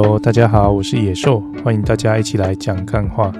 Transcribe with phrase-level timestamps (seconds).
[0.00, 3.32] Hello，大家好，我是野兽，欢迎大家一起来讲干话。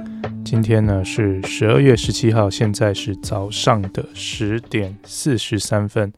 [0.45, 6.13] 今天呢是十二月十七号，现在是早上的十点四十三分。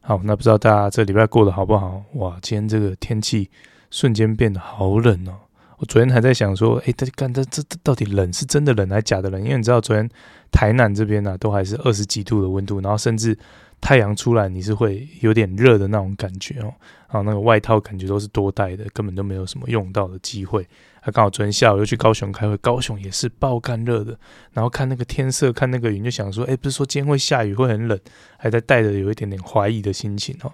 [0.00, 2.02] 好，那不知道大家这礼拜过得好不好？
[2.14, 3.50] 哇，今天这个天气
[3.90, 5.34] 瞬间变得好冷哦。
[5.76, 9.42] 我昨天还在想说，诶，这干这这这到底冷是真的冷还是假的冷？
[9.42, 10.08] 因为你知道昨天
[10.50, 13.36] 台南这边呢、都还是二十几度的温度，然后甚至。
[13.80, 16.72] 太阳出来，你是会有点热的那种感觉哦。
[17.08, 20.66] 然后那个外套感觉都是多带的，根本都没有什么用到的机会。
[21.00, 24.18] 还刚好昨天下午又去高雄开会，高雄也是爆干热的。
[24.52, 27.96] 然后看那个天色，看那个云，就想说，哎，不是说今天会下雨，会很冷，
[28.36, 30.52] 还在带着有一点点怀疑的心情哦。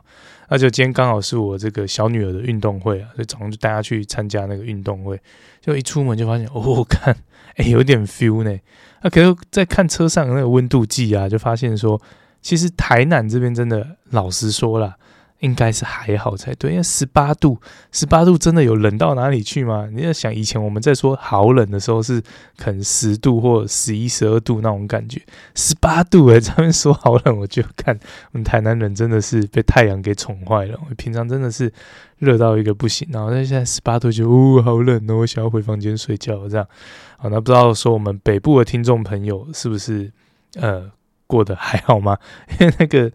[0.51, 5.19] 那就今天刚好是我这个小女儿的运动会啊，所以早上就带她去参加那个运动会。
[5.63, 7.17] 就一出门就发现，哦，看，
[7.57, 8.55] 哎，有点 feel 呢。
[9.01, 11.99] 那可是在看车上的那个温度计啊，就发现说。
[12.43, 14.97] 其实台南这边真的，老实说啦，
[15.39, 17.59] 应该是还好才对，因为十八度，
[17.91, 19.89] 十八度真的有冷到哪里去吗？
[19.93, 22.21] 你要想以前我们在说好冷的时候，是
[22.57, 25.21] 可能十度或十一、十二度那种感觉，
[25.55, 27.99] 十八度诶，他们说好冷，我就看
[28.33, 31.73] 我们台南人真的是被太阳给宠坏了，我平常真的是
[32.19, 36.67] 热到一个不行，然后但现在十八度就呜、哦、好冷哦，我想要回房间睡觉这样。
[37.19, 40.13] 好，那不知道说我们北部的听众朋友是不是
[40.57, 40.91] 呃？
[41.33, 42.19] 过得还好吗？
[42.61, 43.11] 因为那个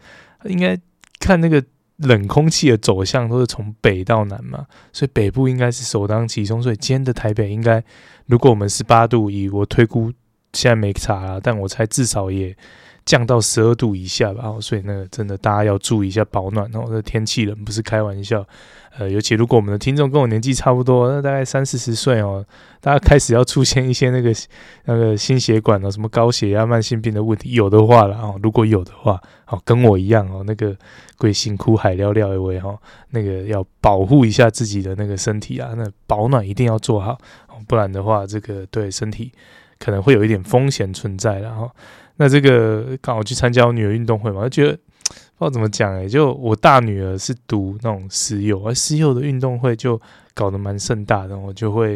[0.45, 0.75] 应该
[1.19, 1.63] 看那个
[1.97, 6.61] 冷空气的走向都是从北到南嘛，所以北部应该是首当其冲。
[6.61, 7.83] 所以今天的台北应该，
[8.25, 10.11] 如果我们十八度，以我推估，
[10.53, 12.57] 现在没查，但我猜至少也
[13.07, 14.43] 降到十二度以下吧。
[14.45, 16.85] 哦所以那个真的大家要注意一下保暖哦。
[16.87, 18.45] 这天气冷不是开玩笑。
[18.99, 22.43] 呃，尤其如果我们的听众跟我年纪差不多，那大概三四十岁哦，
[22.81, 24.33] 大家开始要出现一些那个
[24.85, 30.75] 那个心血管的什么高血压、慢性病的问题，有的话了哦，如果有的话，哦，跟我一样哦，那个
[31.19, 32.75] 贵辛苦海聊聊一位哈，
[33.11, 37.19] 那个要保护一下自己的那个身体啊，那保暖一定要做好，
[37.67, 39.31] 不然的话，这个对身体
[39.77, 41.39] 可能会有一点风险存在。
[41.39, 41.69] 然后，
[42.17, 44.77] 那这个刚好去参加我女儿运动会嘛，我觉得。
[45.39, 50.01] 不知道怎么讲诶，就我大女儿是读那种私幼，而私幼的运动会就
[50.33, 51.37] 搞得蛮盛大的。
[51.37, 51.93] 我就会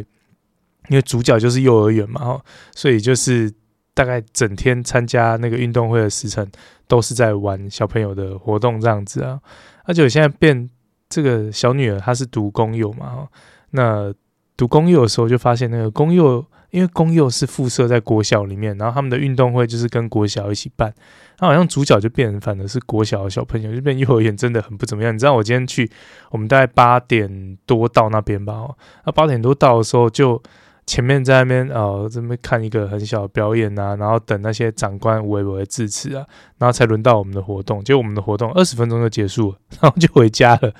[0.90, 2.40] 因为主角就是幼儿园嘛，
[2.76, 3.52] 所以就是
[3.96, 6.48] 大概整天参加那个运动会的时辰
[6.88, 9.40] 都是在玩小朋友的活动这样子啊。
[9.86, 10.70] 而且我现在变
[11.10, 13.28] 这个小女儿，她是读公幼嘛，
[13.72, 14.14] 那
[14.56, 16.46] 读公幼的时候就发现那个公幼。
[16.72, 20.94] 因为公幼是附设在国小里面，然后他们的运动会就是跟国小一起办，
[21.40, 25.14] 那好像主角就变成反而是国小的小朋友，就变幼儿园真的很不怎么样。
[25.14, 25.92] 你知道我今天去，
[26.32, 28.68] 我们大概八点多到那边吧，
[29.06, 30.42] 那八点多到的时候，就
[30.88, 36.26] 前面在那边呃这边看一个很小的表演啊，然后等那些长官微微致辞啊，
[36.58, 40.74] 然后才轮到我们的活动，结果我们的活动二十分钟就结束了，然后就回家了。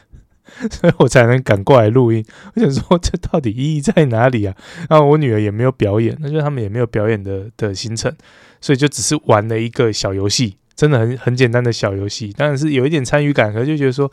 [0.70, 2.24] 所以我才能赶过来录音。
[2.56, 4.56] 我想说，这到底意义在哪里啊？
[4.90, 8.14] 然后我女儿也没有表演，那就他们也没有表演的的行程，
[8.60, 12.32] 所以就只是玩了一个小游戏，真的很很简单的小游戏。
[12.34, 14.12] 当然是有一点参与感，可是就觉得说，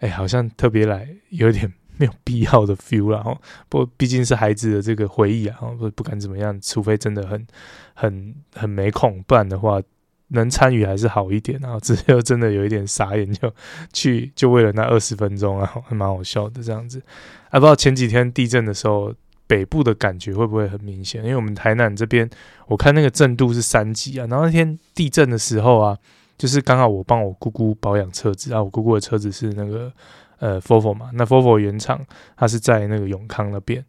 [0.00, 7.46] 哎，好像特别来有点没有必要的 feel 然后，不毕竟是孩子的这个回忆啊，不不管怎么样，除非真的很
[7.94, 9.80] 很很没空，不然的话。
[10.28, 13.52] 能参与还是好一点，然后只有真的有一点傻眼，就
[13.92, 17.02] 去 就为了那二十分钟啊，还蛮好笑的这样子。
[17.50, 19.12] 啊，不知道前几天地震的时候，
[19.46, 21.22] 北部的感觉会不会很明显？
[21.22, 22.28] 因为我们台南这边，
[22.66, 24.26] 我看那个震度是三级啊。
[24.28, 25.96] 然后那天地震的时候啊，
[26.36, 29.90] 就是刚好我帮我姑姑保养车子啊，我姑姑的车子是那个
[30.38, 32.04] 呃 Volvo 嘛，那 Volvo 原厂
[32.36, 33.82] 它是在那个永康那边。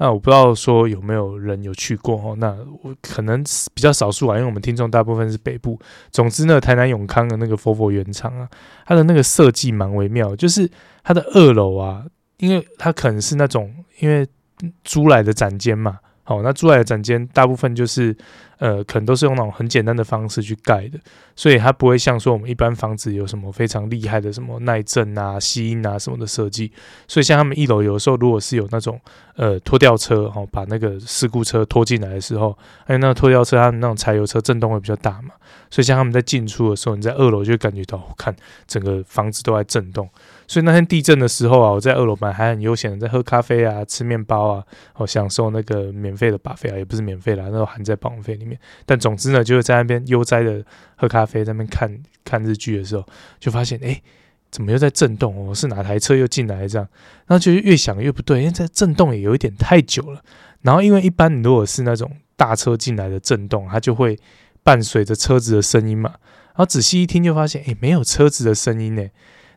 [0.00, 3.44] 那我不知道说有没有人有去过哦，那我可能
[3.74, 5.78] 比较少数啊，因为我们听众大部分是北部。
[6.10, 8.48] 总之呢，台南永康的那个佛佛原厂啊，
[8.86, 10.68] 它的那个设计蛮微妙，就是
[11.04, 12.06] 它的二楼啊，
[12.38, 14.26] 因为它可能是那种因为
[14.84, 15.98] 租来的展间嘛。
[16.30, 18.16] 哦，那住来的展间大部分就是，
[18.58, 20.96] 呃，可能都是用那种很简单的方式去盖的，
[21.34, 26.70] 所以它不会像说我们一般房子有什么非常厉害的什么耐震啊、吸音啊什么的设计。
[27.08, 29.00] 所以像他们一楼有的时候，如果是有那种
[29.34, 32.56] 呃拖吊车，哦，把那个事故车拖进来的时候，
[32.86, 35.34] 还有那个拖吊车，他们那种柴油车震动会比较大嘛，
[35.68, 38.32] 所以像他们在进出的时候，你在二楼就感觉到，看
[38.68, 40.08] 整个房子都在震动。
[40.50, 44.64] 所以那天地震的时候啊，我在二楼本来还很悠闲的在喝咖啡啊、吃面包啊，
[44.96, 48.58] 哦，享受那个免费的巴菲啊，也不是免费啦，那都含在保费里面。
[48.84, 50.60] 但总之呢，就是在那边悠哉的
[50.96, 53.06] 喝咖啡，在那边看看日剧的时候，
[53.38, 54.02] 就发现哎、
[54.50, 55.36] 怎么又在震动？
[55.38, 56.88] 哦，是哪台车又进来这样？
[57.28, 60.20] 然后就越想越不对，因为这震动也有一点太久了。
[60.62, 64.18] 然后因为一般如果是那种大车进来的震动，它就会
[64.64, 66.10] 伴随着车子的声音嘛。
[66.48, 69.06] 然后仔细一听就发现，哎、没有车子的声音呢。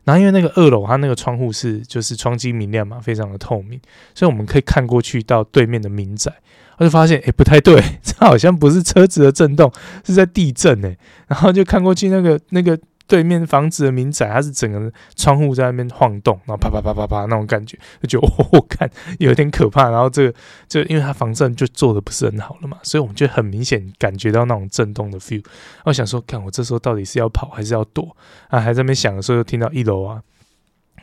[0.04, 3.80] 然后因为那个二楼它那个窗户是就是窗机明亮嘛，非常的透明，
[4.14, 6.32] 所以我们可以看过去到对面的民宅。
[6.78, 9.72] 我就发现，哎，不太对， 这好像不是车子的震动，
[10.04, 10.96] 是在地震哎。
[11.28, 12.78] 然后就看过去那个那个。
[13.06, 17.78] 对面房子的民宅，它是整个窗户在那边晃动，然后啪啪啪啪啪那种感觉，
[18.08, 19.90] 就，我看有点可怕。
[19.90, 20.34] 然后这个
[20.68, 25.44] 就因为它防震就做的不是很好了嘛，所以我们就很明显感觉到那种震动的 feel。
[25.84, 28.16] 我想说，看我这时候到底是要跑还是要躲
[28.48, 28.58] 啊？
[28.58, 30.22] 还在那边想的时候，就听到一楼啊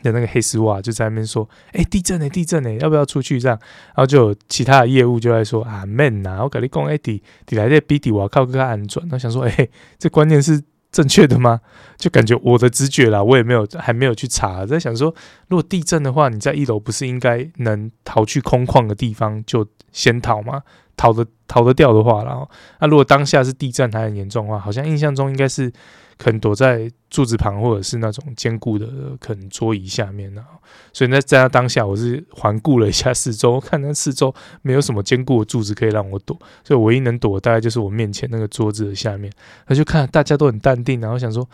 [0.02, 3.56] 的那个黑丝袜就在那边说：“哎，地震呢，地震呢，要不要出去？”这样，
[3.94, 9.68] 然后就有其他的业务就在说：“啊，man 呐，我跟你讲，哎，底底来这比底我靠更安全。”我想说：“哎，
[10.00, 10.60] 这关键是。”
[10.92, 11.60] 正确的吗？
[11.96, 15.14] 就感觉我的直觉啦，我也没有还没有去查，在想说，
[15.48, 20.62] 如果地震的话，你在一楼不是应该能逃去空旷的地方就先逃吗？
[20.96, 22.48] 逃得逃得掉的话，然后
[22.80, 25.72] 那如果当下是地震还很严重的话，好像印象中应该是。
[26.18, 28.86] 可能躲在柱子旁，或者是那种坚固的
[29.18, 30.44] 可能桌椅下面呢。
[30.92, 39.32] 所以那在那当下，我是环顾了一下四周，看那四周没有什么坚固的柱子可以让我躲，所以唯一能躲的大概就是我面前那个桌子的下面。
[39.66, 41.48] 那就看大家都很淡定，然后想说，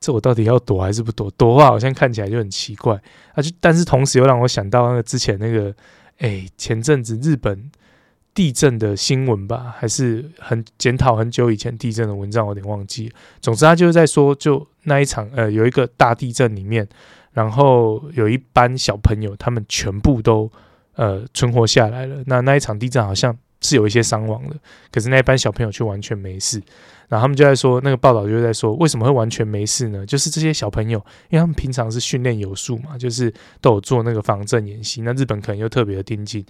[0.00, 1.30] 这我到底要躲还是不躲？
[1.36, 3.00] 躲的话好像看起来就很奇怪。
[3.34, 5.72] 啊，就但是同时又让我想到那个之前那个，
[6.18, 7.70] 哎，前阵子日本。
[8.34, 13.12] 地震的新闻吧，还是很检讨很久以前地震的文章，我有点忘记。
[13.40, 16.86] 总之，他就是在说，就那一场呃，有一个大地震里面，
[17.32, 20.50] 然后有一班小朋友，他们全部都
[20.94, 22.22] 呃存活下来了。
[22.26, 24.56] 那那一场地震好像是有一些伤亡的，
[24.92, 26.62] 可是那一班小朋友却完全没事。
[27.08, 30.04] 然后他们就在说，那个报道就在说，为什么会完全没事呢？
[30.04, 30.98] 就是这些小朋友，
[31.30, 33.32] 因为他们平常是训练有素嘛，就是
[33.62, 35.00] 都有做那个防震演习。
[35.00, 36.44] 那日本可能又特别的盯紧。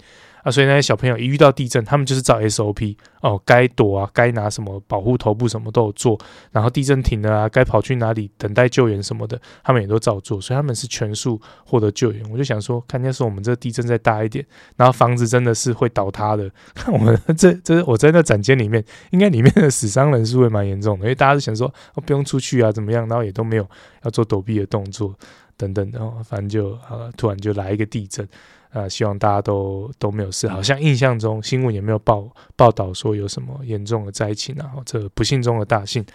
[0.51, 6.19] 所以那些小朋友一遇到地震，他们就是照 SOP 哦，该躲啊，该拿什么保护头部什么都有做。
[6.51, 10.39] 然后地震停了啊，该跑去哪里等待救援什么的，他们也都照做。
[10.39, 12.23] 所以他们是全数获得救援。
[12.31, 16.49] 我就想说，看要是我们这地震再大一点，然后房子真的是会倒塌的。
[16.73, 23.07] 看 我们这这我在那展间里面，应该里面的死伤人数会蛮严重的，因为大家都想说哦，不用出去啊，怎么样？
[23.07, 23.67] 然后也都没有
[24.03, 25.13] 要做躲避的动作
[25.57, 28.27] 等等的，反正就啊，突然就来一个地震。
[28.71, 30.47] 啊，希望大家都都没有事。
[30.47, 36.05] 好像印象中新闻也没有报报道说有什么严重的灾情然啊，这不幸中的大幸。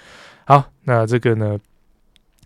[0.44, 1.58] 好，那这个呢，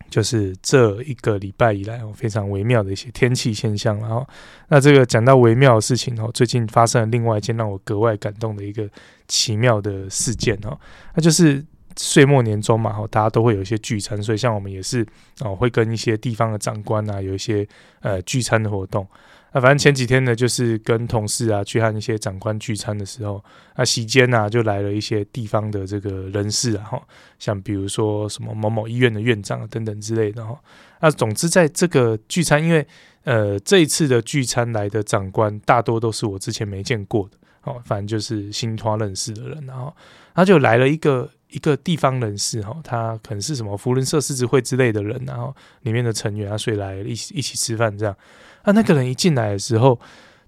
[0.09, 3.99] 就是这一个礼拜以来哦，非常微妙的一些天气现象。
[3.99, 4.27] 然后，
[4.69, 8.89] 那这个讲到微妙的事情哦，最近发生了另外一件让我格外感动的一个
[9.27, 10.79] 奇妙的事件哦，
[11.15, 11.63] 那就是
[11.97, 15.05] 岁末年终嘛，哈大家都会有一些聚餐，所以像我们也是
[15.41, 17.69] 哦，会跟一些地方的长官啊，有一些
[18.01, 19.07] 呃聚餐的活动。
[19.61, 23.43] 反正前几天呢，就是跟同事啊去和一些长官聚餐的时候，
[23.77, 27.03] 那席间呢就来了一些地方的这个人士啊，哈，
[27.39, 30.59] 像比如说什么某某医院的院长等等之类的哈。
[31.01, 32.87] 那总之在这个聚餐，因为
[33.25, 39.95] 呃这一次的聚餐来的长官大多都是我之前没见过的，哦，反正就是新团认识的人，然后
[40.35, 48.15] 他就来了一个一个地方人士哈，他可能是什么福伦社狮子会之类的人，然后里面的成员啊，所以来一起一起吃饭这样。
[48.65, 49.99] 那那个人一进来的时候，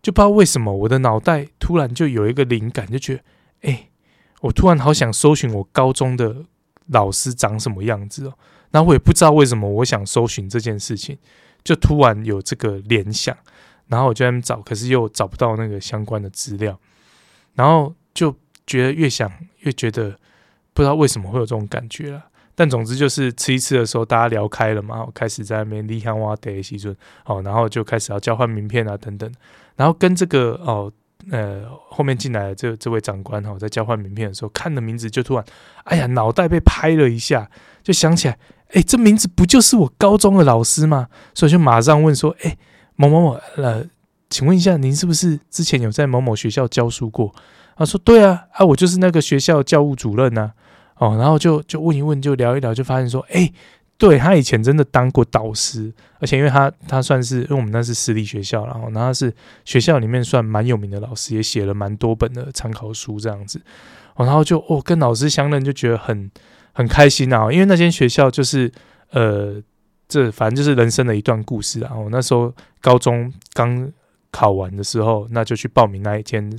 [0.03, 3.23] 就不知道为什么我的脑袋突然就有一个灵感，就觉得，
[3.63, 3.89] 哎、
[4.43, 6.45] 我突然好想搜寻我高中的
[6.89, 8.35] 老师长什么样子哦。
[8.71, 11.17] 然后我也不知道为什么我想搜寻这件事情，
[11.65, 13.37] 就突然有这个联想，
[13.89, 16.79] 然后我就在那找，可是又找不到那个相关的资料，
[17.55, 18.35] 然后就
[18.67, 20.17] 觉得越想越觉得
[20.73, 22.25] 不知道为什么会有这种感觉了。
[22.55, 29.33] 但总之就是吃一次的时候，大家聊开了嘛，我开始在那边立汉哇的西尊哦，然后就开始要交换名片啊等等，
[29.77, 30.93] 然后跟这个哦
[31.31, 35.45] 呃后面进来的这这位长官哈，在交换名片的时候看的名字就突然
[35.85, 37.51] 哎呀脑袋被拍了一下，
[37.83, 38.39] 就想起来
[38.73, 41.09] 哎这名字不就是我高中的老师吗？
[41.33, 42.59] 所以就马上问说哎
[42.95, 43.83] 某某某呃，
[44.29, 47.35] 请问一下您是不是之前有在某某学校教书过？
[47.75, 50.53] 他说对啊啊我就是那个学校教务主任呐。
[51.01, 53.51] 哦，然后就就问一问，就聊一聊，就发现说，哎，
[53.97, 59.33] 对，他以前真的当过导师，而且因为他他算是因为我们那是私立学校，然后然后他是
[59.65, 63.59] 学校里面算蛮有名的老师，也写了蛮多本的参考书这样子。
[64.15, 66.31] 然后就哦跟老师相认，就觉得很
[66.75, 68.71] 很开心啊，因为那间学校就是
[69.13, 69.55] 呃，
[70.07, 71.97] 这反正就是人生的一段故事啊。
[71.97, 73.91] 我那时候高中刚
[74.31, 76.53] 考完的时候，那就去报名那一间。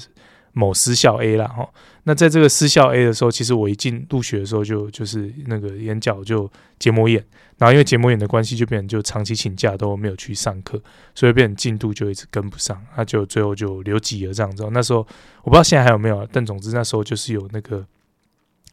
[0.54, 1.70] 某私校 A 啦，哈，
[2.04, 7.24] 那在这个私校 A 的时候，其实我一进入学的时候就就是那个眼角就结膜炎，
[7.58, 10.82] 然后因为结膜炎的关系，就变成就长期请假都没有去上课，
[11.16, 14.68] 所以变成进度就一直跟不上，那就最后就留级了这样子。
[14.72, 15.00] 那时候
[15.44, 17.86] 我不知道现在还有没有，但总之那时候就是有那个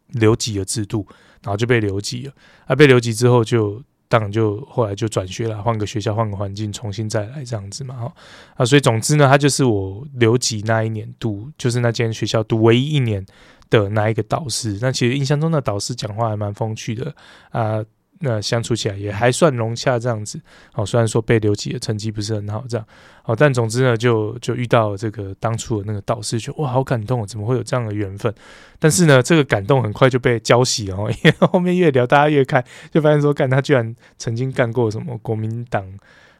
[0.07, 1.07] 留级的制度，
[1.43, 2.33] 然后就被留级了。
[2.65, 8.13] 啊，被留级之后就当然就后来就转学了，换个学校，换个环境，重新再来这样子嘛，哈
[8.55, 13.25] 啊，所以总之呢，他就是我留级那一年读，就是那间学校读唯一一年
[13.69, 14.77] 的那一个导师。
[14.81, 17.15] 那其实印象中的导师讲话还蛮风趣的
[17.51, 17.85] 啊。
[18.19, 20.39] 那相处起来也还算融洽，这样子。
[20.73, 22.85] 哦，虽然说被留级的成绩不是很好，这样。
[23.23, 28.33] 哦，但总之呢，就就遇到这个当初的那个导师，就哇，好感动哦，怎么会有这样的缘分？
[28.79, 35.85] 但是呢，这个感动很快就被浇熄了， 因为后面越聊，大家越开，就发现说，干他居然曾经干过什么国民党。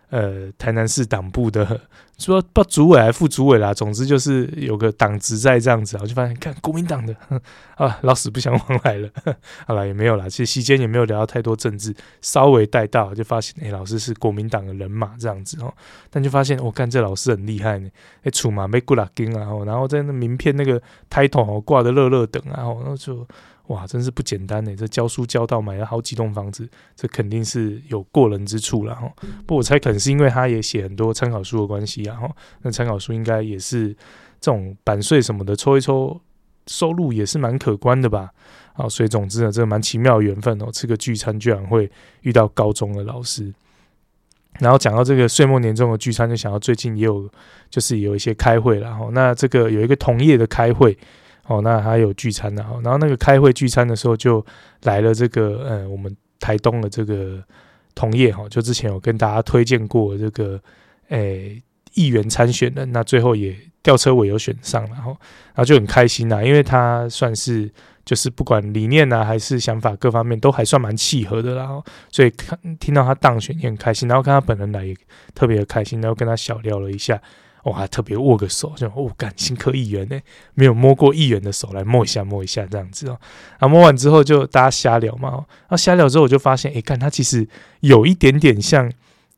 [0.10, 1.80] 呃，台南市党部的
[2.18, 7.16] 说不主委还副主委啦，总之就是有个党职在这样子，我就发现看国民党的
[7.78, 9.10] 啊，老死不相往来了。
[9.68, 15.74] 好了，也没有啦，其实席间也没有聊到太多政治，稍微带到就发现，哎、老师是国民党的人马这样子哦。
[16.10, 17.90] 但就发现，我、哦、看这老师很厉害呢，
[18.24, 23.26] 哎，出马没古拉丁啊，然后在那名片那个抬头哦挂的乐乐等啊，然后就。
[23.70, 24.76] 哇，真是不简单呢！
[24.76, 29.08] 这教书教到买了好几栋房子，这肯定是有过人之处了哈。
[29.46, 32.28] 不过我猜可能是因为他也写很多参考书的关系啊哈。
[32.64, 33.90] 那参考书应该也是
[34.42, 36.20] 这种版税什么的抽一抽，
[36.66, 38.32] 收入也是蛮可观的吧？
[38.74, 40.72] 啊，所以总之呢，这个蛮奇妙的缘分哦。
[40.72, 43.54] 吃个聚餐居然会遇到高中的老师，
[44.58, 47.30] 然后讲到这个岁末年终的聚餐，就想到最近也有
[47.70, 49.10] 就是有一些开会了哈。
[49.12, 50.98] 那这个有一个同业的开会。
[51.50, 54.46] 哦，那还有聚餐的哈，然后那个开会聚餐的时候就
[54.84, 57.44] 来了这个，嗯，我们台东的这个
[57.96, 60.62] 同业哈，就之前有跟大家推荐过这个，
[61.08, 61.60] 诶、
[61.96, 67.68] 议员参选人，那最后也吊车尾有选上了哈，然后就很开心呐，因为他算是
[68.06, 71.68] 就是不管理念啊还是想法各方面都还算蛮契合的啦，
[72.12, 74.96] 所以看听到他当选也很开心，然后看他本人来也
[75.34, 77.20] 特别的开心，然后跟他小聊了一下。
[77.64, 80.20] 我还特别握个手，就哦，干新科议员呢，
[80.54, 83.20] 没有摸过议员的手，来摸一下，摸一下这样子哦。
[83.60, 85.46] 啊，摸完之后就大家瞎聊嘛。
[85.68, 87.48] 啊，瞎聊之后我就发现，哎，看他其实
[87.82, 88.92] 有一点点像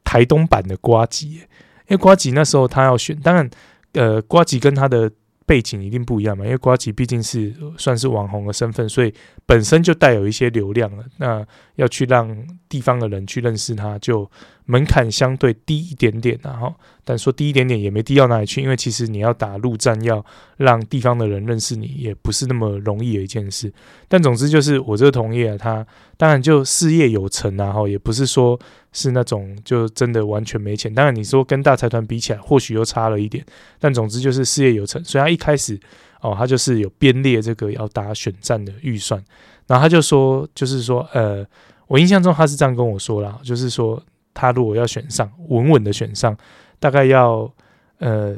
[0.04, 1.42] 台东版的瓜吉，因
[1.90, 3.50] 为瓜吉那时候他要选，当然，
[3.94, 5.12] 呃，瓜吉跟他的。
[5.44, 9.14] 背景一定不一样嘛，因为瓜吉毕竟是算是网红的身份，所以
[9.46, 11.04] 本身就带有一些流量了。
[11.18, 11.46] 那
[11.82, 14.30] 要去让地方的人去认识他，就
[14.66, 16.74] 门槛相对低一点点，然后，
[17.04, 20.24] 但说低一点点也没低到哪里去，因为其实你要打陆战，要
[20.58, 23.74] 让地方的人认识你，也不是那么容易的一件事。
[24.08, 28.60] 但总之就是我这个同业啊，他当然就事业有成，然后也不是说。
[28.94, 33.42] 是那种就真的完全没钱，当然你说跟大财团比起来，或许又差了一点，
[33.80, 35.02] 但总之就是事业有成。
[35.06, 35.80] 所以他一开始
[36.20, 39.24] 哦，他就是有编列这个要打选战的预算，
[39.66, 41.48] 然后他就说，就是说，呃，
[41.92, 44.02] 我印象中他是这样跟我说啦，就是说
[44.34, 46.36] 他如果要选上，稳稳的选上，
[46.80, 47.52] 大概要
[48.00, 48.34] 呃，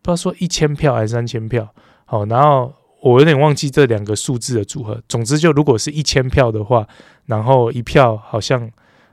[0.00, 1.68] 不知道说一千票还是三千票，
[2.06, 2.72] 好，然后
[3.02, 6.88] 我有点忘记这两个数字的组合，总之就如果是一千票的话，
[7.26, 8.70] 然后一票好像。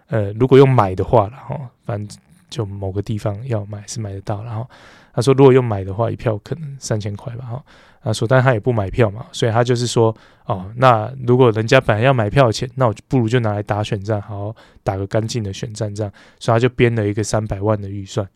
[0.07, 4.43] 呃，如果用买的话，然后反正就某个地方要买是买得到。
[4.43, 4.69] 然后
[5.11, 7.45] 他说，如果用买的话，一票可能三千块吧。
[7.45, 7.63] 哈，
[8.03, 18.27] 啊说，但他也不买票嘛，所以他就是说，哦，那如果人家本来要买票的钱，那我就不如就拿来打选战，好好打个干净的选战，这样，所以他就编了一个三百万的预算。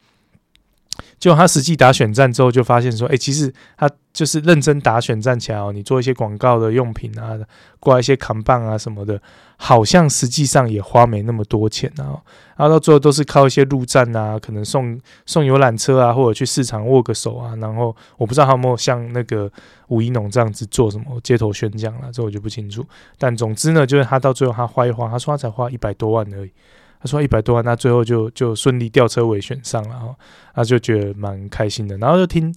[1.20, 7.36] 就他实际打选战之后，就发现说，哎，其实他就是认真打选战起来哦，你做一些广告的用品啊，
[7.80, 9.20] 挂一些扛棒啊什么的，
[9.58, 12.22] 好像实际上也花没那么多钱啊。
[12.56, 17.56] 然后到最后都是靠一些路战啊，可能送送游览车啊，或者去市场握个手啊。
[17.56, 19.52] 然后我不知道他有没有像那个
[19.88, 22.86] 吴一农这样子做什么街头宣讲了，这我就不清楚。
[23.18, 26.52] 但总之呢，就是他到最后他花一花，他说他才花一百多万而已。
[27.00, 30.16] 他说一百多万，那最后就就顺利吊车尾选上了哈，
[30.56, 31.98] 他就觉得蛮开心的。
[31.98, 32.54] 然后就听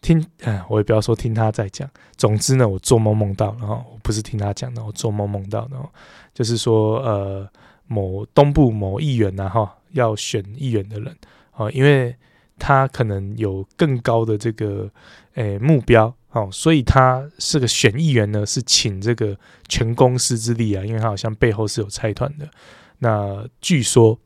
[0.00, 1.88] 听，哎，我也不要说听他在讲。
[2.16, 5.76] 总之呢，我做梦梦到，然后我不是听他讲的，我做梦梦到的，
[6.32, 7.48] 就是说呃，
[7.86, 11.14] 某东部某议员呐哈，要选议员的人
[11.52, 12.16] 啊，因为
[12.58, 14.90] 他可能有更高的这个
[15.34, 19.36] 诶目标哦，所以他是个选议员呢，是请这个
[19.68, 22.48] 全公司之力啊，因为他好像背后是有财团的。
[23.02, 24.16] 那据说，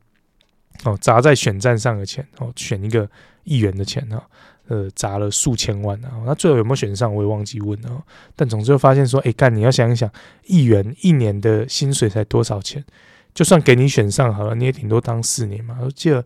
[0.84, 3.08] 哦，砸在选战上的钱，哦，选一个
[3.44, 4.22] 议员的钱，哈，
[4.68, 6.12] 呃，砸了数千万啊。
[6.26, 8.04] 那最后有没有选上，我也忘记问了。
[8.34, 10.10] 但总之就发现说，哎，干，你要想一想，
[10.44, 12.84] 议员一年的薪水才多少钱？
[13.32, 15.78] 就算给你选上好了，你也顶多当四年嘛。
[15.80, 16.22] 我记得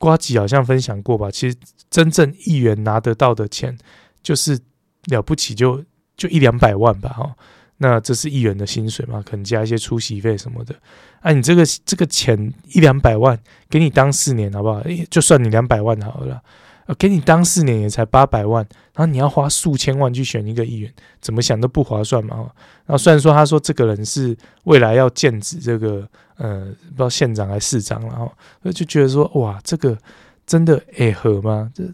[0.00, 1.56] 瓜吉好像分享过吧，其实
[1.88, 3.78] 真正议员拿得到的钱，
[4.24, 4.58] 就是
[5.04, 5.84] 了不起就
[6.16, 7.36] 就一两百万吧，哈。
[7.82, 9.22] 那这是议员的薪水嘛？
[9.28, 10.74] 可能加一些出席费什么的。
[11.20, 14.82] 啊，你这个这个钱一两百万给你当四年好不好？
[15.10, 16.40] 就算你两百万好了。
[16.98, 22.36] 给你当四年也才八百万，然后你要花数千万去选一个议员，怎么想都不划算嘛。
[22.84, 28.30] 然后虽然说他说这个人是未来要剑指这个呃不知道县长还是市长，然后
[28.74, 29.96] 就觉得说哇，这个
[30.44, 31.70] 真的诶合吗？
[31.72, 31.84] 这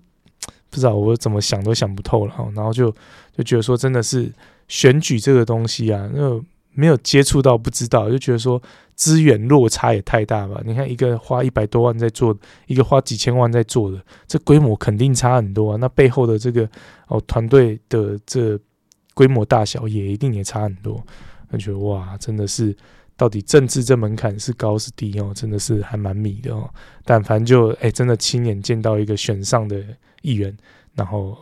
[0.70, 2.34] 不知道我怎么想都想不透了。
[2.56, 2.90] 然后就
[3.36, 4.32] 就觉得说真的是
[4.68, 6.40] 选举这个东西啊，那
[6.72, 8.62] 没有接触到不知道，就觉得说。
[8.98, 10.60] 资源落差也太大吧？
[10.66, 15.76] 你看，一个花一百多万在做，一个花几千万在做的，这规模肯定差很多啊。
[15.76, 16.68] 那背后的这个
[17.06, 18.58] 哦团队的这
[19.14, 21.00] 规模大小也一定也差很多。
[21.50, 22.76] 我觉得哇，真的是
[23.16, 25.32] 到底政治这门槛是高是低哦？
[25.32, 26.68] 真的是还蛮迷的哦。
[27.04, 29.80] 但凡就哎，真的亲眼见到一个选上的
[30.22, 30.52] 议员，
[30.96, 31.38] 然后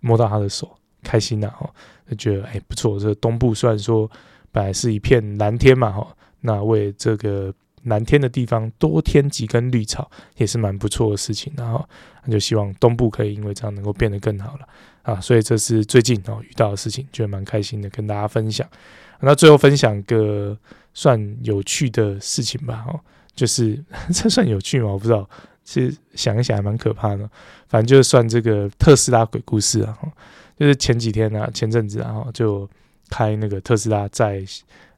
[0.00, 0.70] 摸到他的手，
[1.02, 1.68] 开心呐哦，
[2.08, 2.98] 就觉得哎不错。
[2.98, 4.10] 这东部虽然说
[4.52, 6.06] 本来是一片蓝天嘛哈。
[6.46, 7.50] 那为这个
[7.84, 11.50] 蓝天的地方多添几根绿草，也是蛮不错的事情。
[11.56, 11.82] 然后，
[12.22, 14.68] 那就希望东部可以因为这样能够变得更好了
[15.04, 15.18] 啊！
[15.22, 18.68] 所以这是最近哦遇到的事情，觉得蛮开心的，跟大家分享。
[19.20, 20.54] 那最后分享个
[20.92, 23.00] 算有趣的事情吧，哦，
[23.34, 23.82] 就是
[24.12, 24.90] 这算有趣吗？
[24.90, 25.26] 我不知道，
[25.64, 27.26] 其实想一想还蛮可怕的。
[27.68, 29.98] 反正就是算这个特斯拉鬼故事啊，
[30.58, 32.68] 就是前几天啊，前阵子然后就
[33.10, 34.44] 开那个特斯拉在。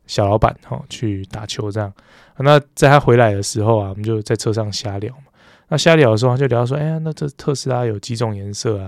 [0.08, 1.92] 小老板哈去打球这样，
[2.38, 5.24] 那在他回来的时候啊，我们就在车上瞎聊嘛。
[5.66, 8.82] 那瞎聊的时候，他就聊说：“哎呀，那这特斯拉有几种颜色啊？”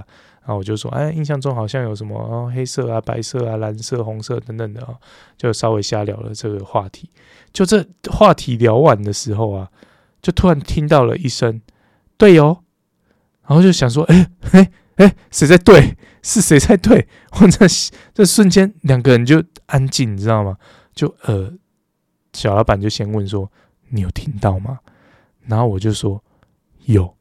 [0.47, 4.95] 然后我就说：“哎，印象中好像有什么，黑色啊、白色啊、蓝色、红色等等的啊。”
[5.37, 7.11] 就稍微瞎聊了这个话题。
[7.53, 9.69] 就这话题聊完的时候啊，
[10.23, 11.61] 就突然听到了一声
[12.17, 12.59] “对哦”，
[13.45, 15.97] 然后就想说：“哎哎哎，谁在对？
[16.23, 17.09] 是谁在对？”
[17.41, 17.67] 我这
[18.15, 20.57] 这瞬间两个人就安静，你知道吗？
[20.95, 21.53] 就呃，
[22.33, 23.51] 小老板就先问说
[23.91, 24.81] ：“你有听到吗？”
[25.47, 26.23] 然后我就说
[26.87, 27.17] ：“有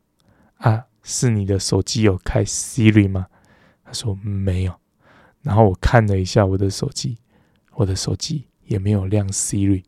[0.58, 3.28] 啊，是你的手机有开 Siri 吗？”
[3.86, 4.74] 他说：“没有。”
[5.44, 7.18] 然后我看了一下我的手机，
[7.76, 9.84] 我的手机也没有亮 Siri，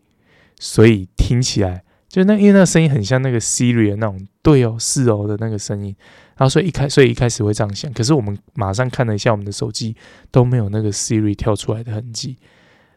[0.60, 5.96] 所以听起来就那因为那声音很像那个 Siri 的那种“对哦，是哦”的那个声音。
[6.40, 9.94] 然后所以一开所以一开始会这样想，可是我们马上看了一下我们的手机，
[10.32, 12.38] 都没有那个 Siri 跳出来的痕迹。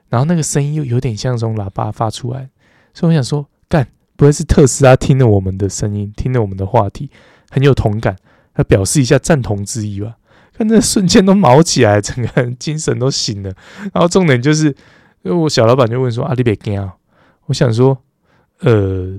[0.08, 2.50] 然后那个声音又有点像从喇叭发出来，
[2.94, 7.10] 所以我想说，干，不会是特斯拉听了我们的声音，听了我们的话题，
[7.50, 8.14] 很有同感，
[8.54, 10.18] 他表示一下赞同之意吧？
[10.52, 13.52] 看那瞬间都毛起来，整个人精神都醒了。
[13.92, 14.72] 然后重点就是，
[15.24, 16.94] 我小老板就问说：“啊，你别惊啊！”
[17.46, 17.98] 我想说，
[18.60, 19.18] 呃。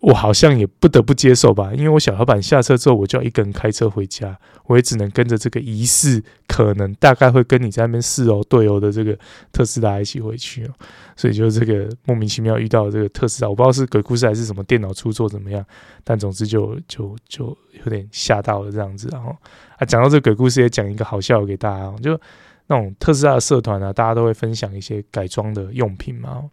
[0.00, 9.18] 我好像也不得不接受吧，因为我小老板下车之后，我就要一个人开车回家，我也只能跟着这个疑似可能大概会跟你在那边是哦对哦的这个
[9.50, 10.70] 特斯拉一起回去哦，
[11.16, 15.64] 所以就这个莫名其妙遇到这个特斯拉，我不知道是鬼故事还是什么电脑出错怎么样，
[16.04, 19.34] 但总之就就就有点吓到了这样子，然后
[19.78, 22.20] 啊讲到这个鬼故事也讲一个好笑给大家，就
[22.66, 26.44] 那种特斯拉的社团啊，大家都会分享一些改装的用品嘛。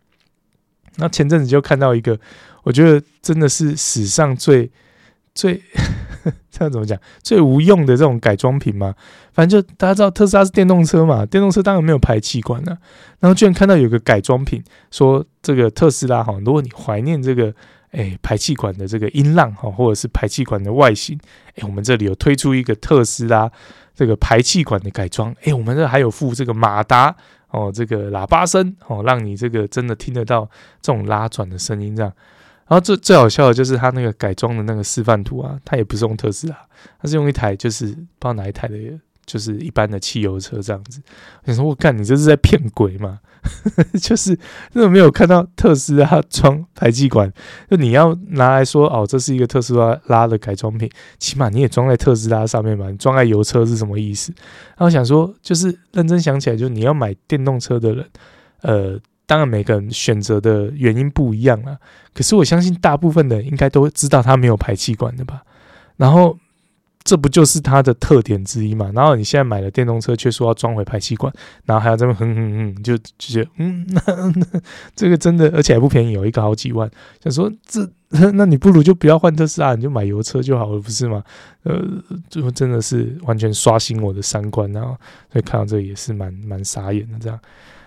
[0.98, 2.20] 那前阵子就看到一个，
[2.64, 4.72] 我觉得真的是史上最
[5.34, 5.62] 最
[6.52, 8.94] 这样怎么讲最无用的这种改装品嘛。
[9.34, 12.78] 反正就大家知道特斯拉是电动车嘛，电动车当然没有排气管啊。
[13.20, 17.54] 然后居然看到有个改装品，说这个特斯拉哈，如果你怀念这个
[17.92, 21.20] 诶排气管的这个音浪哈，或者是排气管的外形，
[21.56, 23.52] 诶，我们这里有推出一个特斯拉
[23.96, 27.16] 这个排气管的改装，诶，我们这还有附这个马达。
[27.54, 30.50] 哦，这个喇叭声哦，让你这个真的听得到
[30.82, 32.12] 这种拉转的声音，这样。
[32.68, 36.58] 然后最最好笑的就是他那个改装的那个示范图啊，他也不是用特斯拉，
[37.00, 38.78] 他是用一台就是不知道哪一台的，
[39.26, 41.02] 就是一般的汽油车这样子。
[41.44, 43.20] 你说我干你这是在骗鬼吗？
[44.02, 44.38] 就是
[44.74, 47.32] 那种没有看到特斯拉装排气管，
[47.70, 52.90] 就你要拿来说哦，这是一个特斯拉拉的改装品，起码你也装在特斯拉上面吧？
[52.90, 54.34] 你装在油车是什么意思？
[54.78, 58.06] 然后想说，就是认真想起来，就是你要买电动车的人，
[58.62, 61.78] 呃，当然每个人选择的原因不一样了。
[62.14, 65.44] 可是我相信大部分的应该都知道它没有排气管的吧？
[65.98, 66.38] 然后。
[67.04, 68.90] 这不就是它的特点之一嘛？
[68.94, 71.34] 然后你现在买了电动车，却说要装回排气管，
[71.66, 74.02] 然后还要这么哼哼哼，就就觉得嗯，那
[74.36, 74.62] 那
[74.96, 76.90] 这个真的，而且还不便宜，有一个好几万。
[77.22, 77.90] 想说这，
[78.34, 81.24] 那你不如就不要换特斯拉，你就买油车就好了，不是吗？
[81.64, 81.82] 呃，
[82.30, 84.96] 就真的是完全刷新我的三观，然后
[85.32, 87.20] 所以看到这也是蛮蛮傻眼的。
[87.20, 87.40] 这样，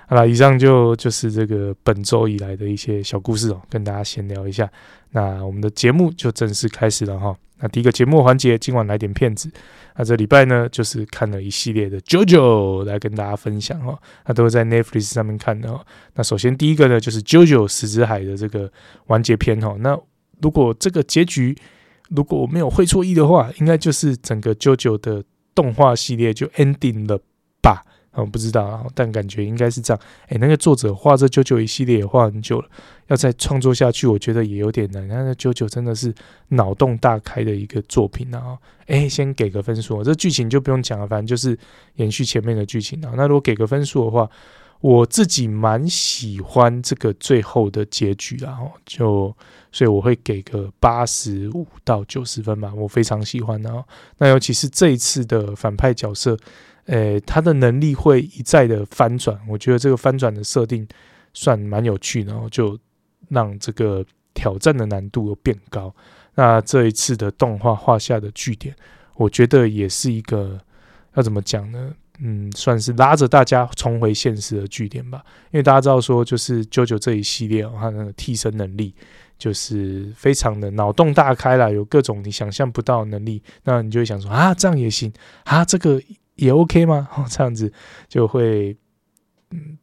[0.09, 4.71] 好了，以上就就是这个本周以来的一些小故事哦，跟大家闲聊一下。
[5.11, 7.37] 那我们的节目就正式开始了哈。
[7.59, 9.51] 那第一个节目环节，今晚来点片子。
[9.97, 13.99] 那这礼拜呢，就是看了一系列的 JoJo 来跟大家分享哦。
[14.27, 15.85] 那都是在 Netflix 上面看的哦。
[16.15, 18.71] 那首先第一个呢，就是 JoJo 石之海的这个
[19.07, 19.75] 完结篇哈。
[19.81, 19.99] 那
[20.43, 21.57] 如果这个结局
[22.11, 27.19] 如果我没有会错意的话，应该就是整个 JoJo 的动画系列就 ending 了
[28.21, 30.03] 我不知道啊，但感觉应该是这样。
[30.29, 32.69] 哎，那个作者画这九九一系列也画很久了，
[33.09, 35.07] 要再创作下去，我觉得也有点难。
[35.07, 36.15] 那个 JoJo 真的是
[36.49, 38.59] 脑洞大开的一个作品啊！
[38.87, 41.59] 哎，先给个分数，这剧情就不用讲了，反正就是
[41.97, 43.13] 延续前面的剧情啊。
[43.17, 44.29] 那如果给个分数的话，
[44.81, 49.35] 我自己蛮喜欢这个最后的结局啊，就
[49.73, 53.85] 所以我会给个八十五到九十分吧，我非常喜欢啊。
[54.19, 56.39] 那尤其是这一次的反派角色。
[56.87, 60.87] 诶，他的能力会一再的翻转，我觉得这个翻转的设定
[61.35, 62.79] 算蛮有趣的，然后就
[63.29, 65.93] 让这个挑战的难度又变高。
[66.37, 68.73] 那这一次的动画画下的句点，
[69.17, 70.61] 我觉得也是一个
[71.15, 71.93] 要怎么讲呢？
[72.21, 75.25] 嗯，算是拉着大家重回现实的句点吧。
[75.51, 78.95] 因为大家知道说，就是 JoJo 这一系列，它那个替身能力
[79.37, 86.01] 就是非常的脑洞大开啦，有各种你想象不到的能力，那你就会想说啊，这样也行啊，这个。
[86.37, 87.09] 也 OK 吗？
[87.29, 87.71] 这样子
[88.09, 88.77] 就会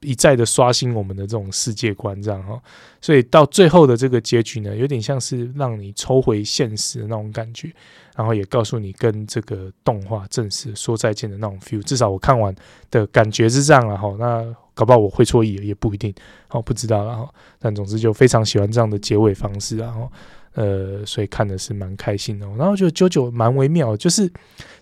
[0.02, 2.62] 一再的刷新我们的这种世界观，这样哈。
[3.02, 7.72] 所以到最后的这个结局呢，有点像是让你抽回现实的那种感觉，
[8.16, 11.82] 然后也告诉你跟这个动画正式说再见的那种 feel。
[11.84, 12.54] 至少我看完
[12.92, 14.16] 的感觉是这样了哈。
[14.20, 16.13] 那搞不好我会错意也不一定，
[16.50, 17.34] 哦，不知道了哈。
[17.60, 20.12] 但总之就非常喜欢这样的结尾方式，然后。
[20.56, 24.28] 呃，所以看的是蛮开心的，然后觉得 JoJo 蛮微妙，就是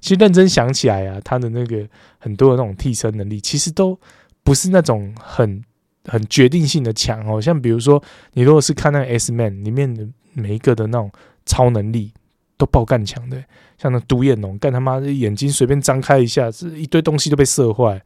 [0.01, 1.87] 其实认真想起来啊，他的那个
[2.19, 3.97] 很多的那种替身能力，其实都
[4.43, 5.63] 不是那种很
[6.05, 7.41] 很决定性的强哦。
[7.41, 8.03] 像比如说，
[8.33, 11.09] 你如果是看那个 S Man 里面的每一个的那种
[11.45, 12.11] 超能力，
[12.57, 13.41] 都爆干强的，
[13.77, 18.01] 像那独眼龙，干他妈的眼睛随便张开一下，是一堆东西都被射坏。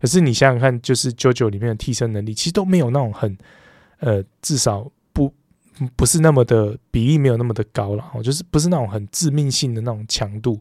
[0.00, 3.36] 可是你想想看，就是 JoJo 里面的替身能力，其实都没有那种很
[3.98, 4.90] 呃，至少。
[5.96, 10.60] 不是那么的比例没有那么的高了，就是不是那种很致命性的那种强度，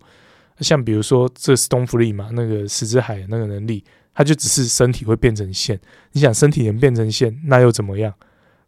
[0.60, 5.79] 像比如说这 Stonefree 嘛，那个石之海的那个能力，它就只是身体会变成线。
[6.12, 8.13] 你想身体能变成线，那又怎么样？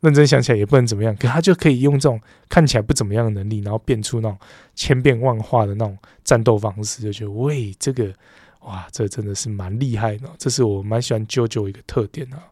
[0.01, 4.37] 认真想起来也不能怎么样，可它就可以用这种看起来不怎么样的能力，然后变出那种
[4.73, 8.11] 千变万化的那种战斗方式，就觉得喂，这个
[8.61, 12.43] 哇，这真的是蛮厉害的，这是我蛮喜欢 JoJo 一个特点啊。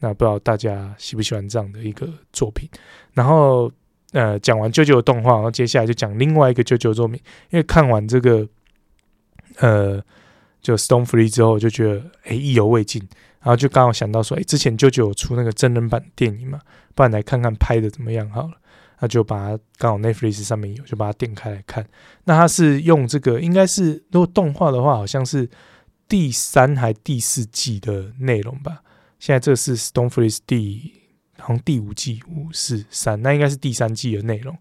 [0.00, 2.68] 那不知道大家喜不喜欢这样的一个作品？
[3.12, 3.70] 然后，
[4.12, 7.20] 呃，讲完 JoJo 的动画，然后接下来就讲另外一个 JoJo 作品。
[7.50, 8.46] 因为看完这个，
[9.56, 10.02] 呃，
[10.62, 13.02] 就 Stonefree 之后，就觉得哎意犹未尽，
[13.40, 16.60] 然后就刚好想到说，哎，之前 JoJo 有出那个真人版电影嘛，
[16.94, 18.52] 不然来看看拍的怎么样好了。
[19.00, 21.86] 那就把它刚好 Netflix 上面有，就把它点开来看。
[22.24, 25.48] 那它是用这个，应该是如果动画的话，好像是
[26.08, 28.82] 第三还第四季的内容吧。
[29.18, 30.92] 现在这是 Stonefree 第
[31.38, 34.56] 好像第五季五四三，那应该是第三季的内容。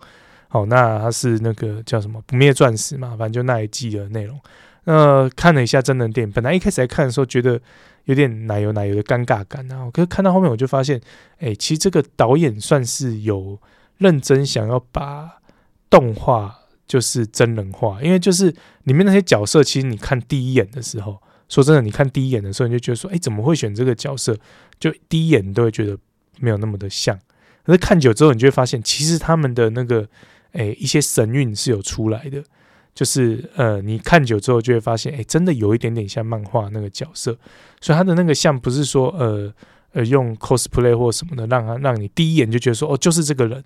[0.47, 4.39] 好，那它是那个叫什么不灭钻石嘛，反正就那一季的内容。
[4.85, 7.61] 那看了一下真人电影，本来一开始来看的时候觉得
[8.05, 10.99] 有点奶油奶油的尴尬感啊，可是看到后面我就发现，
[11.39, 13.59] 哎，其实这个导演算是有
[13.97, 15.39] 认真想要把
[15.89, 16.55] 动画
[16.87, 21.21] 就是真人化，因为就是里面那些角色，其实你看第一眼的时候。
[21.49, 24.37] 说真的，你看第一眼的时候，你就觉得说，哎，怎么会选这个角色？
[24.79, 25.97] 就第一眼你都会觉得
[26.39, 27.17] 没有那么的像。
[27.65, 30.07] 可是看久之后，你就会发现，其实他们的那个，
[30.53, 32.43] 哎，一些神韵是有出来的。
[32.93, 37.37] 就是呃，你看久之后就会发现，哎，真的有一点点像漫画那个角色。
[37.79, 39.53] 所以他的那个像不是说，呃
[39.91, 43.63] 呃，用 cosplay 或什么的，让他让你第一眼就觉得说，哦，就是这个人，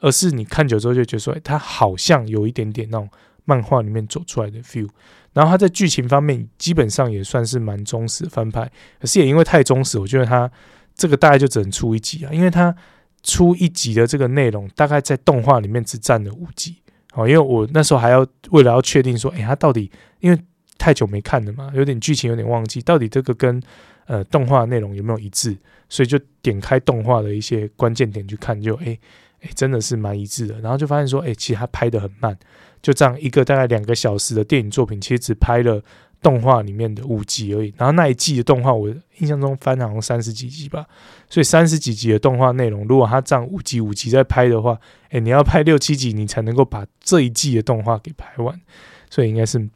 [0.00, 3.08] 而是你看久之后就觉得说，哎，他好像有一点点那种
[3.44, 4.88] 漫画里面走出来的 feel。
[5.32, 10.50] 然后他在剧情方面基本上也算是蛮忠实翻拍，可是也因为太忠实，我觉得他
[10.94, 12.74] 这个大概就只能出一集啊，因为他
[13.22, 16.76] 出一集的这个内容大概在动画里面只占了五集。
[17.14, 19.90] 哦，因为我那时候还要为了要确定说，诶，他到底
[20.20, 20.38] 因为
[20.78, 23.62] 太久没看了嘛，有点剧情有点忘记，到底这个跟
[24.06, 25.54] 呃动画内容有没有一致，
[25.90, 28.98] 所以就点开动画的一些关键点去看，就诶
[29.40, 32.34] 诶，真的是蛮一致的，然后就发现说，诶，其实他拍得很慢。
[32.82, 35.80] 就这样一个大概两个小时的电影作品，其实只拍了
[36.20, 37.72] 动画里面的五集而已。
[37.76, 40.84] 然后那一季的动画，我印象中翻好像三十几集吧。
[41.30, 44.76] 所以三十几集的动画内容，如果他这样五集五集在拍的话，
[45.10, 48.60] 诶，你要拍六七集，你才能够把这一季的动画给拍完。
[49.08, 49.68] 所以应该是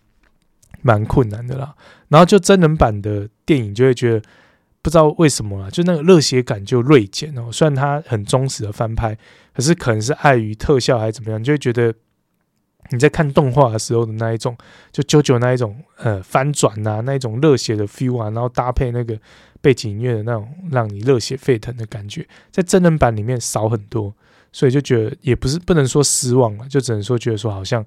[0.83, 1.75] 蛮困难的啦。
[2.09, 4.23] 然后就真人版的电影，就会觉得
[4.83, 7.53] 不知道为什么啊，就那个热血感就锐减哦。
[7.53, 9.17] 虽然它很忠实的翻拍，
[9.55, 11.95] 可是可能是碍于特效还是怎么样，就会觉得。
[12.91, 14.57] 你在看动画的时候的那一种，
[14.93, 19.19] 就 JoJo 那一种呃翻转啊，那一种热血的 feel 啊，然后搭配那个
[19.61, 24.15] 背景音乐的那种让你热血沸腾的感觉，在真人版里面少很多，
[24.53, 27.85] 所以就觉得也不是不能说失望了，就只能说觉得说好像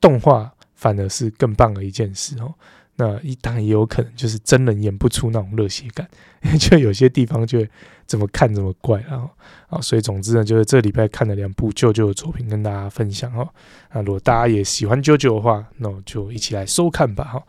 [0.00, 2.54] 动画反而是更棒的一件事哦。
[2.96, 6.06] 那一当然也有可能就是真人演不出那种热血感，
[6.60, 7.64] 就有些地方就
[8.10, 9.30] 怎么看怎么怪啊
[9.68, 9.80] 啊！
[9.80, 13.48] 所以总之呢，就是这礼拜看了两部 JoJo 的作品跟大家分享哈。
[13.92, 17.42] 那如果大家也喜欢 JoJo 的话，那我就一起来收看吧哈。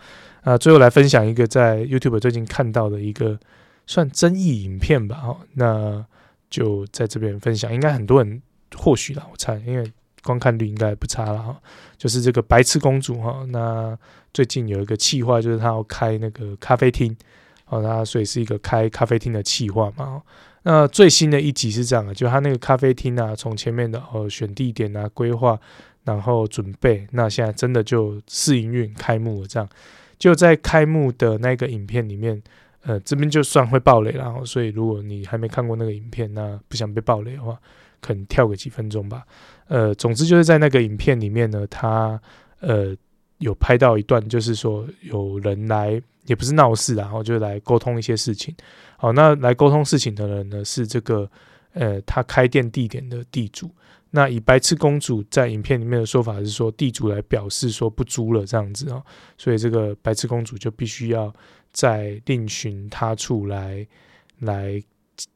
[0.44, 3.40] 啊，最后来分享一个在 YouTube 最近看到的一个
[3.88, 5.38] 算争议影片吧哈。
[5.56, 6.06] 那
[6.52, 8.40] 就在这边分享，应该很多人
[8.78, 9.92] 或许啦，我猜，因为。
[10.24, 11.60] 观看率应该不差了哈，
[11.98, 13.98] 就是这个白痴公主哈，那
[14.32, 17.18] 最近有一个企划，就是她要开那个咖啡厅，
[17.70, 20.22] 哦，那所以是一个开咖啡厅的企划嘛。
[20.64, 25.60] 那最新的一集是这样的，就他那个咖啡厅啊，从前面的哦选地点啊规划，
[26.04, 29.68] 然后准备，那现在真的就试营运开幕了，这样
[30.20, 32.40] 就在开幕的那个影片里面，
[32.84, 37.60] 呃，这边就算会爆雷了，所以如果你还没看过那个影片，那不想被爆雷的话，
[38.00, 39.24] 可能跳个几分钟吧。
[39.68, 42.22] 呃，总之就是在那个影片里面呢，他
[42.60, 42.96] 呃
[43.40, 48.56] 有拍到一段，就是说有人来，也不是闹事，然后就来沟通一些事情。
[49.02, 51.28] 好，那来沟通事情的人呢是这个
[51.74, 53.68] 呃他开店地点的地主。
[54.12, 59.02] 那以白痴公主在影片里面的说法是说，地主来表示说不租了这样子啊，
[59.40, 61.34] 所以这个白痴公主就必须要
[61.74, 63.88] 再另寻他处来
[64.38, 64.80] 来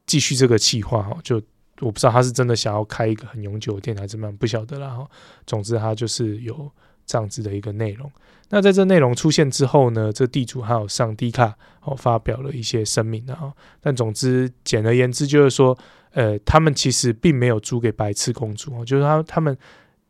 [0.06, 1.42] 继续这个计划哈，就。
[1.80, 5.06] 我不知道他是真的想要开一个很永久的店还是怎么样，不晓得啦哈。
[5.46, 6.72] 总之他就是有
[7.06, 8.10] 这样子的一个内容。
[8.50, 13.52] 那在这内容出现之后呢，这地主还有上 D 卡哦发表了一些声明啊。
[13.80, 15.76] 但总之简而言之就是说，
[16.12, 19.56] 呃，他们其实并没有租给白痴公主哦，就是他他们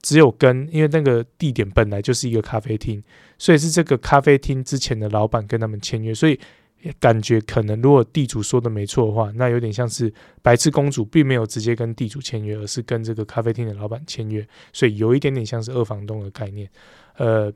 [0.02, 3.02] 只有跟，因为那个地点本来就是一个咖啡厅，
[3.38, 6.38] 所以是这个咖啡厅之前的老板跟他们签约，所以。
[6.82, 10.12] 也感觉可能，如果地主说的没错的话，那有点像是
[10.42, 16.68] 白痴公主并没有直接跟地主签约，而是跟这个咖啡厅的老板签约，所以有一点点像是二房东的概念。
[17.16, 17.52] 呃，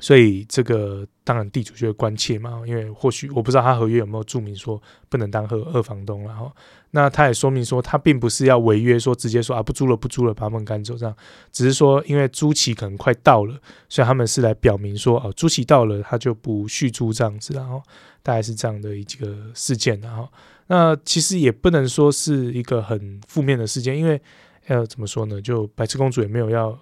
[0.00, 6.50] 所以这个当然地主就会关切嘛，因为或许我不知道他合约有没有注明说不能当二二房东，然后
[6.90, 11.14] 那他也说明说他并不是要违约，说直接说啊不租了不租了把他们赶走这样，
[11.52, 13.54] 只是说因为租期可能快到了，
[13.88, 17.82] 所以他们是来表明说哦租期到了他就不续租这样子，然后。
[18.22, 20.28] 大概是这样的一个事件，然后
[20.66, 24.20] 那其实也不能说是一个很负面的事件，因为
[24.66, 25.40] 要怎么说呢？
[25.40, 26.78] 就白痴公主也没有要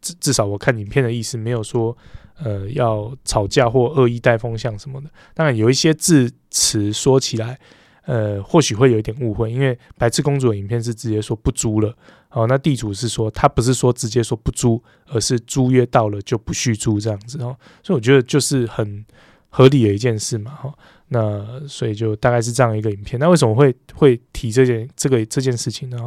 [0.00, 1.96] 至至少我看影片的意思没有说
[2.38, 5.10] 呃要吵架或恶意带风向什么的。
[5.34, 7.58] 当然有一些字词说起来，
[8.04, 11.94] 呃或许会有一点误会，因为白痴公主的影片是直接说不租了，
[12.30, 19.04] 哦，那地主是说他不是说直接说不租，而是租约到了就不续租这样子哦，所以我觉得就是很。
[19.54, 20.72] 合理的一件事嘛，哈，
[21.08, 23.20] 那所以就大概是这样一个影片。
[23.20, 25.98] 那为什么会会提这件这个这件事情呢？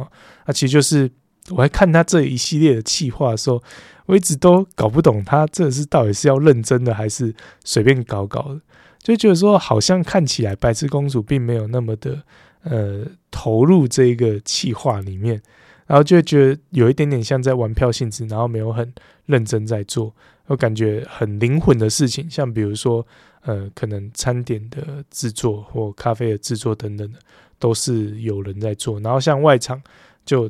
[0.46, 1.08] 那其实就是
[1.50, 3.62] 我在看他这一系列的企划的时候，
[4.06, 8.60] 我一直都搞不懂他这是到底是要认真的还是随便搞搞的，
[9.02, 12.22] 就觉得说好像看起来白痴公主并没有那么的
[12.62, 15.40] 呃投入这一个企划里面，
[15.86, 18.92] 然后就觉得有一点点像在玩票性质，然后没有很
[19.26, 20.12] 认真在做。
[20.46, 23.04] 我感觉很灵魂的事情，像比如说，
[23.42, 27.18] 呃，可能餐点的制作或咖啡的制作等等的，
[27.58, 29.00] 都是有人在做。
[29.00, 29.82] 然后像外场，
[30.24, 30.48] 就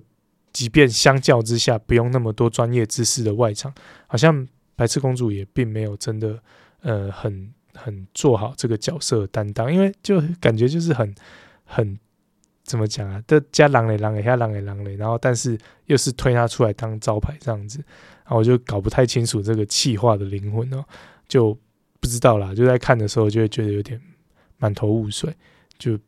[0.57, 3.71] 即便相较之下不用那么多专业知识的外场，
[4.07, 6.42] 好像白痴公主也并没有真的，
[6.81, 11.14] 呃，很很做好这个角色的担当，因为就感觉就是很
[11.66, 11.99] 很
[12.64, 17.85] 怎么讲啊，这加狼嘞狼嘞加狼嘞狼嘞，然后但是又是推他出来当招牌这样子。
[18.25, 20.83] 然后我就搞不太清楚这个气化的灵魂哦，
[21.29, 21.53] 就
[22.01, 22.55] 不知道啦。
[22.55, 24.01] 就在看的时候，就会觉得有点
[24.57, 25.37] 满头雾水，
[25.77, 25.99] 就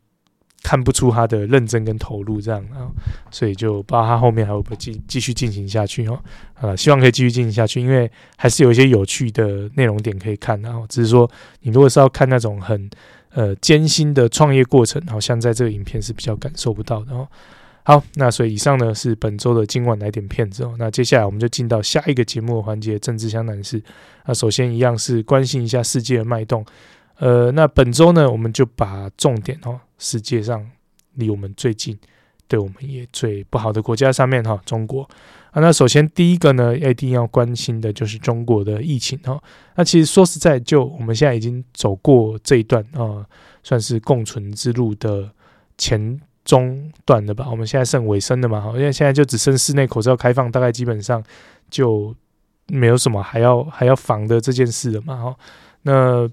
[0.61, 2.63] 看不出他的认真跟投入这样。
[2.71, 2.91] 然后，
[3.31, 6.19] 所以就不知道他后面还会不会继继续进行下去哦。
[6.55, 10.61] 啊，希望可以继续进行下去，因为还是有一些有趣的内容点可以看。
[10.61, 11.29] 然后，只是说
[11.61, 12.89] 你如果是要看那种很
[13.31, 17.27] 呃艰辛的创业过程，好像在这个影片是比较感受不到的哦。
[17.83, 20.75] 好，那所以以上呢是本周的今晚来点片子哦。
[20.77, 23.81] 那接下来我们就进到下一个节目的环节——政治相谈室。
[24.27, 26.63] 那首先一样是关心一下世界的脉动。
[27.19, 30.65] 呃，那本周呢，我们就把重点哦，世界上
[31.13, 31.97] 离我们最近、
[32.47, 35.03] 对我们也最不好的国家上面哈，中国
[35.51, 35.61] 啊。
[35.61, 39.39] 那首先第一个呢，一定要关心的就是中国的疫情哈。
[39.75, 43.23] 那其实说实在，就我们现在已经走过这一段啊，
[43.63, 45.31] 算是共存之路的
[45.77, 46.19] 前。
[46.45, 51.23] 中段的吧，我们现在剩尾声的嘛，因为现在就只剩室内口罩开放，大概基本上
[51.69, 52.15] 就
[52.69, 55.35] 没有什么还要还要防的这件事了嘛，哈，
[55.83, 56.27] 那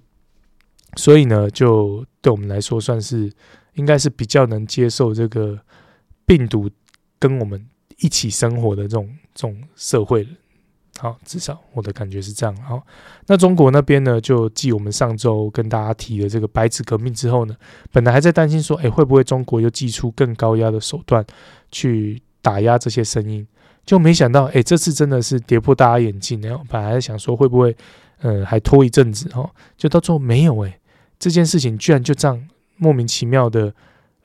[0.97, 3.31] 所以呢，就对我们来说算是
[3.75, 5.59] 应该是比较能接受这个
[6.25, 6.69] 病毒
[7.19, 7.65] 跟我们
[7.99, 10.31] 一起生活的这种这种社会了。
[10.99, 12.57] 好，至少我的感觉是这样。
[12.63, 12.83] 好，
[13.27, 17.55] 那中国那边呢，就继我们上周跟大家提的这个白纸革命之后呢，
[17.93, 21.23] 本来还在担心说，诶，会不会中国又祭出更高压的手段
[21.71, 23.47] 去打压这些声音？
[23.85, 26.41] 就没想到，诶，这次真的是跌破大家眼镜。
[26.41, 27.77] 然后本来想说会不会，
[28.21, 30.81] 呃，还拖一阵子哦，就到最后没有诶，
[31.19, 33.73] 这件事情居然就这样莫名其妙的，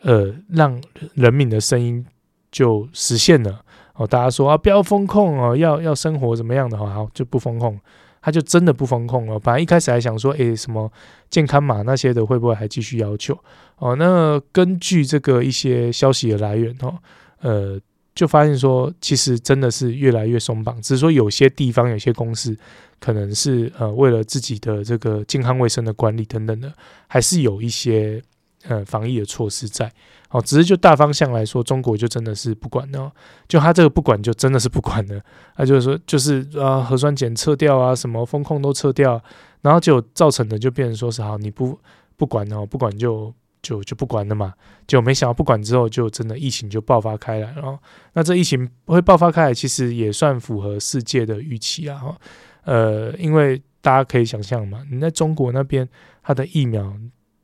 [0.01, 0.81] 呃，让
[1.13, 2.05] 人民的声音
[2.51, 3.63] 就实现了。
[3.93, 7.79] 哦，大家说啊，不要封控哦，要要生活怎么样的话，好就不封控，
[8.21, 9.37] 他就真的不封控了。
[9.39, 10.91] 本来一开始还想说，诶，什么
[11.29, 13.37] 健康码那些的，会不会还继续要求？
[13.77, 16.97] 哦，那根据这个一些消息的来源，哦，
[17.41, 17.79] 呃，
[18.15, 22.57] 就发现说，其实真的是越来越松绑，只是说有些地方有些公司
[23.01, 26.71] 可能是呃为了自己的这个健康卫生的管理等等的，
[27.07, 28.23] 还是有一些
[28.63, 29.91] 呃防疫的措施在。
[30.29, 33.11] 哦，只是就大方向来说，中国就真的是不管了。
[33.49, 35.21] 就他这个不管，就真的是不管了。
[35.57, 39.21] 他就是说，就是啊，核酸检测掉啊，什么风控都撤掉，
[39.59, 41.77] 然后就造成的就变成说是好，你不
[42.15, 44.53] 不管哦，不管就就就不管了嘛。
[44.87, 47.77] 就没想到不管之后，就真的疫情就爆发开来了。
[48.13, 51.97] 那这疫情会爆发开来，其实也算符合世界的预期啊。
[51.97, 52.17] 哈，
[52.63, 55.87] 呃，因为大家可以想象嘛，你在中国那边，
[56.23, 56.95] 它的疫苗。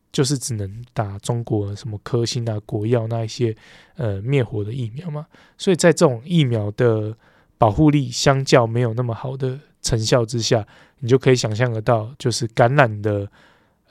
[0.10, 3.56] 就是只能打中国什么科兴啊、国药那一些
[3.98, 5.28] 呃灭活的疫苗嘛，
[5.60, 7.16] 所以在这种疫苗的
[7.56, 10.66] 保护力相较没有那么好的成效之下，
[11.00, 13.30] 你就可以想象得到，就是感染的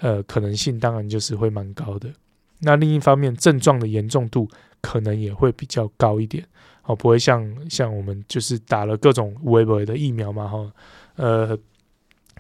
[0.01, 2.11] 呃可能性当然就是会蛮高的。
[2.59, 4.49] 那另一方面，症状的严重度
[4.81, 6.45] 可能也会比较高一点，
[6.87, 10.73] 哦，不会像像我们就是打了各种微微的疫苗嘛，哈，
[11.17, 11.59] 呃，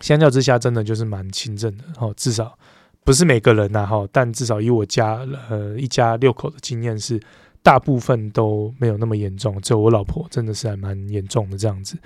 [0.01, 2.59] 相较之下真的就是蛮轻症的，哦，至少。
[3.05, 7.21] 不是每个人呐，哈，但至少以我家呃一家六口的经验是，
[7.63, 11.97] 大部分都没有那么严重，只有我老婆真的是还蛮严重的这样子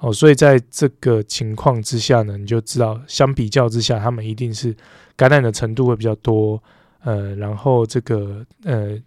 [0.00, 0.12] 哦。
[0.12, 4.76] 所以在这个情况之下呢，你就知道相比较之下，他们一定是
[5.14, 6.60] 感染的程度会比较多，
[7.04, 8.98] 呃，然后这个呃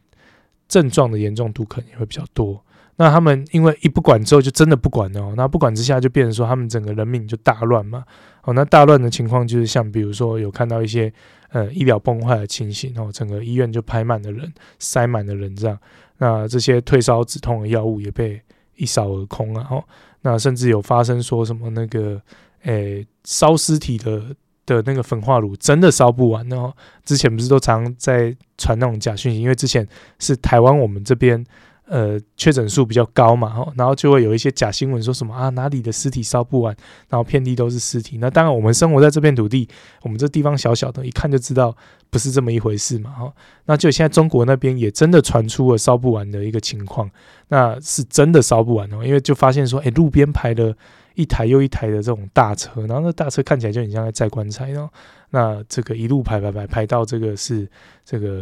[0.70, 2.64] 症状的严重度可能也会比较多。
[2.96, 8.04] 那他们因为一不管之后就真的不管了，那不管之下就变成说他们整个人民就大乱嘛。
[8.44, 11.12] 哦，那大乱的情况就是像比如说有看到一些
[11.50, 15.78] 呃医疗崩坏的情形哦，整个医院就排满了人，塞满了人这样。
[16.18, 18.40] 那这些退烧止痛的药物也被
[18.76, 19.66] 一扫而空啊。
[19.72, 19.84] 哦，
[20.22, 22.22] 那甚至有发生说什么那个
[22.64, 24.36] 诶烧尸体的
[24.68, 26.72] 的那个焚化炉真的烧不完哦。
[27.04, 29.88] 之前不是都常在传那种假讯息，因为之前
[30.20, 31.44] 是台湾我们这边。
[31.86, 36.74] 呃，确诊数比较高嘛，吼，然后就会有一些假新闻说什么啊，哪里的尸体烧不完，
[37.10, 38.18] 然后遍地都是尸体。
[38.20, 39.68] 那当然，我们生活在这片土地，
[40.02, 41.76] 我们这地方小小的，一看就知道
[42.10, 43.34] 不是这么一回事嘛，吼。
[43.66, 47.12] 那就现在中国那边也真的传出了烧不完的一个情况，
[47.50, 50.74] 那是真的烧不完哦，因为就发现说，哎，路边排了
[51.16, 54.90] 一台又一台的这种大车，然后那大车看起来就很像在载棺材哦。
[55.32, 57.68] 那这个一路排排排排到这个是
[58.06, 58.42] 这个。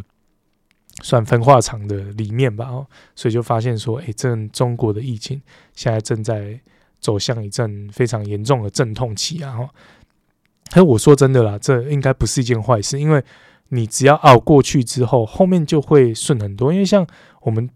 [1.01, 2.85] 算焚化厂的里面吧，哦，
[3.15, 5.41] 所以就发现说，诶，这中国的疫情
[5.75, 6.59] 现在正在
[6.99, 9.69] 走向一阵非常严重的阵痛期啊，哈。
[10.71, 13.23] 哎，我说真的啦，这应该不是一件坏事，因为
[13.69, 16.71] 你只要熬过去之后，后面就会顺很多。
[16.71, 17.05] 因为像
[17.41, 17.69] 我们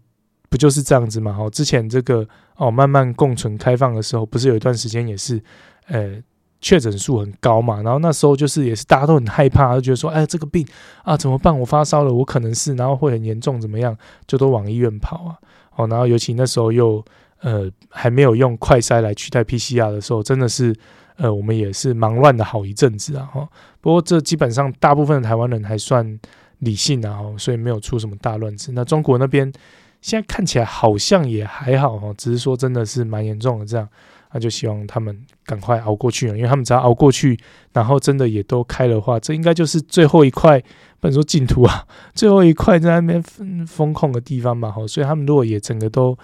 [0.48, 5.42] 不就是这样子嘛，哈，之前这个哦慢慢共存开放的时候，不是有一段时间也是，
[5.88, 6.22] 呃。
[6.66, 10.66] 确诊数很高嘛，然后那时候就是也是大家都很害怕，就觉得说，哎，这个病
[11.04, 11.56] 啊怎么办？
[11.56, 13.96] 我发烧了，我可能是，然后会很严重，怎么样？
[14.26, 15.38] 就都往医院跑啊。
[15.76, 17.04] 哦，然后尤其那时候又
[17.40, 20.74] 呃还没有用快筛来取代 PCR 的时候，真的是
[21.18, 23.24] 呃我们也是忙乱的好一阵子啊。
[23.32, 23.48] 哈，
[23.80, 26.18] 不过这基本上大部分的台湾人还算
[26.58, 28.72] 理性啊，所以没有出什么大乱子。
[28.72, 29.52] 那中国那边
[30.00, 33.88] 现在看起来好像也还好哈，只是说真的是蛮严重的这样。
[34.36, 37.38] 那就希望他们赶快熬过去了，因为他们只要熬过去，
[37.72, 40.60] 然后真的也都开的话，这应该就是最后一块，
[41.00, 44.70] 不能说净土啊， 最后一块在那边封封控的地方嘛。
[44.70, 46.14] 吼，所以他们如果也整个都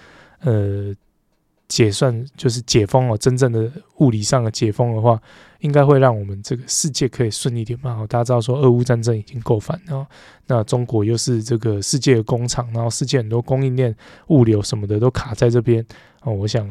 [0.41, 0.95] 呃
[1.69, 5.19] 解算，就是解封了，真正的物理上的解封的话，
[5.61, 7.97] 应该会让我们这个世界可以顺利点嘛。
[7.97, 10.07] 吼，大家知道说俄乌战争已经够烦了，
[10.49, 13.97] 那中国又是这个世界的工厂，然后世界很多供应链、
[14.27, 15.83] 物流什么的都卡在这边。
[16.23, 16.69] 哦，我想，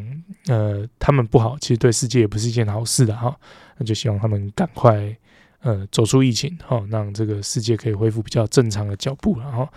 [0.47, 3.35] 呃，他们不好，其实对世界也不是一件好事的哈。
[3.77, 5.15] 那就希望他们赶快，
[5.61, 9.69] 呃走出疫情，哈，让这个世界可以恢复比较正常的脚步，了哈。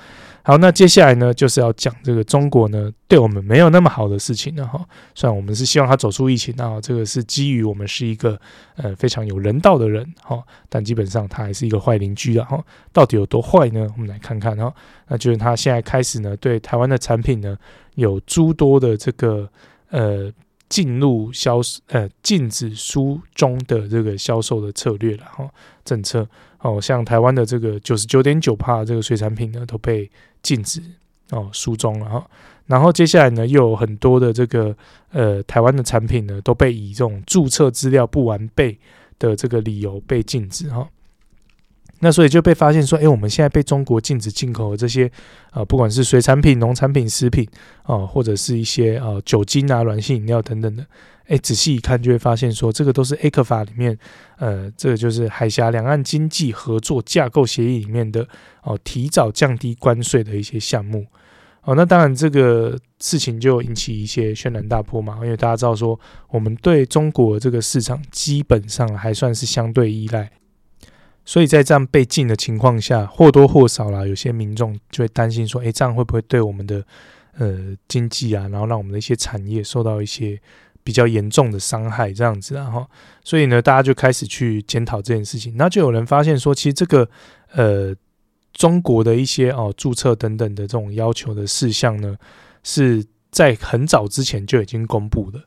[0.43, 4.79] 好，那接下来呢，就是要讲这个中国呢对我们没有那么好的事情了哈。
[5.15, 8.39] 虽然我们是希望他走出疫情，那这个是基于我们是一个
[8.77, 12.63] 呃非常有人道的人哈，但基本上他还是一个坏邻居的哈。
[12.93, 13.89] 到底有多坏呢？
[13.97, 14.73] 我们来看看哈。
[15.09, 17.57] 那就是他现在开始呢，对台湾的产品呢
[17.95, 19.49] 有诸多的这个
[19.91, 20.33] 呃
[20.69, 25.49] 进入销呃禁止书中的这个销售的策略了哈
[25.85, 26.29] 政策。
[26.61, 30.81] 哦，像台湾的这个九十九点九帕这个水产品呢，都被禁止
[31.29, 32.27] 哦，书中了哈。
[32.65, 34.75] 然后接下来呢，又有很多的这个
[35.13, 38.79] 呃台湾的产品呢，都被以这种注册资料不完备
[39.19, 40.89] 的这个理由被禁止哈。
[42.01, 45.07] 那所以就被发现说，哎，我们现在被中国禁止进口的这些
[45.51, 47.49] 啊、呃，不管是水产品、农产品、食品
[47.83, 50.85] 啊、呃，或者是一些、呃、酒精啊、软性饮料等等的。
[51.27, 53.99] 哎，仔细一看就会发现，说这个都是 ECFA 里面，
[54.37, 58.29] 呃，这个就是海峡两岸经济合作架构协议里面的
[58.63, 61.07] 哦，提早降低关税的一些项目。
[61.63, 70.31] 哦，那当然这个事情就引起一些轩然大波嘛，因为大家知道说，我们对中国这个市场基本上还算是相对依赖，
[71.25, 76.85] 所以在这样被禁的情况下，或多或少啦，有些民众就会担心说，哎，这样会不会对我们的
[77.39, 80.41] 呃经济啊，然后让我们的一些产业受到一些。
[80.87, 82.87] 比较严重的伤害这样子，然后，
[83.23, 85.57] 所以呢，大家就开始去检讨这件事情。
[85.57, 87.09] 那就有人发现说，其实这个
[87.53, 87.97] 呃，
[88.53, 92.15] 中国的一些哦注册等等的这种要求的事项呢，
[92.63, 95.43] 是在很早之前就已经公布的。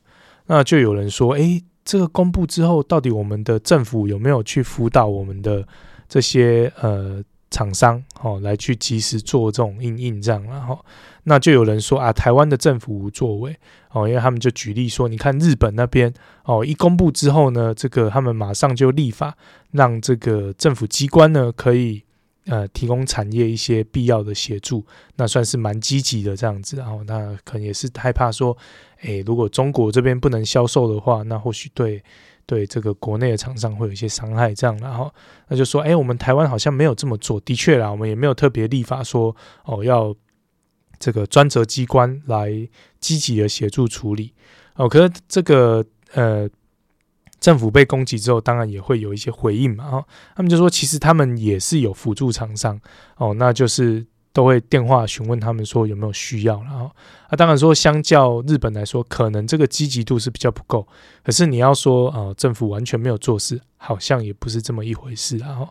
[0.47, 5.65] 那就有人说，诶，这个公布之后，到底我们的政府有没有去辅导我们的
[6.07, 7.23] 这些呃？
[7.49, 10.77] 厂商哦，来去及时做这种因应这样，然后
[11.23, 13.55] 那就有人说啊，台湾的政府无作为
[13.91, 16.13] 哦，因为他们就举例说，你看日本那边
[16.43, 19.38] 哦，一公布之后呢，这个他们马上就立法，
[19.71, 22.03] 让这个政府机关呢可以
[22.47, 24.85] 呃提供产业一些必要的协助，
[25.15, 28.57] 那算是蛮积极的这样子，然后那可能也是害怕说，
[29.01, 32.03] 诶，如果中国这边不能销售的话，那或许对。
[32.49, 35.13] 对这个国内的厂商会有一些伤害，这样，然后
[35.49, 37.37] 那就说，哎，我们台湾好像没有这么做。
[37.41, 39.35] 的确啦，我们也没有特别立法说，
[39.65, 40.15] 哦，要
[40.97, 42.49] 这个专责机关来
[43.01, 44.33] 积极的协助处理。
[44.75, 46.49] 哦，可是这个呃，
[47.39, 49.85] 政府被攻击之后，当然也会有一些回应嘛。
[49.91, 52.79] 哦，他们就说，其实他们也是有辅助厂商，
[53.17, 54.05] 哦，那就是。
[54.33, 56.85] 都会电话询问他们说有没有需要，然后
[57.27, 60.88] 啊，当然说相较日本来说，可能这个积极度是比较不够。
[61.23, 65.39] 可是你要说啊、呃，政府完全没有做事，好像也不是这么一回事。
[65.39, 65.67] 然后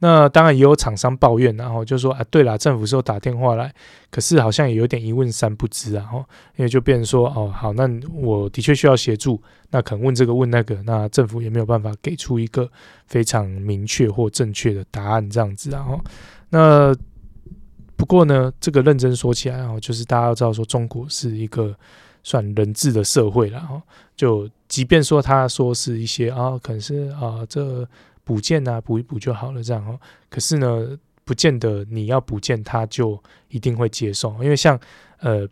[0.00, 3.72] 那当然也有厂商抱怨，然后就说啊，对啦，政府是有打电话来，
[4.10, 5.92] 可是好像也有点一问三不知。
[5.92, 6.24] 然后
[6.56, 9.40] 因为就变成说哦，好，那我的确需要协助，
[9.70, 12.70] 那可能问这个问那个，那政府也没有办法给出一个
[13.06, 15.70] 非常明确或正确的答案这样子。
[15.70, 16.00] 然后
[16.50, 16.94] 那。
[17.96, 21.76] 不过呢，这个认真说起来啊，就是大家要知道说，中国是一个
[22.22, 23.82] 算人治的社会了哈。
[24.14, 27.84] 就即便说他说是一些啊，可能是啊，这
[28.28, 29.98] 补件啊，补一补就好了这样哦。
[30.28, 33.18] 可是呢，不见得你要补件他就
[33.48, 34.78] 一定会接受，因为像
[35.20, 35.48] 呃，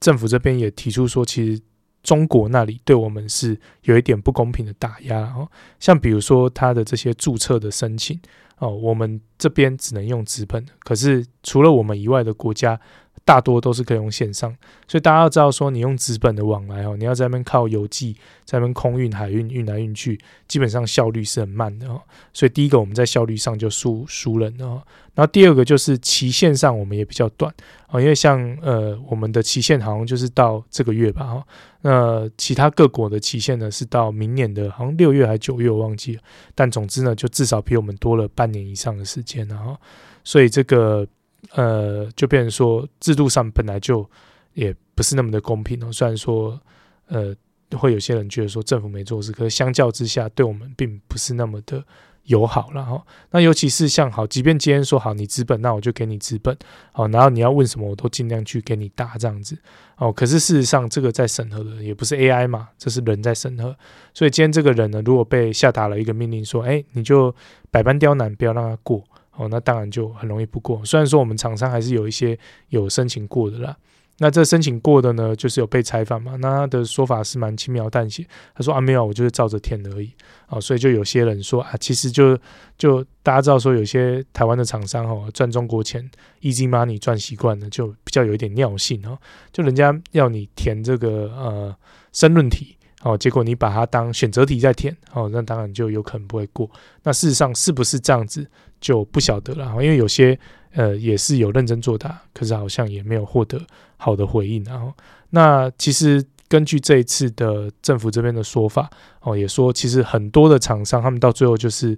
[0.00, 1.60] 政府这边也提出说，其实
[2.02, 5.46] 中国那里对我们是有一点不公平的打压哦。
[5.78, 8.18] 像比如说他的这些注册的申请。
[8.58, 12.80] 哦，我们这边只能用纸本，可是除了我们以外的国家，
[13.24, 14.54] 大多都是可以用线上。
[14.86, 18.14] 所以大家要知道，说你用纸本的往来哦，你要在那边靠邮寄，
[18.44, 22.00] 在那边空运、海运运来运去，基本上效率是很慢的哦。
[22.32, 24.82] 所以第一个，我们在效率上就输输人哦。
[25.14, 27.52] 然后第二个就是期限上，我们也比较短
[27.86, 31.46] 啊，因为像呃，我们的期限好像就是到这个月吧哈。
[31.82, 36.22] 那其他各国的期限呢，是到明年的，好像六月还是九月，我忘记了。
[36.54, 39.76] 但总之呢，就至少比我们多了半年以上的时间，然后，
[40.24, 41.06] 所以这个
[41.52, 44.08] 呃，就变成说制度上本来就
[44.54, 45.92] 也不是那么的公平哦。
[45.92, 46.60] 虽然说
[47.06, 47.34] 呃，
[47.76, 51.84] 会有些人觉得说政府没做事，可是相较之下，对我们并不是那么的。
[52.24, 56.56] 友好了哈，那尤其是像好，即便今天说好你资本，那我就给你资本，
[56.90, 59.58] 好，然后你要问什么，我都尽量去给你答这样子，
[59.98, 63.76] 哦，可是事实上这个在审核的也不是 AI 嘛，这是人在审核，
[64.14, 67.34] 所以今天这个人呢，如果被下达了一个命令说，哎，你就
[67.70, 69.04] 百般刁难，不要让他过，
[69.36, 70.84] 哦，那当然就很容易不过。
[70.84, 73.76] 虽然说我们厂商还是有一些有申请过的啦。
[74.18, 76.36] 那这申请过的呢，就是有被采访嘛？
[76.36, 78.24] 那他的说法是蛮轻描淡写，
[78.54, 80.08] 他说啊，没有，我就是照着填而已
[80.46, 80.60] 啊。
[80.60, 82.38] 所以就有些人说啊，其实就
[82.78, 86.08] 就大家知道说，有些台湾的厂商哦，赚中国钱
[86.42, 89.18] ，easy money 赚习惯了，就比较有一点尿性哦。
[89.52, 91.76] 就人家要你填这个呃
[92.12, 96.68] 申论题哦，结果你把它当选择题在填，哦，那当然就有可能不会过。
[97.02, 98.44] 那事实上是不是这样子
[98.80, 100.38] 就不晓得了，因为有些
[100.72, 103.60] 呃也是有认真作答，可是好像也没有获得
[103.98, 104.64] 好的回应。
[104.64, 104.92] 然后，
[105.30, 108.90] 那其实根据这一次的政府这边的说法，
[109.20, 111.96] 哦，也说其实很多的厂商他们到最后就是。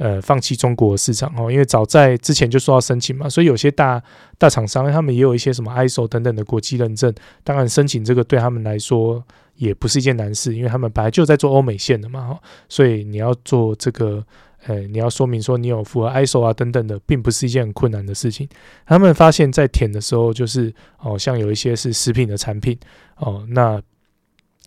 [0.00, 4.00] 呃，放弃中国市场哦，因为早在之前就说要申请嘛，所以有些大
[4.38, 9.20] 大厂商他们也有一些什么 ISO 等等的国际认证，当然申请这个对他们来说
[9.58, 12.38] 也不是一件难事，因为他们本来就在做欧美线的嘛，
[12.68, 14.24] 所以你要做这个，
[14.66, 18.48] 呃，你要说明说你有符合 ISO 啊等等的，并不是一件很困难的事情。
[18.86, 22.78] 他们发现，在填的时候，就是哦，像有一些是食品的产品
[23.16, 23.80] 哦，那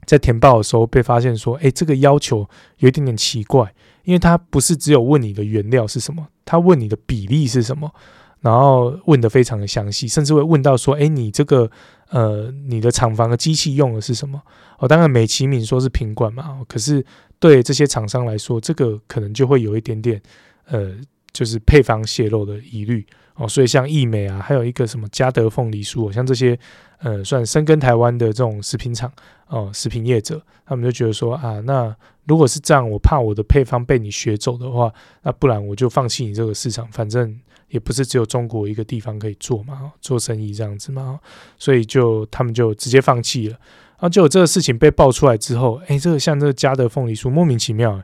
[0.06, 3.74] 在填报的时候被发现说，诶，这个要求有一点点奇怪。
[4.04, 7.94] 因为他不是只有问你的原料是什么，他问你的比例是什么，
[8.40, 11.70] 然后问得非常的详细，甚至会问到说，哎，你这个
[12.12, 14.42] 呃，你的厂房的机器用的是什么？
[14.80, 17.04] 哦，当然美其名说是品管嘛，可是
[17.40, 20.22] 对这些厂商来说，这个可能就会有一点点
[20.66, 20.96] 呃，
[21.34, 23.06] 就是配方泄露的疑虑
[23.36, 23.48] 哦。
[23.48, 26.58] 所以像义美啊，还有一个什么嘉德凤梨酥，像这些
[27.00, 29.12] 呃，算深耕台湾的这种食品厂
[29.48, 31.96] 哦，食品业者，他们就觉得说啊，那。
[32.28, 34.94] 如果是这样，我怕我的配方被你学走的话，
[35.24, 36.88] 那不然我就放弃你这个市场。
[36.92, 37.36] 反正
[37.72, 41.20] 也不是只有中国一个地方可以做嘛，做生意这样子嘛，
[41.58, 43.58] 所以就他们就直接放弃了。
[44.00, 48.02] 然后就有这个事情被爆出来之后，诶，这个像这个嘉德凤梨酥莫名其妙。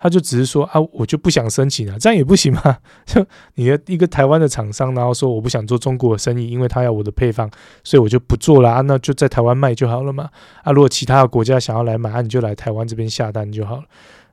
[0.00, 2.78] 他就只是说啊，我就不想申请了，这样也不行吗？
[3.04, 7.50] 就你的一个台湾的厂商，然后说我不想做中国的生意，因为他要我的配方，
[7.82, 10.30] 所以我就不做了啊，那就在台湾卖就好了嘛。
[10.62, 13.82] 啊，如果其他的国家想要来买，啊，你就来台湾这边下单就好了。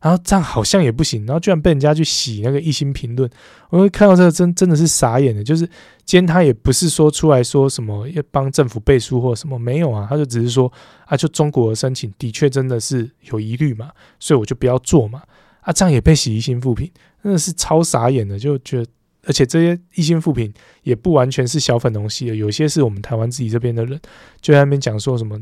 [0.05, 3.27] 然后这样好像也不行，然后居然被人家去洗那个一星评论，
[3.71, 5.43] 我会看到这个真真的是傻眼的。
[5.43, 5.65] 就是
[6.05, 10.71] 今天他也不是说出来说什么要帮政府背书或什么，没有啊，他就只是说
[11.07, 13.89] 啊，就中国的申请的确真的是有疑虑嘛，
[14.19, 15.23] 所以我就不要做嘛。
[15.61, 16.87] 啊，这样也被洗一星复评，
[17.23, 18.91] 真的是超傻眼的，就觉得，
[19.25, 20.53] 而且这些一星复评
[20.83, 23.99] 也不完全是小粉红系的，有些是我们台湾自己这边的人，
[24.39, 25.35] 就在那边讲说什么，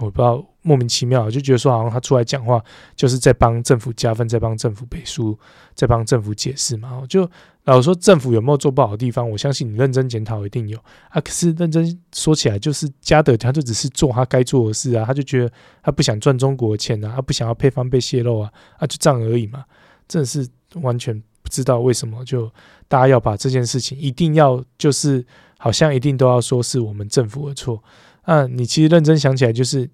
[0.00, 2.62] 我不知道莫名其妙，就觉得说好像他出来讲话
[2.96, 5.38] 就是在帮政府加分，在帮政府背书，
[5.74, 7.28] 在帮政府解释嘛，就。
[7.64, 9.30] 老说，政府有没有做不好的地方？
[9.30, 10.76] 我相信你认真检讨一定有
[11.10, 11.20] 啊。
[11.20, 19.64] 可是认真说起来，就是加德他就只是做他该做的事啊，他就觉得他不想赚中国的钱啊，他不想要配方被泄露啊，啊就这样而已嘛。
[20.08, 20.44] 真的是
[20.80, 22.50] 完全不知道为什么就
[22.88, 25.24] 大家要把这件事情一定要就是
[25.56, 27.80] 好像一定都要说是我们政府的错
[28.22, 28.44] 啊。
[28.48, 29.88] 你其实认真想起来，就是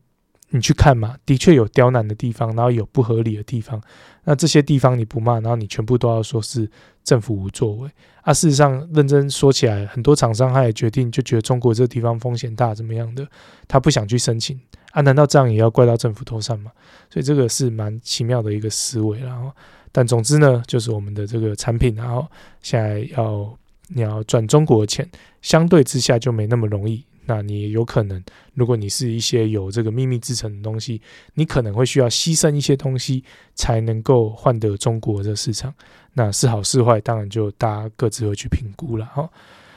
[0.51, 3.81] 你去看嘛，的确有刁难的地方，然后有不合理的地方。
[4.25, 6.71] 那这些地方你不骂，然后你全部都要说是
[7.05, 7.91] 政府无作为
[8.23, 8.33] 啊！
[8.33, 13.27] 事实上，认真说起来，很多厂商他也决定就觉得中国这个地方风险大，怎么样的，
[13.67, 14.59] 他不想去申请
[14.93, 15.01] 啊？
[15.01, 16.71] 难道这样也要怪到政府头上吗？
[17.11, 19.19] 所以这个是蛮奇妙的一个思维。
[19.21, 19.51] 然后，
[19.93, 22.27] 但总之呢，就是我们的这个产品，然后
[22.63, 25.09] 现在要你要赚中国的钱，
[25.41, 27.05] 相对之下就没那么容易。
[27.29, 28.25] 那你有可能，
[28.55, 30.99] 如果你是一些有这个秘密制成的东西，
[31.35, 33.23] 你可能会需要牺牲一些东西，
[33.55, 35.73] 才能够换得中国这市场。
[36.15, 39.29] 那是好是坏，当然就大家各自会去评估了哈。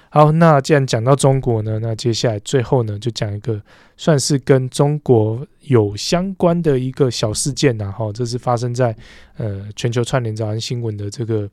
[0.09, 3.61] 好，那既然讲到中国呢，那接下来最后呢，就讲一个
[3.97, 8.95] 算是跟中国有相关的一个小事件呐哈，这是发生在
[9.35, 11.49] 呃全球串联早安新闻的这个。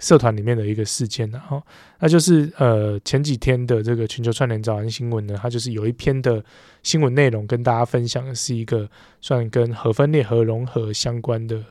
[0.00, 1.62] 社团里面的一个事件，然后
[2.00, 6.42] 那就是呃前几天的这个全球串联早安新闻呢，它就是有一篇的
[6.82, 8.88] 新闻内容跟大家分享的是一个
[9.20, 11.62] 算跟核分裂、核融合相关的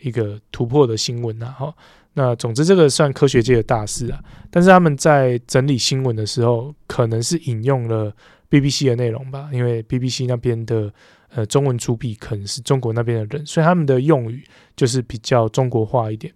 [0.00, 1.74] 一个突破的新闻，然后
[2.14, 8.14] 那总之这个算科学界的大事啊，但是他们在整理新闻的时候，可能是引用了
[8.50, 10.92] BBC 的内容吧，因为 BBC 那边的
[11.34, 14.44] 呃中文主笔可能是中国那边的人，所以他们的用语
[14.76, 16.32] 就是比较中国化一点。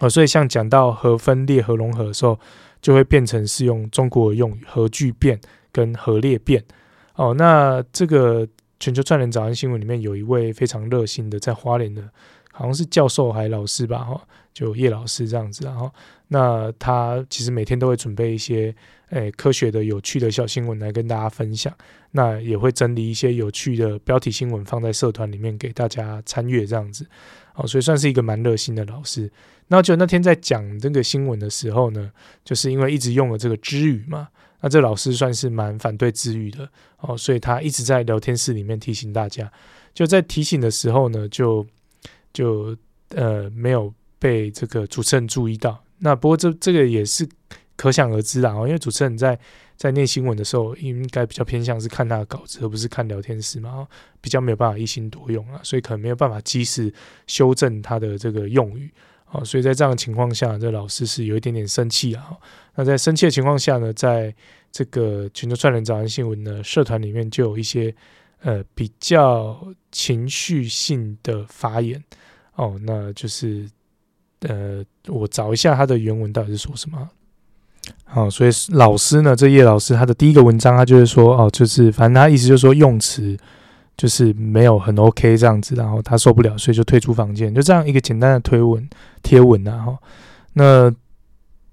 [0.00, 2.38] 哦，所以像讲到核分裂、核融合的时候，
[2.82, 5.38] 就会变成是用中国用“核聚变”
[5.70, 6.64] 跟“核裂变”。
[7.16, 8.48] 哦，那这个
[8.78, 12.02] 全球串联早安新闻里面有一位非常热心的，在花莲的，
[12.50, 14.18] 好像是教授还老师吧，哈，
[14.54, 15.66] 就叶老师这样子。
[15.66, 15.92] 然后，
[16.28, 18.74] 那他其实每天都会准备一些
[19.10, 21.70] 诶科学的、有趣的小新闻来跟大家分享。
[22.12, 27.06] 那也会整理一些有趣的标题新闻放在社团里面给大家参阅，这样子。
[27.54, 29.30] 哦，所以算是一个蛮热心的老师。
[29.72, 32.10] 那就那天在讲这个新闻的时候呢，
[32.44, 34.26] 就是因为一直用了这个之语嘛，
[34.60, 36.68] 那这老师算是蛮反对之语的
[36.98, 39.50] 哦，所以他一直在聊天室里面提醒大家。
[39.94, 41.64] 就在提醒的时候呢，就
[42.32, 42.76] 就
[43.10, 45.80] 呃没有被这个主持人注意到。
[45.98, 47.28] 那不过这这个也是
[47.76, 48.52] 可想而知啦。
[48.52, 49.38] 因为主持人在
[49.76, 53.86] 在念新闻的时候，应该比较偏向是看他的稿子，而不是看聊天室嘛，
[54.20, 56.92] 比较没有办法一心多用啊，所以可能没有办法及时
[57.28, 58.90] 修正他的这个用语
[59.30, 59.42] 啊。
[59.44, 62.36] 所以在这样的情况下，这老师是有一点点生气啊。
[62.74, 64.34] 那在生气的情况下呢，在
[64.70, 67.94] 这个全球串联早安新闻的社团里面，就有一些
[68.42, 72.02] 呃比较情绪性的发言
[72.54, 73.68] 哦，那就是。
[74.48, 77.10] 呃，我找一下他的原文到底是说什么。
[78.04, 83.36] 好，所以老师呢，这叶老师他的第一个文章，他就是说，哦，就是反正他意思就是说用词
[84.00, 88.88] 就是没有很 OK 这样子，然后他受不了，所以就退出房间，就这样一个简单的推文
[89.22, 89.76] 贴文啊。
[89.84, 89.98] 哈，
[90.54, 90.90] 那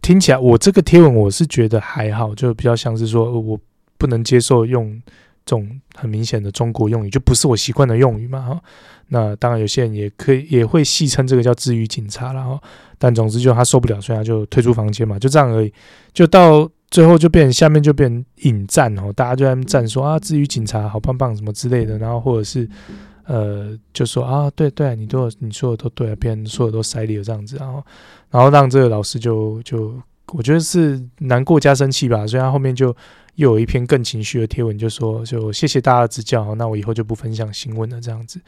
[0.01, 3.57] 听起来我这个贴文我是觉得还好，就比较像是说我
[3.97, 5.01] 不能接受用。
[5.45, 5.65] 这种
[5.95, 8.61] 很明显的中国用语就不是我习惯的用语嘛哈，
[9.07, 12.61] 那当然有些人也可以也会戏称这个叫“治愈警察”然后，
[12.97, 15.73] 但总之就他受不了，所以他就退出房间嘛，就这样而已。
[16.11, 22.67] 就到最后就变成下面就变成引战哦，大家就在那战说啊“支语警察好棒棒”什么之类的，然后或者是
[23.25, 27.83] 呃就说啊对对，你都你说的都对，啊别人说的都塞里了这样子，然后
[28.31, 29.93] 然后让这个老师就就
[30.33, 32.95] 我觉得是难过加生气吧，所以他后面就。
[33.37, 38.41] 又有一篇更情绪的贴文，就说就谢谢大家的指教，那我以后就不分享新闻了这样子，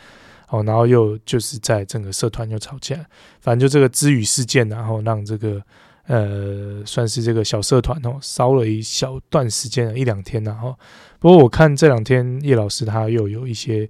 [0.50, 2.96] 哦，然后又就是在整个社团又吵架，
[3.40, 5.62] 反正就这个知语事件，然后让这个
[6.10, 10.78] 呃算是这个小社团哦烧了一小段时间，一两天，然后
[11.20, 13.90] 不过我看这两天叶老师他又有一些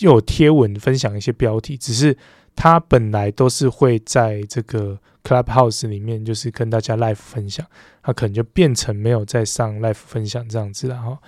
[0.00, 2.16] 又有贴文分享一些标题，只是。
[2.56, 7.64] 他本来都是会在这个 Clubhouse 里面，就是跟大家 live 分享，
[8.02, 11.18] 他可能就变成没有在上 live 分享这样子了哈，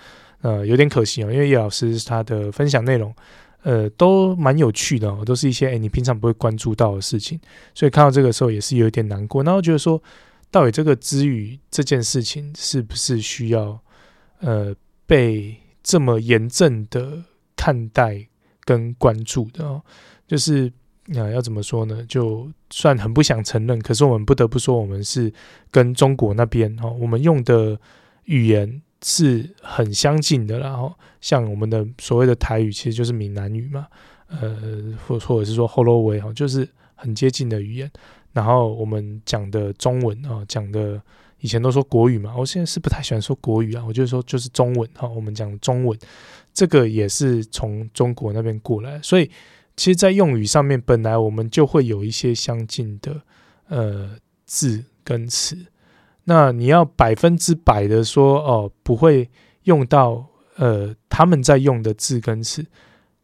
[0.41, 3.11] 呃，有点可惜哦，因为叶老师他的分享内容，
[3.63, 7.39] 呃，都蛮有趣的哦，都是一些诶你平常不会关注到的事情，
[7.73, 9.41] 所以看到这个时候也是有一点难过。
[9.43, 10.01] 那我觉得说，
[10.51, 13.79] 到底这个支语这件事情是不是需要
[14.39, 17.23] 呃被这么严正的
[17.55, 18.27] 看待
[18.63, 19.81] 跟关注的哦？
[20.27, 20.71] 就是。
[21.07, 22.01] 那、啊、要怎么说呢？
[22.07, 25.29] 就算很不想承认，可是我们不得不说，我们是
[25.69, 27.77] 跟中国那边哦，我们用的
[28.23, 30.59] 语言是很相近的。
[30.59, 33.87] 然后，像我们的所谓的台语，其实就是闽南语嘛，
[34.27, 37.91] 呃，或或者是说 Hello 哈，就是很接近的语言。
[38.31, 41.01] 然后我们讲的中文啊，讲的
[41.39, 45.99] 以前都说国语嘛，我现在是不太喜欢说国语啊，我就说就是中文哈，我们讲中文，
[46.53, 49.29] 这个也是从中国那边过来，所以。
[49.75, 53.19] 其实，在用语上面，本来我们就会有一些相近的
[53.69, 55.57] 呃字跟词。
[56.25, 59.29] 那你要百分之百的说哦，不会
[59.63, 62.65] 用到呃他们在用的字跟词，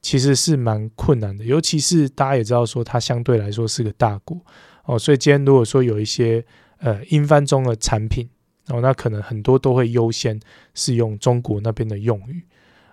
[0.02, 1.46] 其实是蛮困难的。
[1.46, 4.38] 尤其是大家也知道说，它相对来说是个大国
[4.86, 6.44] 哦，所以今天如果说有一些
[6.80, 8.30] 呃英翻中的产品
[8.68, 10.40] 哦，那可能很多都会优先
[10.74, 12.44] 是用中国那边的用语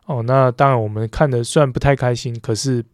[0.07, 0.23] 哦。
[0.23, 2.85] 那当然，我们看的虽然不太开心，可是。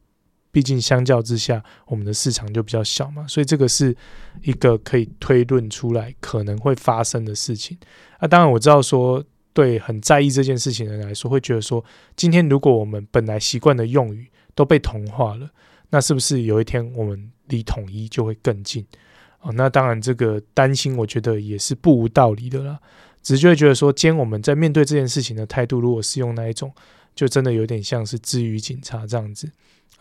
[0.52, 3.96] 毕竟相较之下，我们的市场就比较小嘛，所以这个是
[4.42, 7.76] 一个可以推论出来可能会发生的事情。
[8.18, 9.24] 啊，当然我知道说，
[9.54, 11.82] 对很在意这件事情的人来说，会觉得说，
[12.14, 15.50] 今天如果我们本来习惯的用语都被同化了，
[15.88, 18.86] 那是不是有一天我们离统一就会更近？
[19.40, 22.78] 哦，那当然这个担心，我觉得也是不无道理的啦。
[23.22, 26.72] 只是就会觉得说，今天我们在面对这件事情的态度，如果是用那一种，
[27.14, 29.50] 就真的有点像是支语警察这样子。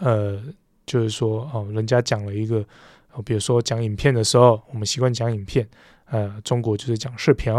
[0.02, 0.42] 呃，
[0.86, 2.66] 就是说，哦，人家讲了一个，
[3.14, 5.68] 哦，比如说讲影片的时候，我们习惯讲影片，
[6.06, 7.54] 呃，中国就是讲视频，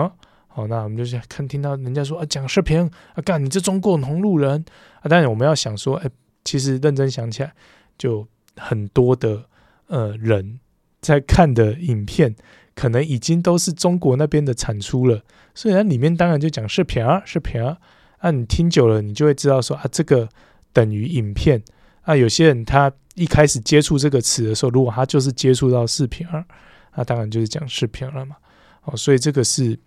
[0.49, 2.80] 好，那我们就是看听到人家说啊，讲视频
[3.14, 4.64] 啊，干你这中国同路人
[5.01, 6.11] 啊，当然我们要想说，哎，
[6.45, 7.55] 其实认真想起来，
[7.97, 8.26] 就
[8.57, 9.45] 很多的
[9.86, 10.59] 呃人
[11.01, 12.34] 在看的影片，
[12.74, 15.22] 可能已经都是中国那边的产出了，
[15.55, 17.78] 所以它里面当然就讲视频啊，视频啊，
[18.18, 20.28] 啊，你听久了，你就会知道说啊，这个
[20.72, 21.62] 等于影片。
[22.05, 26.45] 那、有些人他一开始接触这个词的时候，如果他就是接触到视频二，
[26.97, 28.37] 那当然就是讲视频了嘛。
[28.85, 29.79] 哦，所以这个是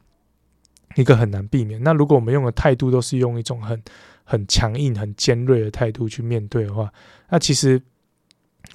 [0.96, 1.84] 一个很难避免。
[1.84, 3.84] 那如果我们用的态度都是用一种很
[4.24, 6.90] 很强硬、很尖锐的态度去面对的话，
[7.30, 7.82] 那其实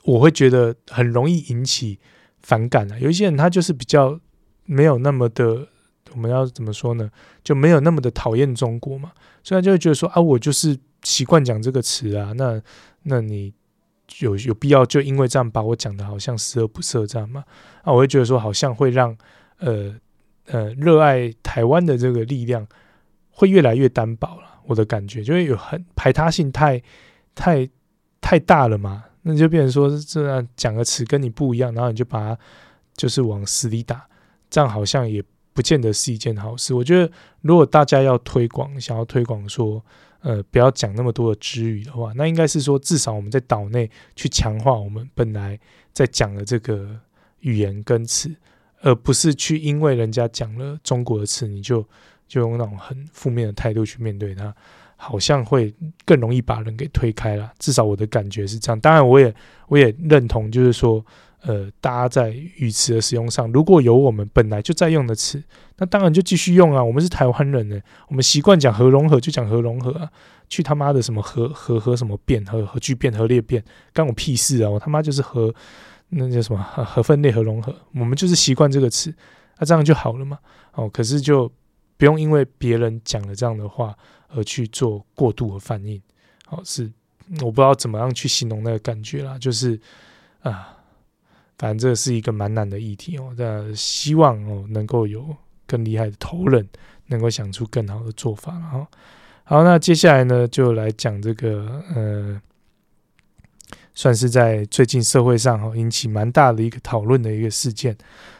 [0.03, 1.99] 我会觉得很容易引起
[2.41, 2.99] 反感啊。
[2.99, 4.21] 有一些人他就是比较
[4.67, 5.67] 没有那么的，
[6.13, 7.11] 我们要怎么说呢？
[7.43, 9.13] 就没有那么的讨厌中国嘛，
[9.43, 12.61] 所以他就会觉得说啊，我就是习惯讲这个词啊，那。
[13.03, 13.53] 那你
[14.19, 17.45] 有有必要就因为这样把我讲的好像十恶不赦这样吗？
[17.83, 19.17] 啊，我会觉得说好像会让
[19.59, 19.95] 呃
[20.47, 22.67] 呃热爱台湾的这个力量
[23.31, 24.61] 会越来越单薄了。
[24.67, 26.83] 我的感觉就会有很排他性太
[27.35, 27.69] 太
[28.21, 29.05] 太大了嘛。
[29.23, 32.39] 那就变成说这样讲个词跟你不一样，然后你就把它
[32.95, 34.09] 就是往死里打，
[34.49, 35.23] 这样好像也
[35.53, 36.73] 不见得是一件好事。
[36.73, 39.85] 我觉得，如果大家要推广，想要推广说，
[40.21, 45.59] 呃，不要讲那么多的支语的话，那应该是说，至少我们在岛内去强化我们本来
[45.93, 46.89] 在讲的这个
[47.41, 48.31] 语言跟词，
[48.83, 51.83] 而不是去因为人家讲了中国的词，你就
[52.29, 54.55] 就用那种很负面的态度去面对它，
[54.97, 57.53] 好像会更容易把人给推开了。
[57.59, 58.79] 至少我的感觉是这样。
[58.81, 59.35] 当然，我也
[59.69, 61.05] 我也认同，就是说。
[61.43, 65.43] 呃，大家在语词的使用上，如果有我们本来就在用的词，
[65.79, 66.85] 那当然就继续用啊。
[66.85, 70.11] 我们是台湾人呢，我们习惯讲核融合就讲核融合啊，
[70.51, 73.65] 去他妈的什么核核核什么变核核聚变核裂变，
[73.95, 74.69] 干我屁事啊！
[74.69, 75.55] 我他妈就是核
[76.11, 79.15] 那叫什么核分裂核融合，我们就是习惯这个词，
[79.59, 80.39] 那、这样就好了嘛。
[80.75, 81.51] 哦，可是就
[81.97, 83.97] 不用因为别人讲了这样的话
[84.29, 85.99] 而去做过度的反应。
[86.51, 86.93] 哦，是
[87.41, 89.81] 我不知道怎么样去形容那个感觉啦，就是
[90.43, 90.77] 啊。
[91.61, 95.37] 反正这是一个蛮难的议题哦，那希望哦能够有
[95.67, 96.67] 更厉害的头人，
[97.09, 98.59] 能够想出更好的做法。
[98.59, 98.87] 好，
[99.45, 102.41] 好，那接下来呢，就来讲这个呃，
[103.93, 107.95] 算是在最近社会上哈引起蛮大的一个讨论的一个事件。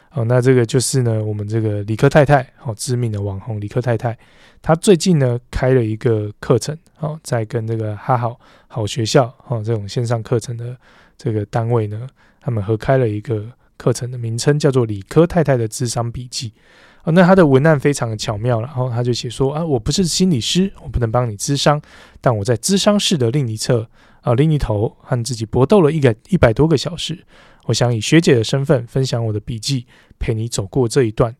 [0.09, 4.17] 好，那这个就是呢，我们这个理科太太，好知名的网红理科太太，
[4.63, 10.75] 她最近呢开了一个课程，好，在跟这个哈好好学校，哈这种线上课程的
[11.19, 12.07] 这个单位呢。
[12.41, 13.45] 他们合开了一个
[13.77, 16.49] 课程的名称，叫做《理科太太的智商笔记》。
[17.03, 21.81] 哦，那他的文案非常的巧妙，然后他就写说：啊，我不是心理师，我不能帮你咨商，
[22.19, 23.87] 但我在咨商室的另一侧
[24.21, 27.23] 啊，另一头和自己搏斗了一个一百多个小时。
[27.65, 29.87] 我想以学姐的身份分享我的笔记，
[30.19, 31.35] 陪你走过这一段。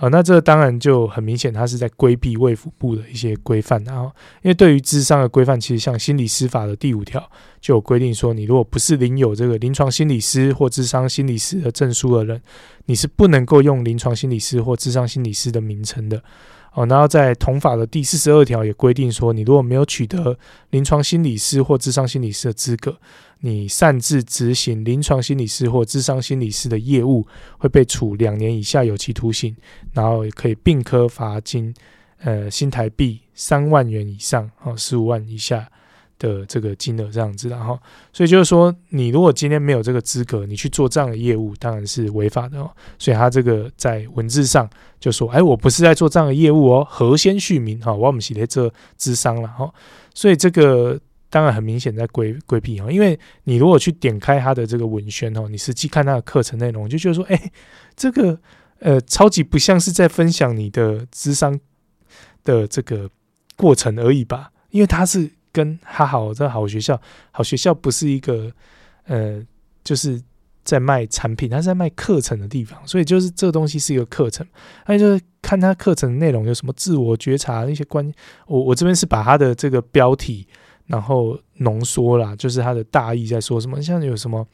[0.00, 3.84] 啊，那这当然就很明显，他是在规避卫福部的一些规范。
[3.84, 7.22] 然后，因为对于智商的规范，其实像心理师法的第五条
[7.60, 12.40] 就有规定说，你如果不是领有这个临床心理师或智商心理师的证书的人，
[12.86, 16.22] 你是不能够用临床心理师或智商心理师的名称的。
[16.72, 20.38] 哦，然后在同法的第四十二条也规定说，你如果没有取得
[20.70, 22.96] 临床心理师或智商心理师的资格，
[23.40, 27.26] 你擅自执行临床心理师或智商心理师的业务，
[27.58, 29.56] 会被处两年以下有期徒刑，
[29.92, 31.74] 然后可以并科罚金，
[32.18, 35.68] 呃，新台币三万元以上，哦，十五万以下。
[36.20, 37.80] 的这个金额这样子，然后，
[38.12, 42.70] 所以就是说，你如果今天没有这个资格，你去做这样的业务，当然是违法的哦。
[42.98, 44.68] 所以他这个在文字上
[44.98, 49.72] 就说：“哎，我不是在做这样的业务哦，何先续名哈，我们是在做智商了哈。”
[50.12, 51.00] 所以这个
[51.30, 57.50] 当然很明显在规规避哈，因为你如果去点开他的这个文宣哦，你实际看他的课程内容，就觉得说：“哎，
[57.96, 58.38] 这个
[58.80, 61.58] 呃，超级不像是在分享你的智商
[62.44, 63.08] 的这个
[63.56, 65.30] 过程而已吧？”因为他是。
[65.52, 66.96] 跟哈好这好学校，
[67.32, 68.52] 好学校不是一个
[69.06, 69.44] 呃，
[69.82, 70.22] 就是
[70.62, 74.46] 在卖产品，他是在卖课程的地方，所以就是这个东西是一个课程，
[74.86, 78.12] 那就是看他课程内容有什么自我觉察那些关，
[78.46, 80.46] 我我这边是把他的这个标题
[80.90, 84.46] 然后浓缩了，就是它的大意在说什么，像有什么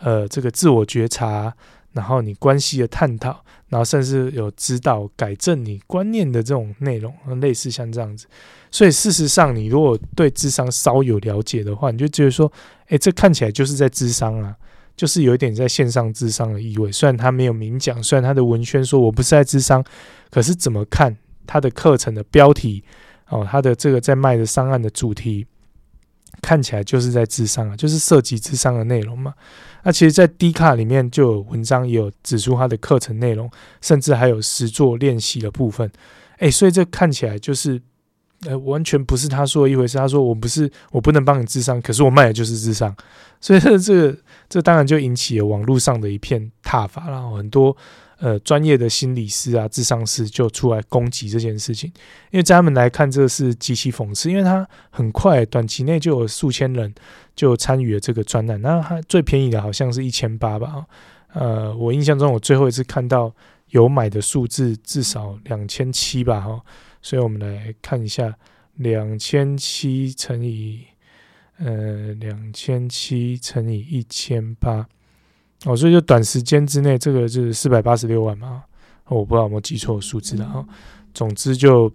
[0.00, 1.52] 呃这个自我觉察，
[1.92, 8.26] 然后你关系的探讨，然后甚至有指导改正你观念的这种内容，类似像这样子。
[8.70, 12.50] 所以事实上，你如果对智商稍有了解的话，你就觉得说，
[12.88, 14.54] 诶，这看起来就是在智商啊，
[14.96, 16.92] 就是有一点在线上智商的意味。
[16.92, 19.82] 虽然他没有明讲，虽然他的文宣说我不是在智商，
[20.30, 21.16] 可是怎么看
[21.46, 22.84] 他的课程的标题
[23.30, 25.46] 哦，他的这个在卖的商案的主题，
[26.42, 29.34] 看起来就是在智商啊，就是涉及智商的内容嘛。
[29.82, 35.90] 那其实，在 D 卡里面就有文章也有指出他的课程内容，甚至还有实作练习的部分。
[36.38, 37.80] 诶，所以这看起来就是。
[38.46, 39.98] 呃，完全不是他说的一回事。
[39.98, 42.94] 他说我不是，我不能帮你智商，可是我卖的就是智商，
[43.40, 44.16] 所以这个
[44.48, 47.76] 这当然就引起了网络上的一片挞伐，然后很多
[48.18, 51.90] 呃专业的心理师啊、智商师就出来攻击这件事情，
[52.30, 56.94] 因为在他们来看，这是极其讽刺，因为他很快短期内就有数千人
[57.34, 60.84] 就参与了这个专栏，那他最便宜的好像是一千八吧，
[61.32, 63.32] 呃，我印象中我最后一次看到
[63.70, 66.60] 有买的数字至少两千七吧，哈。
[67.00, 68.36] 所以我们来看一下，
[68.74, 70.84] 两千七乘以
[71.58, 74.88] 呃两千七乘以一千八，
[75.64, 78.64] 哦，所以就短时间之内，这个就是四百八十六万嘛，
[79.06, 80.66] 哦，我不知道有没有记错数字了哈。
[81.12, 81.92] 总之就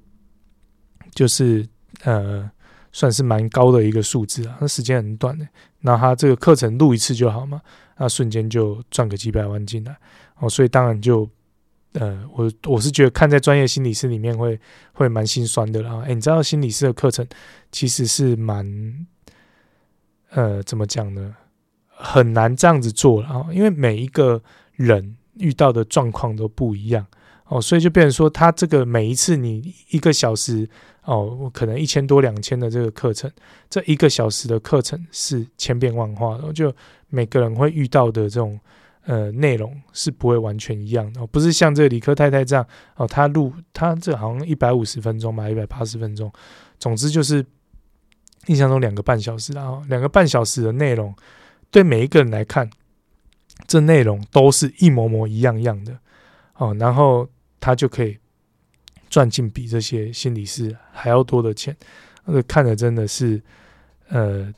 [1.14, 1.66] 就是
[2.04, 2.50] 呃
[2.92, 5.48] 算是蛮高的一个数字啊，那时间很短的，
[5.82, 7.62] 那他这个课程录一次就好嘛，
[7.98, 9.98] 那瞬间就赚个几百万进来，
[10.40, 11.30] 哦，所以当然就。
[11.96, 14.60] 呃，我我是觉得看在专业心理师里面会
[14.94, 16.02] 会蛮心酸的啦。
[16.04, 17.24] 哎，你知道心理师的课程
[17.72, 19.06] 其实是蛮，
[20.32, 21.36] 呃，怎么讲呢？
[22.06, 24.42] 很难这样子做了啊，因为每一个
[24.74, 27.06] 人遇到的状况都不一样
[27.46, 30.68] 哦，所以就变成说，他这个每一次你一个小时
[31.06, 33.32] 哦，可能一千多两千的这个课程，
[33.70, 36.74] 这一个小时的课程是千变万化的，就
[37.08, 38.60] 每个人会遇到的这种
[39.06, 42.66] 呃内容是不会完全一样的，哦，不是像这个理科太太这样
[42.98, 46.30] 哦，他录他这好像一百五十分钟吧，一百八十分钟，
[46.80, 47.46] 总之就是
[48.48, 51.14] 印象中两个半小时，然后两个半小时的内容，
[51.74, 52.70] 对每一个人来看，
[53.66, 55.98] 这内容都是一模模一样样的。
[56.58, 57.28] 哦，然后
[57.60, 58.16] 他就可以
[59.10, 61.76] 赚进比这些心理师还要多的钱，
[62.26, 63.42] 那个看的真的是，
[64.10, 64.54] 呃，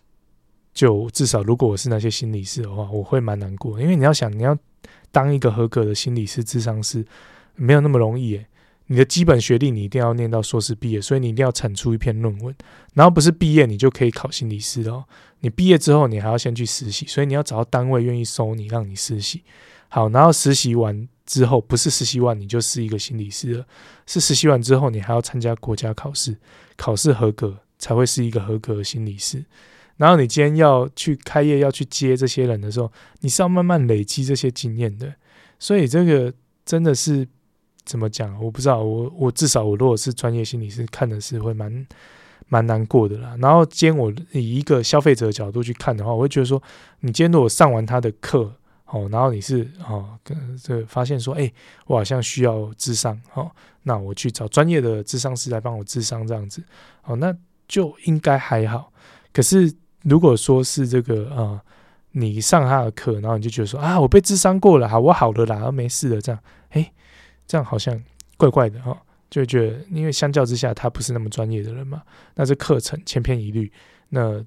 [0.74, 4.57] 就至少如果我是那些心理师的话，我会蛮难过，因为你要想，你要
[5.09, 7.05] 当一个合格的心理师、智商师，
[7.55, 8.43] 没有那么容易。
[8.88, 12.55] 你的基本学历你一定要念到硕士毕业，所以你一定要产出一篇论文，
[12.93, 15.05] 然后不是毕业你就可以考心理师哦。
[15.39, 19.43] 你毕业之后，你还要先去实习，所以你要找到单位愿意收你，让你实习。
[19.89, 21.07] 好，然后实习完。
[21.25, 23.65] 之后不是实习完你就是一个心理师了，
[24.05, 26.38] 是实习完之后你还要参加国家考试，
[26.77, 29.43] 考试合格才会是一个合格的心理师。
[29.97, 35.15] 然后你今天要去开业要去接这些人的时候，你是要慢慢累积这些经验的。
[35.57, 36.31] 所以这个
[36.63, 37.27] 真的是
[37.86, 38.38] 怎么讲？
[38.43, 41.88] 我不知道，我我至少我如果是专业心理师，看的是会蛮
[42.47, 43.36] 蛮难过的啦。
[43.39, 46.61] 然后今天我以一个消费者的角度去看的话，我会觉得说，
[46.99, 48.51] 你今天如果上完他的课。
[48.88, 50.07] 哦，然后你是哦，
[50.61, 51.51] 这个发现说，哎，
[51.88, 53.49] 我好像需要智商，哦，
[53.81, 56.63] 那我去找专业的智商师来帮我智商这样子，
[57.03, 57.36] 哦，那
[57.67, 58.93] 就应该还好。
[59.33, 59.73] 可是
[60.03, 61.59] 如果说是这个啊、
[62.11, 66.39] 你上他的课，然后你就觉得说啊，我被智商过了，好，我好了啦，没事了，这样，
[67.48, 68.02] 这样好像
[68.38, 68.98] 怪怪的哈、哦，
[69.30, 72.02] 就觉得，因为相较之下，他不是那么专业的人嘛，
[72.36, 73.72] 那这课程千篇一律，
[74.10, 74.43] 那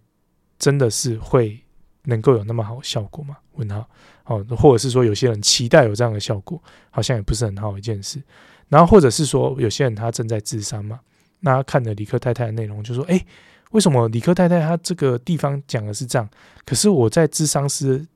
[0.58, 1.58] 真的是会
[2.04, 3.36] 能够有那么好效果吗？
[3.54, 3.88] 问号。
[4.24, 8.22] 哦，或者是说有些人期待有这样的效果，好像也不是很好一件事。
[8.68, 11.00] 然后或者是说有些人他正在自杀嘛，
[11.40, 13.24] 那他看了理科太太的内容，就说：“诶，
[13.70, 16.28] 为什么理科太太她这个地方讲的是这样，
[16.66, 18.06] 可是我在咨商师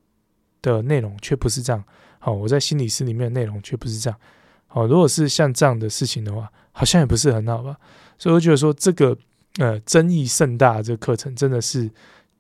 [0.61, 1.83] 的内容却不是这样？
[2.19, 4.19] 好，我在心理师里面的内容却不是这样。
[4.73, 7.77] 哦，如果是像这样的事情的话，好像也不是很好吧？
[8.19, 9.17] 所以我觉得说这个
[9.59, 11.91] 呃争议甚大这个课程真的是。”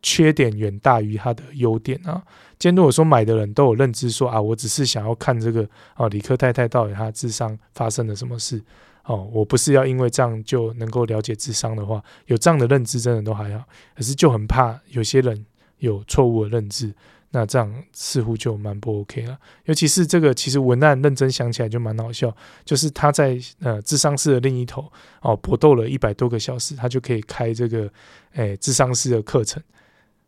[0.04, 2.20] 缺点远大于它的优点啊！
[2.58, 5.64] 今天如果说买的人都有认知说啊，我只是想要看这个
[5.94, 8.60] 哦，理科太太到底她智商发生了什么事
[9.04, 13.64] 哦，我不是要因为这样就能够了解智商的话，有这样的认知真的都还好，
[13.94, 15.46] 可是就很怕有些人
[15.78, 16.92] 有错误的认知，
[17.32, 19.36] 那这样似乎就蛮不 OK 了。
[19.64, 24.90] 尤其是这个，其实文案认真想起来就蛮好笑，就是他在呃智商室的另一头
[25.22, 27.90] 哦，搏斗了一百多个小时，他就可以开这个
[28.34, 29.62] 诶智商师的课程。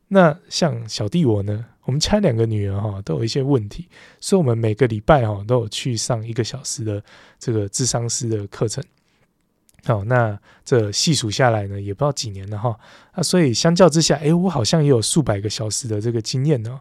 [0.08, 3.88] 那像小弟我呢，我们家两个女儿哈都有一些问题，
[4.20, 7.02] 所以我们每个礼拜哈都有去上一个小时的
[7.38, 8.82] 这个智商师的课程。
[9.86, 12.74] 哦，那这细数下来呢，也不知道几年了哈。
[13.14, 16.80] 那所以相较之下，诶，我好像也有数百个小时的这个经验呢。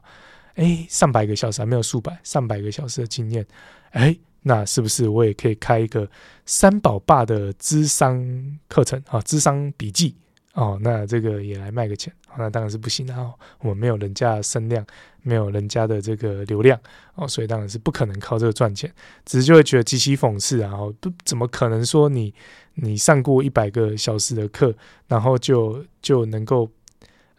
[0.56, 3.46] 诶，上百个小时还没有数百，上百个小时的经验。
[3.92, 6.10] 诶，那是不是我也可以开一个
[6.46, 9.20] 三宝爸的智商课程啊？
[9.22, 10.16] 智商笔记。
[10.54, 13.34] 哦，那这个也来卖个钱，那当然是不行的哦。
[13.62, 14.86] 我们没有人家的声量，
[15.24, 16.80] 没有人家的这个流量
[17.16, 18.94] 哦，所以当然是不可能靠这个赚钱。
[19.26, 20.72] 只是就会觉得极其讽刺啊！
[20.72, 22.32] 哦，不怎么可能说你
[22.76, 24.74] 你上过一百个小时的课，
[25.08, 26.70] 然后就就能够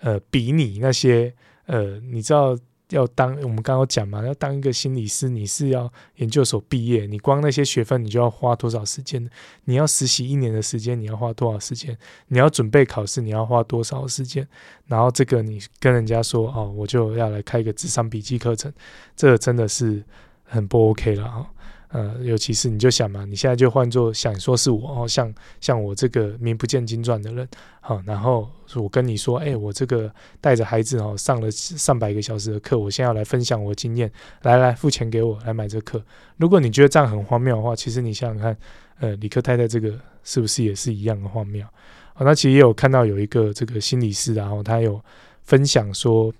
[0.01, 1.35] 呃比拟那些
[1.67, 2.57] 呃，你知道。
[2.91, 9.29] 要当我们刚刚讲嘛，要当一个心理师，你是要研究所毕业，你光那些学分你就要花多少时间？
[9.65, 11.97] 你要实习一年的时间，你要花多少时间？
[12.29, 14.47] 你要准备考试，你要花多少时间？
[14.87, 18.73] 然后这个你跟人家说哦，我就要来开一个智商笔记课程，
[19.17, 20.05] 这个真的是
[20.45, 21.51] 很不 OK 了哈。
[21.95, 27.49] 呃，尤其是你就想嘛，你现在就换作想说是我哦，像像我这个名不见经传的人，
[27.81, 34.11] 好，然后我跟你说，哎，我这个带着孩子哦，上了上百个小时的课，我现在要来分享我经验，
[34.43, 36.03] 来来付钱给我来买这课。
[36.37, 38.57] 如果你觉得这样很荒谬的话，其实你想想看，
[38.99, 41.65] 呃，理科太太这个是不是也是一样的荒谬？
[42.15, 45.01] 好，那其实也有看到有一个这个心理师，然后他有
[45.45, 46.35] 分享说。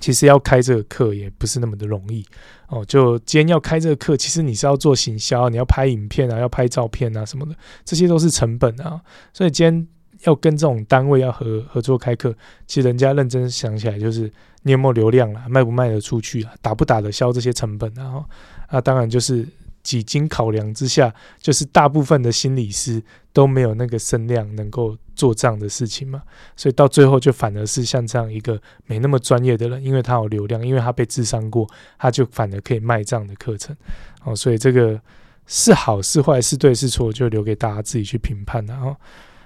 [0.00, 2.24] 其实要开这个课也不是那么的容易
[2.68, 2.84] 哦。
[2.84, 9.00] 就今天要开这个课，其实你是要做行销，你要拍影片啊，要拍照片啊什么的，这些都是成本啊。
[9.32, 9.86] 所以今天
[10.22, 12.34] 要跟这种单位要合合作开课，
[12.66, 14.30] 其实人家认真想起来，就是
[14.62, 18.24] 你有没有流量啦，卖不卖得出去啊，打不打得消这些成本啊？
[18.68, 19.46] 啊，当然就是。
[19.86, 23.00] 几经考量之下，就是大部分的心理师
[23.32, 26.20] 都没有那个声量能够做这样的事情嘛，
[26.56, 31.64] 所以到最后就反而是像这样一个没那么专业的人，因为他有流量，因为他被智商过，
[31.98, 33.76] 他就反而可以卖这样的课程。
[34.24, 35.00] 哦，所以这个
[35.46, 38.96] 是好是坏是对是错，就留给大家自己去评判了哈。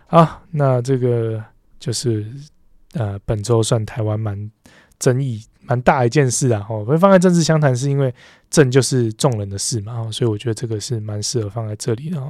[0.06, 1.44] 好，那这个
[1.78, 2.26] 就是
[2.94, 4.50] 呃本周算台湾蛮
[4.98, 6.66] 争议蛮大一件事啊。
[6.68, 8.12] 哦，会放在政治相谈，是因为
[8.50, 12.20] 政就是众人的事嘛，哦所以我觉得这个是蛮适合放在这里的。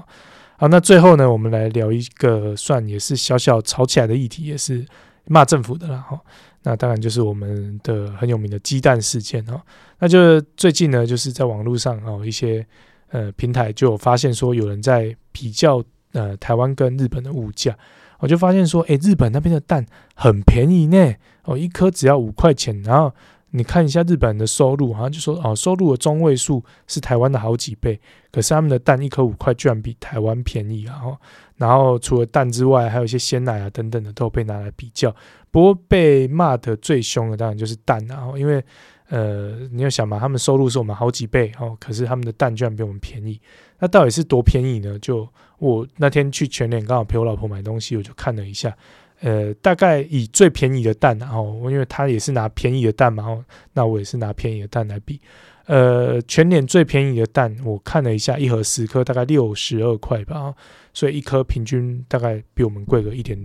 [0.59, 4.85] 好，那最后呢，我们来聊一个算也是小小吵起来的议题，也是
[5.25, 5.97] 骂政府的啦。
[5.97, 6.21] 哈，
[6.65, 9.59] 那当然就是我们的很有名的鸡蛋事件哈。
[9.99, 12.67] 那就最近呢，就是在网络上哦一些。
[13.13, 15.83] 呃，平台就有发现说有人在比较
[16.13, 17.77] 呃台湾跟日本的物价，
[18.21, 19.85] 我就发现说，诶，日本那边的蛋
[20.15, 21.13] 很便宜呢，
[21.45, 22.81] 哦，一颗只要五块钱。
[22.83, 23.13] 然后
[23.51, 30.95] 你看一下日本人的收入，好像就说哦，收入的中位数是台湾的好几倍，可是他们的蛋一颗五块，居然比台湾便宜啊！
[30.95, 31.17] 然后，
[31.57, 35.15] 然后除了蛋之外，还有一些鲜奶啊等等的都被拿来比较。
[35.51, 38.65] 不过被骂的最凶的当然就是蛋啊，因为。
[39.13, 43.41] 呃，你要想嘛，他们收入是我们好几倍哦，可是他们的蛋居然比我们便宜，
[43.81, 44.97] 那到底是多便宜呢？
[45.01, 45.29] 就
[45.59, 48.73] 我那天去全联刚好陪我老婆买东西，我就看了一下，
[49.21, 55.21] 呃，大概以最便宜的蛋，然后因为他也是拿便宜的蛋嘛，哦，那我也是拿便宜的蛋来比，
[55.67, 60.55] 呃，全年最便宜的蛋，我看了一下，一盒十颗大概六十二块吧，
[60.93, 63.39] 所以一颗平均大概比我们贵个一点，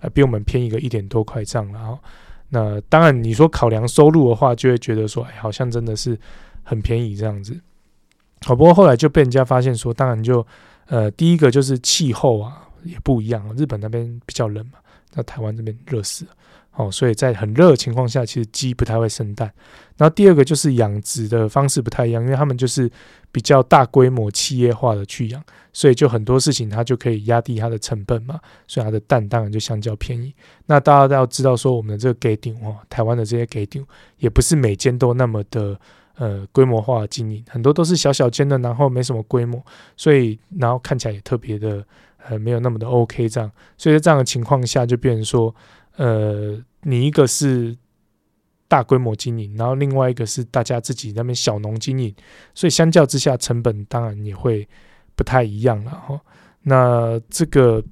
[0.00, 1.98] 呃，比我们便宜个一点多块这样，然后。
[2.52, 6.18] 那当然，你说考量收入的话，就会觉得说，哎，好像真的是
[6.64, 7.56] 很便宜这样子。
[8.44, 10.44] 好，不过后来就被人家发现说，当然就，
[10.88, 14.80] 呃，第一个就是气候啊也不一样，日本那边比较冷嘛，
[15.14, 16.30] 那台湾这边热死了。
[16.76, 19.52] 哦，所以在很热的情况下，其实鸡不太会生蛋。
[19.96, 22.88] 然后第二个就是养殖的方式不太一样，因为他们就是
[23.32, 25.42] 比较大规模企业化的去养，
[25.72, 30.32] 所以就很多事情它就可以压低它的成本嘛，所以它的蛋当然就相较便宜。
[30.66, 33.84] 那大家都要知道说，我们的这个给顶哦，台湾的这些给顶
[34.18, 35.78] 也不是每间都那么的
[36.14, 39.62] 呃规模化的经营，很多都是小小间的，然后没什么规模，
[39.96, 41.84] 所以然后看起来也特别的
[42.28, 45.54] 呃没有那么的 OK 这样，所以在这样的情况下就变成说。
[45.96, 47.76] 呃，你一个是
[48.68, 52.14] 大规模经营，然后另外一个是大家自己那边小农经营，
[52.54, 54.66] 所以相较之下，成本当然也会
[55.14, 56.18] 不太一样了哈。
[56.62, 57.84] 那这个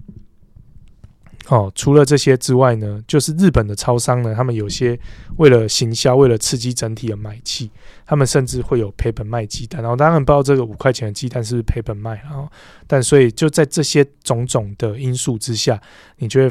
[1.48, 4.98] 哦，除了这些之外呢，就是日本的超商呢，他们有些
[5.36, 7.70] 为了行销，为了刺激整体的买气，
[8.06, 9.82] 他们甚至会有赔本卖鸡蛋。
[9.82, 12.48] 然后当然不知道这个五块钱的鸡蛋是不是赔本卖，然后
[12.86, 15.80] 但所以就在这些种种的因素之下，
[16.16, 16.50] 你就会？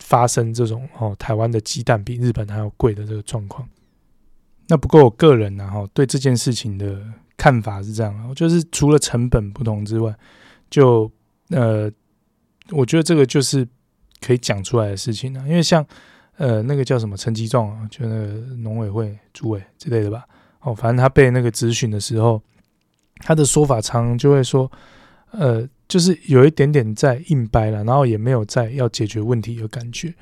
[0.00, 3.66] 发生这种哦，台湾的鸡蛋比日本还要贵的这个状况。
[4.66, 7.00] 那不过我个人呢，哈，对这件事情的
[7.38, 10.14] 看法是这样，就是除了成本不同之外，
[10.68, 11.10] 就
[11.48, 11.90] 呃，
[12.70, 13.66] 我觉得这个就是
[14.24, 15.40] 可以讲出来的事情了。
[15.48, 15.84] 因为像
[16.36, 20.24] 呃那个叫什么陈吉仲啊，就那个农委会主委之类的吧，
[20.60, 22.40] 哦，反正他被那个质询的时候，
[23.18, 24.70] 他的说法常常就会说，
[25.30, 25.68] 呃。
[25.86, 30.12] 就是有一点点在硬掰了，然后也没有在要解决问题的感觉。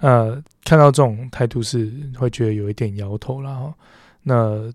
[0.00, 3.74] 呃，看到这种态度是会觉得有一点摇头了哈。
[4.22, 4.70] 那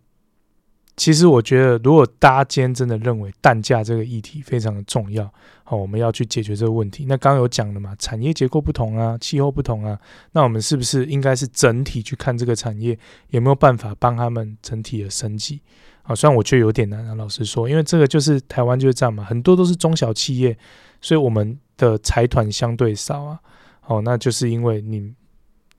[0.96, 5.32] 其实我觉得，如果大家今天真的认为蛋价这个议题非常的重要，
[5.64, 7.06] 好，我们要去解决这个问题。
[7.08, 10.00] 那刚刚有讲了嘛，产业结构不同啊，气候不同啊，
[10.34, 12.98] 那我们是不是应该是整体去看这个产业
[13.30, 15.62] 有没有办法帮他们整体的升级？
[16.04, 20.56] 啊，虽然我觉得有点难啊，老实说，因为这个就是台湾就是这样嘛，很多都是中小企业，
[21.02, 23.40] 所以我们的财团相对少啊。
[23.88, 25.14] 哦，那就是因为你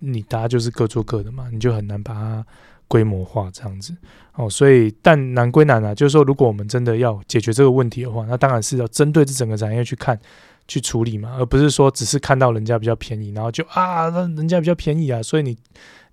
[0.01, 2.47] 你大家就是各做各的嘛，你就很难把它
[2.89, 3.95] 规模化这样子。
[4.35, 10.19] 哦，所以但难归难啊，就是说，如果我们真的要解决这个问题的话，那当然是要针对这整个产业去看
[10.67, 15.57] 去处理嘛，而不是说只是看到人家比较便宜，然后就啊，那人家比较便宜啊，所以你。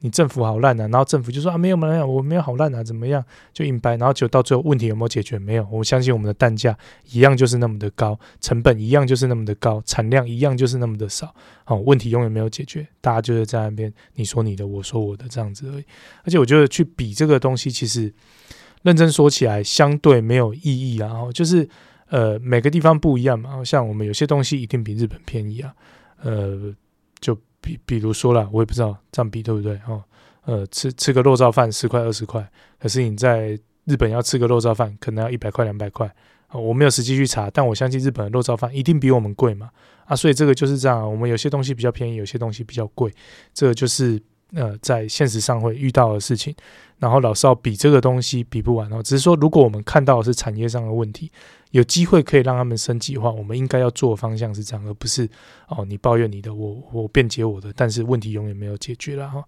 [0.03, 3.23] 你政府好烂啊，然后政府就说啊，没有没有，我没有好烂啊，怎么样
[3.53, 5.37] 就硬掰，然后就到最后问题有没有解决？
[5.37, 6.75] 没有，我相信我们的蛋价
[7.11, 11.33] 一样就是那么的高，成本一样就是那么的高，产量一样就是那么的少，
[11.63, 15.85] 好，问题永远没有解决，大家就是在那边你说你的，我说我的这样子而已。
[16.23, 18.11] 而且我觉得去比这个东西，其实
[18.81, 21.69] 认真说起来相对没有意义啊，然后就是
[22.09, 25.71] 呃每个地方不一样嘛，像我们有些东西一定比日本便宜啊，
[26.23, 26.73] 呃
[27.19, 27.37] 就。
[27.61, 30.03] 比比如说啦，我也不知道这样比对不对哦。
[30.43, 32.45] 呃，吃吃个肉燥饭十块二十块，
[32.79, 36.11] 可是你在日本要吃个肉燥饭，可能要一百块两百块。
[36.49, 39.69] 哦，我没有实际去查，但我相信日本的肉燥饭一定比我们贵嘛。
[40.05, 43.13] 啊，所以这个就是这样，我们有些东西比较便宜，有些东西比较贵，
[43.53, 44.19] 这个就是
[44.53, 46.53] 呃在现实上会遇到的事情。
[46.97, 51.31] 然后老是要比这个东西比不完哦，只是说如果我们看到的是产业上的问题，
[51.71, 55.27] 有机会可以让他们升级的话，我们应该要做的方向是这样，而不是
[55.67, 59.43] 哦你抱怨你的，我我辩解我的，但是问题永远没有解决了哈。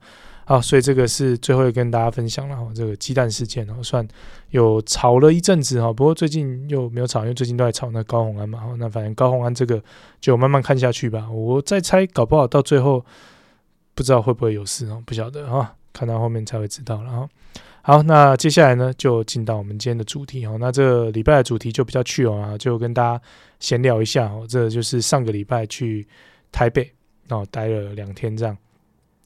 [0.46, 4.06] 好，所以这个是最后跟大家分享了哈，这个鸡蛋事件哦，算
[4.50, 9.82] 有吵了一阵子哈，不过最近又没有吵，因为最近都在吵那高虹安嘛，那反正高虹安这个
[10.20, 13.06] 就慢慢看下去吧，我再猜，搞不好到最后
[13.94, 15.76] 不知道会不会有事哦，不晓得哈。
[15.94, 17.30] 看到后面才会知道了哈。
[17.86, 20.56] 好，那接下来呢，就进到我们今天的主题哦。
[20.58, 23.22] 那这礼拜的主题就比较趣哦啊，就跟大家
[23.60, 24.46] 闲聊一下哦。
[24.48, 26.08] 这就是上个礼拜去
[26.50, 26.90] 台北
[27.28, 28.58] 哦，待了两天这样。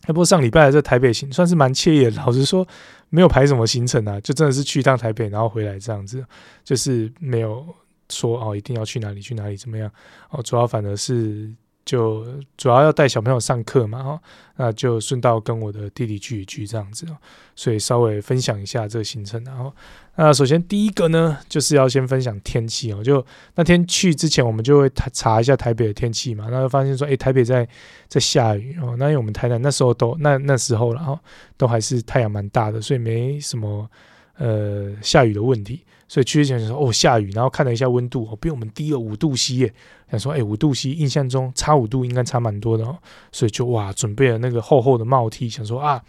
[0.08, 2.68] 不过上礼拜的这台北行算是蛮惬意的，老实说
[3.10, 6.26] 没有排什么行程啊，就真的是去一趟台北，然后回来这样子，
[6.64, 7.64] 就是没有
[8.10, 9.88] 说哦一定要去哪里去哪里怎么样
[10.32, 11.54] 哦，主要反而是。
[11.88, 12.26] 就
[12.58, 14.22] 主要要带小朋友上课嘛，哈，
[14.58, 17.08] 那就顺道跟我的弟弟聚一聚这样子，
[17.56, 19.74] 所以稍微分享一下这个行程，然后，
[20.18, 23.26] 那首先第一个呢，就是要先分享天气哦，就
[23.56, 27.66] 那天去之前，我们就会查一下台北的天气嘛，那就发现说，诶，台北在
[28.10, 31.18] 在下雨哦，那因为我们台南那时候都那那时候然后
[31.56, 33.90] 都还是太阳蛮大的，所以没什么
[34.38, 35.82] 呃下雨的问题。
[36.10, 39.74] 所以去之前就说哦下雨，然后看了一下温度哦，比我们低了五度 C 耶。
[40.10, 42.98] 想说哎五度 C，印象中差五度应该差蛮多的哦。
[43.32, 46.02] 所以就哇准备了那个厚厚的帽 T，想说啊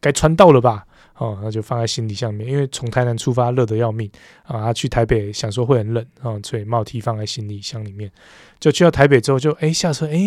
[0.00, 0.84] 该穿到了吧
[1.16, 4.08] 哦，那就放在行李箱里面，因为从台南出发热得要命
[4.44, 8.10] 啊，去台北想说会很冷啊，所以帽 T 放在行李箱里面。
[8.60, 10.18] 就去到台北之后就哎下车哎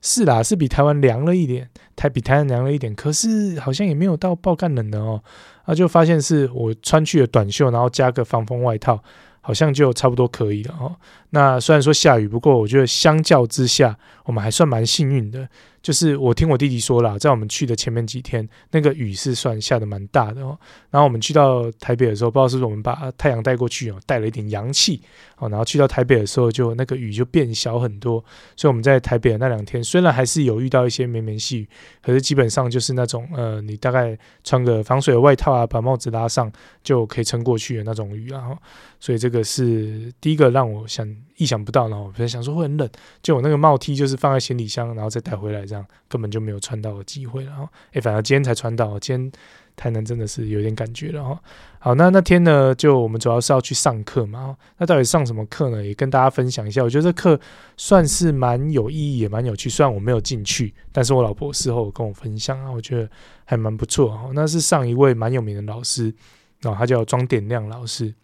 [0.00, 5.22] 是啦，是比台湾凉了一点，台比台南凉了一点，可是好像也没有到爆干冷的哦。
[5.64, 9.00] 啊，就发现是我穿去了短袖，然后加个防风外套，
[9.42, 10.96] 好像就差不多可以了哦。
[11.30, 15.46] 那虽然说下雨，不过我觉得相较之下，我们还算蛮幸运的。
[15.82, 20.56] 就是我听我弟弟说了，在我们去的前面几天，那个雨是算下的蛮大的哦。
[20.90, 25.02] 然后我们去到台北的时候，不知道是不是我们把太阳带过去哦，带了一点阳气
[25.42, 25.48] 哦。
[25.48, 28.24] 然后去到台北的时候，就那个雨就变小很多。
[28.56, 31.68] 所以我们在台北的那两天，虽然还是有遇到一些绵绵细雨，
[32.02, 36.50] 可是基本上就是那种呃，你大概穿个防水的外套啊，把帽子拉上
[36.82, 38.56] 就可以撑过去的那种雨啊。
[39.00, 41.06] 所以这个是第一个让我想。
[41.38, 42.88] 意想不到，然后我本来想说会很冷，
[43.20, 47.42] 就我那个帽 T 就是放在行李箱，然后再带回来，这样根本就没有穿到的机会。
[47.42, 49.32] 然后，哎，反正今天才穿到，今天
[49.76, 51.40] 台南真的是有点感觉了哈。
[51.78, 54.56] 好，那那天呢，就我们主要是要去上课嘛。
[54.78, 55.84] 那到底上什么课呢？
[55.84, 56.82] 也跟大家分享一下。
[56.82, 57.38] 我觉得这课
[57.76, 59.68] 算是蛮有意义，也蛮有趣。
[59.68, 63.10] 虽然我没有进去，但是我老婆事后跟我分享啊，我觉得
[63.44, 64.30] 还蛮不错哈。
[64.32, 66.14] 那是上一位蛮有名的老师，
[66.60, 68.14] 然后他叫庄典亮老师。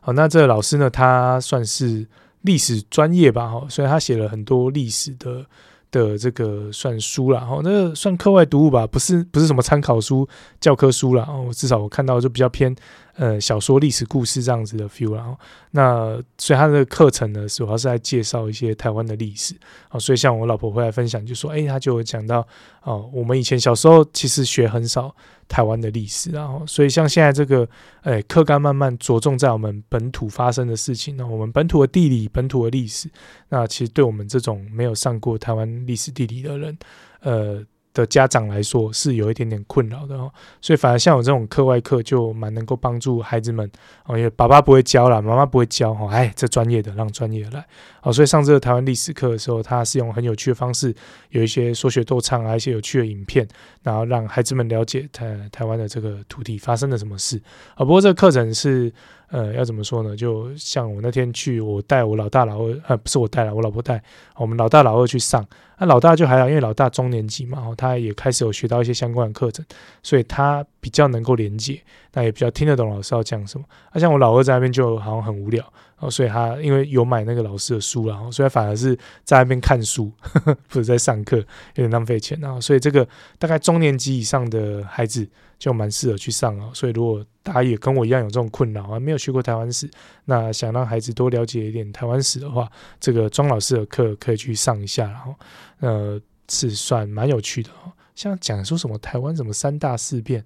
[0.00, 2.06] 好，那这个老师呢，他算是
[2.40, 5.44] 历史专业吧，哈，所以他写了很多历史的
[5.90, 10.28] 的这个算书啦，哦，那算课外读物吧，不是不是什么参考书、
[10.60, 12.74] 教科书啦，哦，至少我看到就比较偏
[13.14, 15.36] 呃小说、历史故事这样子的 feel 然后。
[15.70, 19.54] 那所以他的课程呢，主要是在介绍一些台湾的历史，
[19.90, 22.46] 哦，所以像我老婆回来分享，就说，哎，他就有讲到，
[22.82, 25.14] 哦，我们以前小时候其实学很少。
[25.48, 27.68] 台湾的历史，然后所以像现在这个，
[28.02, 33.08] 诶，课纲慢慢着重在我们本土发生的事情那，我们本土的地理、本土的历史，
[33.48, 36.78] 那其实对我们这种没有上过台湾历史地理的人，
[37.20, 37.64] 呃。
[37.96, 40.30] 的家长来说是有一点点困扰的哦，
[40.60, 43.68] 所以反而像我这种课外课就蛮能够帮助孩子们
[44.04, 47.66] 哦，因为爸爸不会教啦，妈妈不会教哦，哎，这专业的让专业来
[48.02, 50.94] 哦，所以上这个台湾历史课的时候，他是用很有趣的方式，
[51.30, 53.48] 有一些说学逗唱啊，一些有趣的影片，
[53.82, 57.40] 然后让孩子们了解台台湾的这个土地发生了什么事
[57.74, 57.78] 啊。
[57.78, 58.92] 不过这个课程是。
[59.28, 60.16] 呃，要怎么说呢？
[60.16, 64.02] 就像我那天去，我带我老大老二，呃，不是我带了，我老婆带，
[64.36, 65.44] 我们老大老二去上。
[65.78, 69.64] 那、老大就还好，因为老大中年级嘛，哦，他也开始有学到一些相关的课程，
[70.02, 71.82] 所以他比较能够连接，
[72.12, 73.66] 那也比较听得懂老师要讲什么。
[73.92, 75.64] 那、像我老二在那边就好像很无聊，
[75.98, 82.60] 哦，所以他因为有买那个老师的书了，所以他反而是在那边看书，呵 呵不是在上课，有点浪费钱啊。
[82.60, 83.04] 所以这个
[83.36, 85.28] 大概中年级以上的孩子。
[85.58, 89.90] 就蛮适合去上啊，所以如果大家也跟我一样有这种困扰啊，没有学过台湾史，
[90.26, 92.70] 那想让孩子多了解一点台湾史的话，
[93.00, 95.34] 这个庄老师的课可以去上一下，然后
[95.80, 97.90] 呃是算蛮有趣的哦。
[98.14, 100.44] 像讲说什么台湾什么三大事变，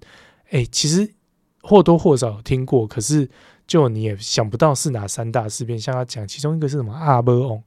[0.51, 1.13] 哎，其实
[1.61, 3.29] 或多或少听过，可是
[3.67, 5.77] 就你也想不到是哪三大事变。
[5.77, 7.61] 像他讲其中一个是什么阿波翁，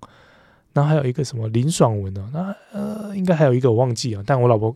[0.72, 4.74] 然后还有一个什么林爽文哦，那呃应该还有一个我忘记了，但我老婆。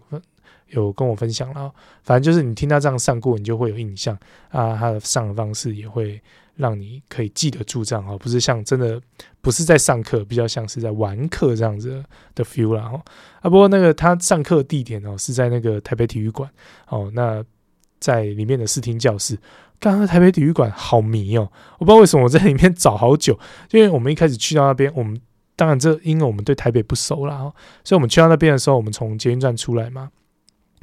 [0.70, 1.72] 有跟我分享了，
[2.02, 4.14] 反正就是你听他这样上过，你就会有印象
[4.50, 4.76] 啊。
[4.76, 6.20] 他的上的方式也会
[6.56, 9.00] 让你可以记得住这样哈，不是像真的
[9.40, 12.04] 不是在上课，比较像是在玩课这样子
[12.34, 13.00] 的 feel 啦哦。
[13.40, 16.50] 啊，不过那个他上课地点哦是在那个台北体育馆
[16.88, 17.42] 哦，那
[17.98, 19.38] 在里面的视听教室。
[19.80, 23.38] 刚刚台北体育馆好迷哦，我不知道为什么我在里面找好久，
[23.70, 25.20] 因为我们一开始去到那边，我们
[25.54, 27.38] 当然这因为我们对台北不熟啦，
[27.84, 30.10] 所以我们去到那边的时候，我们从捷运站出来嘛，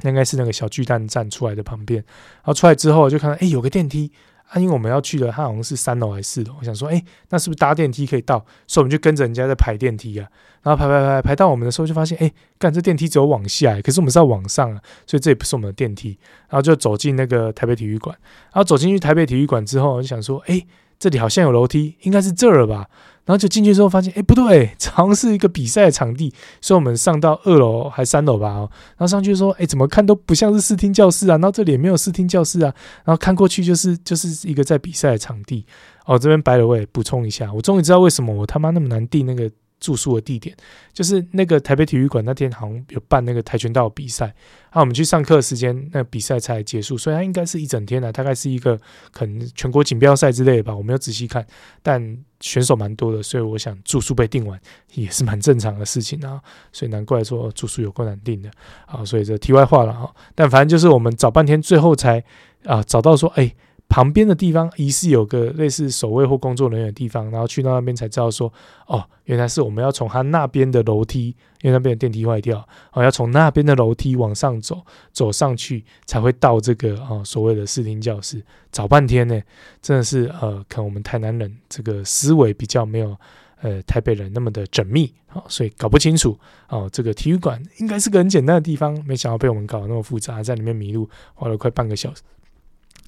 [0.02, 2.02] 那应该是那个小巨蛋站出来的旁边，
[2.36, 4.10] 然后出来之后就看到哎有个电梯。
[4.48, 6.54] 啊，因为我们要去的，它好像是三楼还是四楼？
[6.60, 8.38] 我想说，哎、那是不是搭电梯可以到？
[8.66, 10.28] 所以我们就跟着人家在排电梯啊。
[10.62, 16.18] 然后排排排排到我们的时候，就发现，哎、干这电梯只有往下，可是我们是要往上啊，所以这也不是我们的电梯。
[16.48, 18.16] 然后就走进那个台北体育馆。
[18.52, 20.64] 然后走进去台北体育馆之后，我就想说，哎、
[20.98, 22.88] 这里好像有楼梯，应该是这儿吧。
[23.26, 26.32] 然后就进去之后发现，哎，不对，好像是一个比赛的场地，
[26.62, 32.72] 所以我们上到二楼还三楼吧，哦，然后上去说，哎，怎么看都不像是视听教室啊，然后这里也没有视听教室啊，
[33.04, 35.66] 然后看过去就是就是一个在比赛的场地。
[36.06, 39.50] 哦，这边 by the way 补充一下，我终于知道为什么我他妈那么难定那个。
[39.78, 40.56] 住宿的地点
[40.94, 44.34] 就是那个台北体育馆，那天好像有办那个跆拳道比赛，
[44.70, 48.80] 啊，我们去上课时间，那比赛才结束，所以它应该是一整天的，大概是一个
[49.12, 51.46] 可能全国锦标赛之类的吧，我没有仔细看，
[51.82, 52.00] 但
[52.40, 54.60] 选手蛮多的，所以我想住宿被订完
[54.94, 56.40] 也是蛮正常的事情啊，
[56.72, 58.50] 所以难怪说住宿有困难订的
[58.86, 62.22] 啊，所以这题外话了啊，但反正就是我们找半天，最后才
[62.64, 63.54] 啊找到说，哎。
[63.88, 68.52] 旁边的地方疑似有个类似守卫或工作人员的地方，然后去到那边才知道说，
[68.86, 71.28] 哦，原来是我们要从他那边的楼梯，
[71.62, 78.42] 因为那边的电梯坏掉，哦，要从那边的楼梯往上走，走上去才会到这个哦所谓的视听教室。
[78.72, 79.40] 找半天呢，
[79.80, 83.16] 真的是呃，可能我们台南人这个思维比较没有
[83.62, 86.38] 呃台北人那么的缜密，哦，所以搞不清楚
[86.68, 92.20] 哦，这个体育馆应该是个很简单的地方，没想到被我们搞得那么复杂，在里面迷路，花了快半个小时。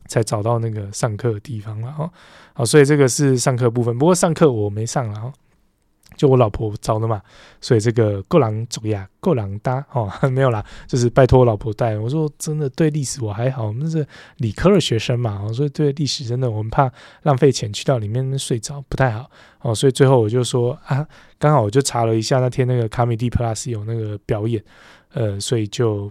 [0.08, 2.10] 才找到那个上课的地方了哈，
[2.54, 3.96] 好，所以这个是上课部分。
[3.96, 5.32] 不过上课我没上了哈，
[6.16, 7.22] 就我老婆找的嘛，
[7.60, 11.96] 所以这个够狼走呀，够狼搭哦， 没有啦，就是拜托我老婆带。
[11.98, 14.04] 我说真的，对历史我还好，我们是
[14.38, 16.90] 理科的学生嘛，所以对历史真的我们怕
[17.24, 19.30] 浪费钱去到里面睡着不太好
[19.60, 21.06] 哦，所以最后我就说啊，
[21.38, 24.64] 刚好我就查了一下那天那个卡米蒂 Plus 有那个表演，
[25.12, 26.10] 呃，所以就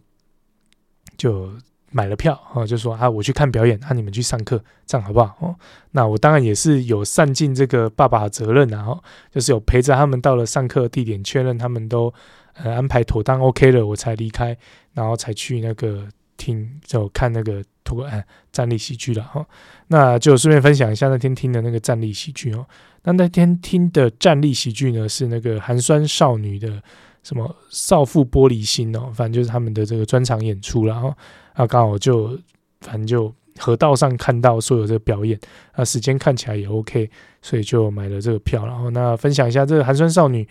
[1.18, 1.52] 就。
[1.90, 5.38] 买了票哦，就说啊，我去看表演，啊，你们去上课，这样好不好？
[5.40, 5.56] 哦，
[5.92, 9.02] 那我当然也是有善尽这个爸爸的责任然后
[9.32, 12.14] 就是有陪着他们到了上课地点，确认他们都
[12.56, 14.56] 呃安排妥当 OK 了，我才离开，
[14.94, 16.06] 然后才去那个
[16.36, 19.46] 听就看那个脱呃站立喜剧了哈。
[19.88, 22.68] 那就顺便分享一下那天听的那个站立喜剧哦。
[23.04, 26.84] 那那天听的站立喜剧呢，是那个寒酸少女的
[27.24, 31.16] 什么少妇玻璃心哦，反正就是他们的这个专场演出然后。
[31.58, 32.40] 那刚好就
[32.82, 35.38] 反正就河道上看到所有这个表演，
[35.76, 37.10] 那时间看起来也 OK，
[37.42, 38.66] 所以就买了这个票。
[38.68, 40.44] 然后那分享一下这个寒酸少女，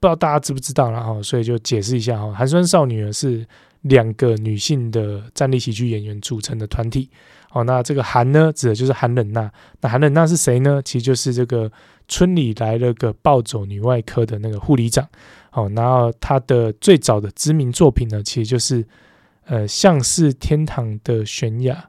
[0.00, 0.90] 不知道大家知不知道？
[0.90, 3.46] 然后所以就解释一下哈，寒酸少女呢是
[3.82, 7.10] 两个女性的站立喜剧演员组成的团体。
[7.52, 9.52] 哦，那这个寒呢指的就是寒冷娜，
[9.82, 10.80] 那寒冷娜是谁呢？
[10.82, 11.70] 其实就是这个
[12.08, 15.06] 村里来了个暴走女外科的那个护理长。
[15.52, 18.82] 哦，然后她的最早的知名作品呢，其实就是。
[19.46, 21.88] 呃，像是天堂的悬崖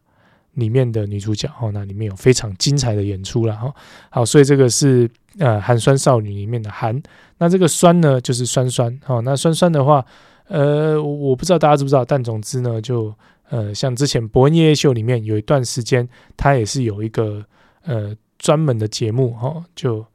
[0.54, 3.74] 里面的女主角哦，那里面有非常精彩的演出了哈。
[4.10, 5.10] 好，所以这个是
[5.40, 7.00] 呃寒酸少女里面的寒，
[7.38, 9.22] 那这个酸呢就是酸酸哦。
[9.24, 10.06] 那酸酸的话，
[10.48, 13.14] 呃，我不知道大家知不知道，但总之呢，就
[13.50, 17.44] 呃像之前博恩夜夜秀里面有一段时间，它也是有一个
[17.84, 20.06] 呃专门的节目哈，就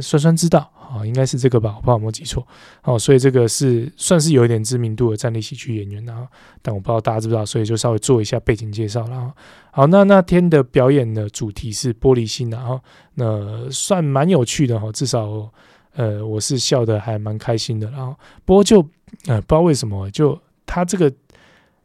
[0.00, 0.70] 酸酸知道。
[0.94, 2.46] 哦，应该是这个吧，我不知道有没有记错。
[2.84, 6.28] 哦，所以这个是算是有一点知名度的站立喜剧演员啊，
[6.62, 9.34] 但我不知道大家知不知道，所以就稍微做一下背景介绍了。
[9.72, 12.80] 好，那那天的表演的主题是玻璃心，然后
[13.14, 15.50] 那算蛮有趣的哈，至少
[15.94, 17.90] 呃我是笑得还蛮开心的。
[17.90, 18.14] 然后
[18.44, 18.78] 不过就
[19.26, 21.12] 呃不知道为什么，就他这个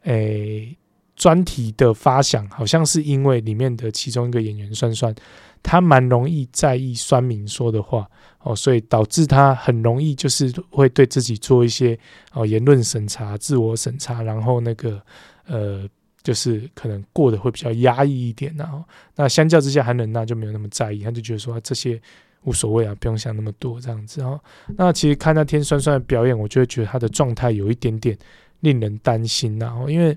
[0.02, 0.76] 诶
[1.20, 5.14] 专题的发想，好像是因为里面的其中一个演员酸酸。
[5.62, 11.98] 他蛮容易在意酸民说的话哦，所以导致他很容易就是会对自己做一些
[12.32, 14.98] 哦言论审查、自我审查，然后那个
[15.46, 15.86] 呃，
[16.22, 18.54] 就是可能过得会比较压抑一点。
[18.56, 18.82] 然后
[19.14, 22.00] 那相较之下，寒冷娜就没有那么在意，他就觉得说这些
[22.44, 24.40] 无所谓啊，不用想那么多这样子哦。
[24.78, 28.16] 那其实看那天酸酸的表演，我就会觉得他的状态有一点点
[28.60, 29.58] 令人担心。
[29.58, 30.16] 然后因为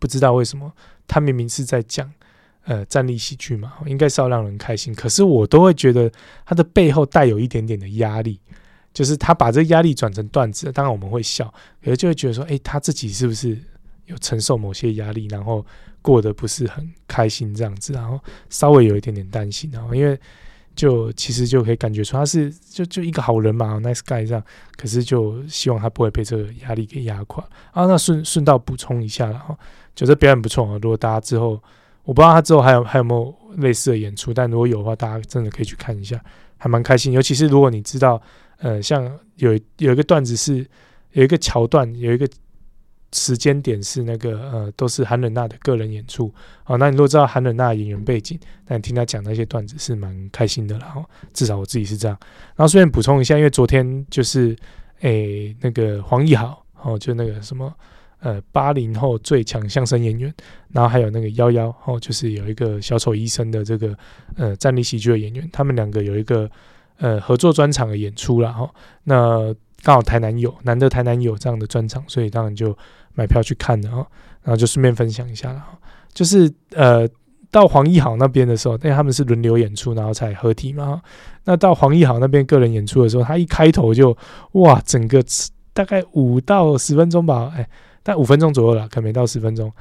[0.00, 0.72] 不知道为什么，
[1.06, 2.12] 他明明是在讲。
[2.64, 4.94] 呃，站立喜剧嘛，应该是要让人开心。
[4.94, 6.12] 可是我都会觉得
[6.44, 8.38] 他的背后带有一点点的压力，
[8.92, 11.52] 就是他把这个压力转成段子，当然我们会笑，
[11.82, 13.58] 可是就会觉得说，诶，他自己是不是
[14.04, 15.64] 有承受某些压力，然后
[16.02, 18.20] 过得不是很开心这样子，然后
[18.50, 20.16] 稍微有一点点担心，然后因为
[20.76, 24.44] 就其实就可以感觉出他是就就一个好人嘛，nice guy 这样，
[24.76, 27.86] 可是就希望他不会被这个压力给压垮啊。
[27.86, 29.58] 那顺顺道补充一下了哈，
[29.94, 30.78] 觉得表演不错啊。
[30.82, 31.62] 如果大家之后
[32.04, 36.22] 我不知道他之后还有还有没有类似的演出，但如果有的话，大家真的可以去看一下，
[36.56, 37.12] 还蛮开心。
[37.12, 38.20] 尤其是如果你知道，
[38.58, 39.04] 呃，像
[39.36, 40.66] 有有一个段子是
[41.12, 42.28] 有一个桥段有一个。
[43.12, 46.32] 时间点是那个呃，都是韩冷娜的个人演出。
[46.62, 48.38] 好，那你如果知道韩冷娜的演员背景，
[48.68, 50.86] 那你听他讲那些段子是蛮开心的啦。
[50.86, 51.04] 哈，
[51.34, 52.16] 至少我自己是这样。
[52.54, 54.56] 然后顺便补充一下，因为昨天就是
[55.00, 57.74] 诶、那个黄义豪，哦，就那个什么
[58.20, 60.32] 呃八零后最强相声演员，
[60.72, 63.96] 然后还有那个幺幺，哦，就是有一个小丑医生的这个
[64.36, 66.50] 呃站立喜剧的演员，他们两个有一个
[66.98, 68.70] 呃合作专场的演出了哈。
[69.04, 72.76] 那刚好台南有，难得台南有这样的专场，所以当然就。
[73.12, 74.06] 买票去看了啊，
[74.44, 75.76] 然后就顺便分享一下了哈。
[76.14, 77.06] 就是呃，
[77.50, 81.02] 到黄义豪那边的时候，因为他们是轮流演出，然后才合体嘛。
[81.44, 84.16] 那到黄义豪那边个人演出的时候，他一开头就
[84.52, 85.22] 哇，整个
[85.74, 87.68] 大概五到十分钟吧，哎，
[88.02, 89.72] 但五分钟左右了，可没到十分钟，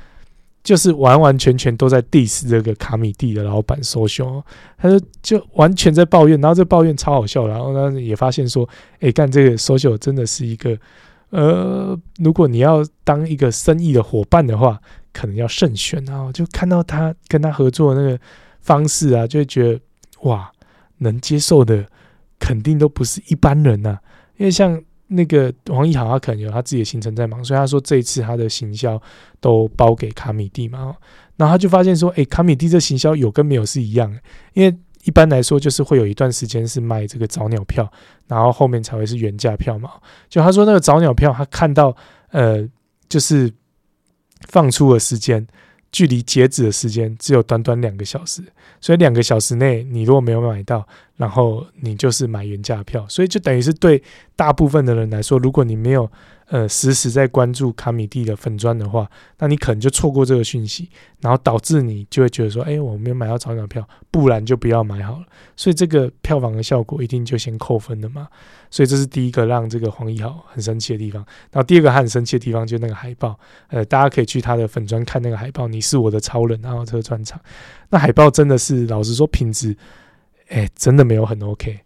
[0.64, 4.44] 就是完完全全都在 diss 这个卡米蒂的老板 Social，
[4.78, 8.68] 他就就完全在抱怨，然后这抱怨超好笑，然后呢也发现说，
[9.00, 10.78] 哎，干这个 Social 真的是一个。
[11.32, 14.82] 呃，如果你要当一个生意的伙伴的话，
[15.14, 16.32] 可能要慎选啊。
[16.32, 18.20] 就看到他跟他合作的那个
[18.62, 19.80] 方式啊，就会觉得
[20.22, 20.52] 哇，
[20.98, 21.86] 能接受的
[22.40, 24.00] 肯定都不是一般人呐、
[24.38, 28.99] 因为像那个王一豪，他可能有他自己的行程在忙，所以他说这一次他的行销
[29.41, 30.95] 都包给卡米蒂嘛。
[31.36, 34.18] 然后他就发现说，诶，卡米蒂这行销有跟没有是一样，
[34.53, 34.76] 因为。
[35.06, 37.90] 一般来说，就是会有一段时间是卖这个早鸟票，
[38.27, 39.90] 然后后面才会是原价票嘛。
[40.27, 41.95] 就他说那个早鸟票，他看到
[42.31, 42.68] 呃，
[43.07, 43.52] 就是
[44.49, 45.48] 放出的时间，
[45.91, 48.41] 距离截止的时间只有短短两个小时，
[48.82, 50.88] 所以两个小时内你如果没有买到，
[51.18, 54.02] 然后你就是买原价票，所以就等于是对
[54.36, 56.10] 大部分的人来说，如果你没有。
[56.50, 59.08] 呃，时时在关注卡米蒂的粉砖的话，
[59.38, 60.90] 那你可能就错过这个讯息，
[61.22, 65.26] 然后导致你就会觉得说，哎，我没有买到早鸟票，不然就不要买好了。
[65.56, 68.28] 所以这个票房的效果一定就先扣分了嘛。
[68.72, 71.24] 所以这是第一个让这个黄义豪很生气的地方。
[71.52, 77.40] 然后第二个他很生气的地方就是那个海报，呃，大家可以去他的粉砖看那个海报，你是我的超人，然后这个专场，
[77.90, 79.78] 那海报真的是老实说品质，
[80.48, 81.80] 哎，真的没有很 OK。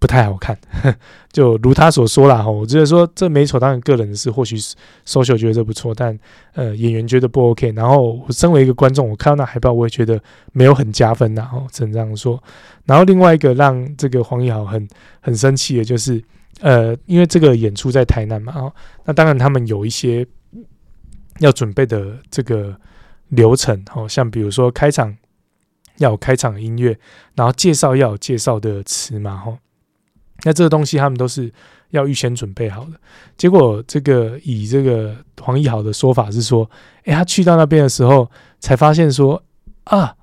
[0.00, 0.56] 不太好看，
[1.32, 4.56] 就如他所说啦，哈，我觉得说这美丑当然个人的事，或许
[5.04, 6.16] social 觉得这不错，但
[6.54, 7.72] 呃演员觉得不 OK。
[7.72, 10.22] 然后我身为一个观众，我看到那海报，我也觉得
[10.52, 12.40] 没有很加分呐，哈，只能这样说。
[12.86, 14.88] 然后另外一个让这个黄义豪很
[15.20, 16.22] 很生气的就是，
[16.60, 18.72] 呃，因为这个演出在台南嘛，哦，
[19.04, 20.24] 那当然他们有一些
[21.40, 22.72] 要准备的这个
[23.30, 25.16] 流程，哦，像比如说开场
[25.96, 26.96] 要有开场音乐，
[27.34, 29.58] 然后介绍要有介绍的词嘛，哈。
[30.44, 31.52] 那这个东西他们都是
[31.90, 32.92] 要预先准备好的。
[33.36, 36.68] 结果这个以这个黄义豪的说法是说，
[37.04, 39.42] 诶，他去到那边的时候才发现说
[39.84, 40.14] 啊，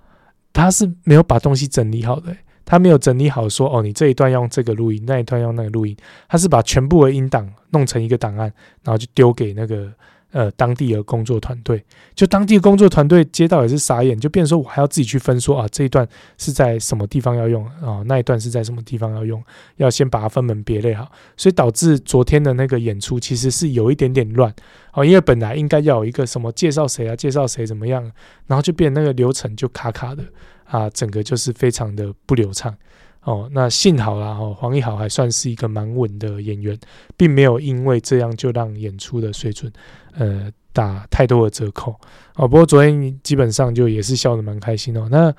[0.53, 5.95] 他是没有把东西整理好的，他没有整理好说哦，你这一段用这个录音，那一段用那个录音，
[6.27, 8.51] 他是把全部的音档弄成一个档案，
[8.83, 9.91] 然后就丢给那个。
[10.35, 11.81] 呃，当地的工作团队，
[12.13, 16.05] 就当地的工作团队接到也是傻眼，就变成说我还要自己去分说啊，这一段
[16.37, 19.41] 是在什么地方要用啊，那一段是在什么地方要用，
[19.77, 24.53] 要先把它分门别类好，所以导致昨天的那个演出其实是有一点点乱
[24.91, 28.03] 哦，因为本来应该要有一个什么介绍谁啊，介绍谁怎么样，
[28.45, 30.21] 然后就变那个流程就卡卡的
[30.65, 32.75] 啊，整个就是非常的不流畅。
[33.21, 36.77] 哦，那幸好啦，哦，黄义豪还算是一个蛮稳的演员，
[37.17, 39.73] 并没有因为这样就让演出的水准，
[40.17, 41.91] 呃，打太多的折扣。
[42.35, 45.07] 哦，不过昨天基本上就也是笑得蛮开心哦。
[45.09, 45.33] 那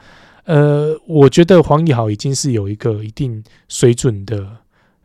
[0.45, 4.47] 呃，我觉得黄义豪已经是有一个一定水准的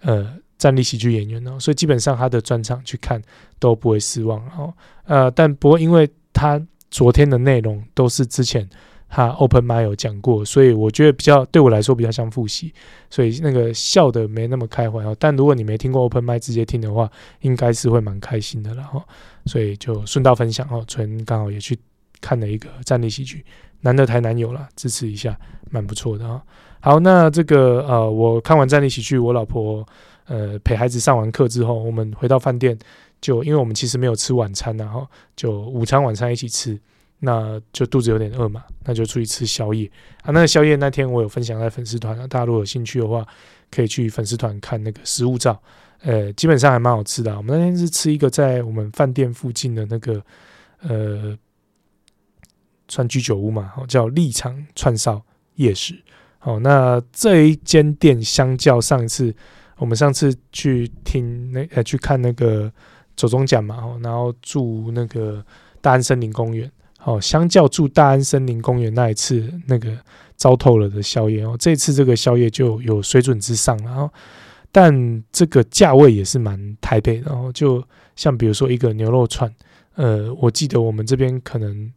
[0.02, 3.22] 呃站立喜剧演员了，所以基本上他的专场去看
[3.60, 4.39] 都不会失望。
[4.57, 4.73] 哦，
[5.06, 8.69] 呃，但不过因为他昨天的内容都是之前。
[9.14, 12.74] 他 open m i 有讲过，所以我觉得比较对我来说比较像复习，
[13.10, 15.14] 所以那个笑的没那么开怀哦。
[15.20, 17.12] 但如果你没听过 open m i 直接听的话，
[17.42, 19.04] 应该是会蛮开心的了哈。
[19.48, 21.78] 所以就顺道分享哦，纯刚好也去
[22.22, 23.44] 看了一个站立喜剧，
[23.82, 25.38] 难得台南有了，支持一下，
[25.70, 26.42] 蛮不错的啊。
[26.80, 29.86] 好，那这个呃，我看完站立喜剧，我老婆
[30.28, 32.80] 呃陪孩子上完课之后，我们回到饭店，
[33.20, 35.06] 就因为我们其实没有吃晚餐，然后
[35.36, 36.80] 就午餐晚餐一起吃。
[37.23, 39.89] 那就肚子有点饿嘛，那就出去吃宵夜
[40.23, 40.31] 啊。
[40.31, 43.23] 那个宵夜那天我有分享在粉丝团，大家如果有兴趣的话，
[43.69, 45.61] 可以去粉丝团看那个食物照。
[46.02, 47.38] 呃，基本上还蛮好吃的。
[47.38, 50.19] 我们那天是吃一个在我们饭店附近的那个
[50.81, 51.38] 呃
[52.88, 55.23] 算居酒屋嘛，哦叫立场串烧
[55.57, 55.95] 夜市。
[56.39, 59.31] 好，那这一间店相较上一次，
[59.77, 62.73] 我们上次去听那呃去看那个
[63.15, 65.45] 走钟奖嘛，哦然后住那个
[65.81, 66.72] 大安森林公园。
[67.03, 69.90] 好，相较住大安森林公园那一次那个
[70.36, 74.07] 糟透了的宵夜哦，这次这个宵夜就有水准之上，然后
[74.72, 77.84] 但这个价位也是蛮台北的，然后就
[78.15, 79.52] 像比如说一个牛肉串，
[79.95, 81.91] 呃，我记得我们这边可能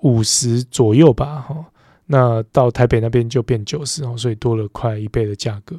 [0.00, 1.64] 五十左右吧，哈。
[2.06, 5.76] 那到台北那边就变九十哦，所以多了快一倍的价格，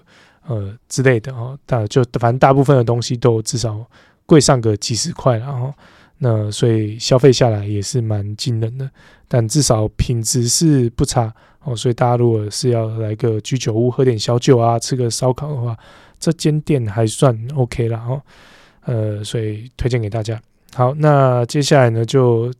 [0.47, 1.59] 呃之类的哦。
[1.65, 3.85] 大就反正大部分的东西都至少
[4.25, 5.73] 贵上个几十块，然后
[6.19, 8.89] 那所以消费下来也是蛮惊人的。
[9.27, 11.33] 但至少品质是不差
[11.63, 15.77] 哦，所以大家如果是要来个居酒屋喝点小酒啊，吃个烧烤的话，
[16.19, 18.21] 这间店还算 OK 了哦。
[18.85, 20.41] 呃，所以推荐给大家。
[20.73, 22.51] 好，那接下来呢就。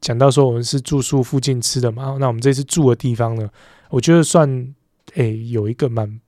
[0.00, 3.48] 讲到说我们是住宿附近吃的嘛，那我们这次住的地方呢，
[3.88, 4.74] 我觉得算
[5.14, 6.20] 诶、有一个蛮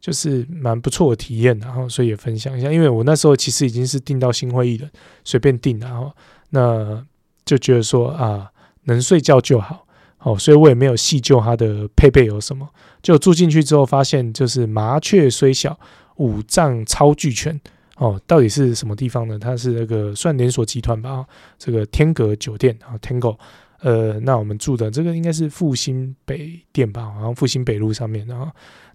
[0.00, 4.88] 就是蛮不错的体验，然后所以也分享一下，因为我那时候其实已经是订到新会议了，
[5.24, 6.12] 随便订，然后
[6.50, 7.04] 那
[7.44, 8.48] 就觉得说啊
[8.84, 9.86] 能睡觉就好，
[10.20, 12.68] 哦，所以我也没有细究它的配备有什么，
[13.02, 15.78] 就住进去之后发现就是麻雀虽小，
[16.16, 17.60] 五脏超俱全。
[18.00, 19.36] 哦，到底是什么地方呢？
[19.36, 21.26] 它是那个算连锁集团吧？
[21.58, 23.36] 这个天阁酒店啊，Tango。
[23.80, 27.12] 呃，那我们住的这个应该是复兴北店吧？
[27.12, 28.24] 好像复兴北路上面。
[28.28, 28.48] 然后，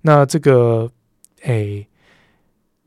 [0.05, 0.91] 那这个，
[1.43, 1.87] 哎，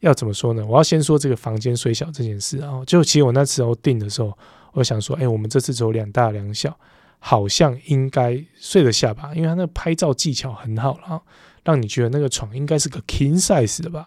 [0.00, 0.64] 要怎么说呢？
[0.66, 2.82] 我要先说这个房间虽小这件事啊。
[2.86, 4.36] 就其实我那时候订的时候，
[4.74, 6.78] 我想说，哎，我们这次走两大两小，
[7.18, 9.32] 好像应该睡得下吧？
[9.34, 11.22] 因为它那个拍照技巧很好了，
[11.64, 14.06] 让你觉得那个床应该是个 king size 的吧？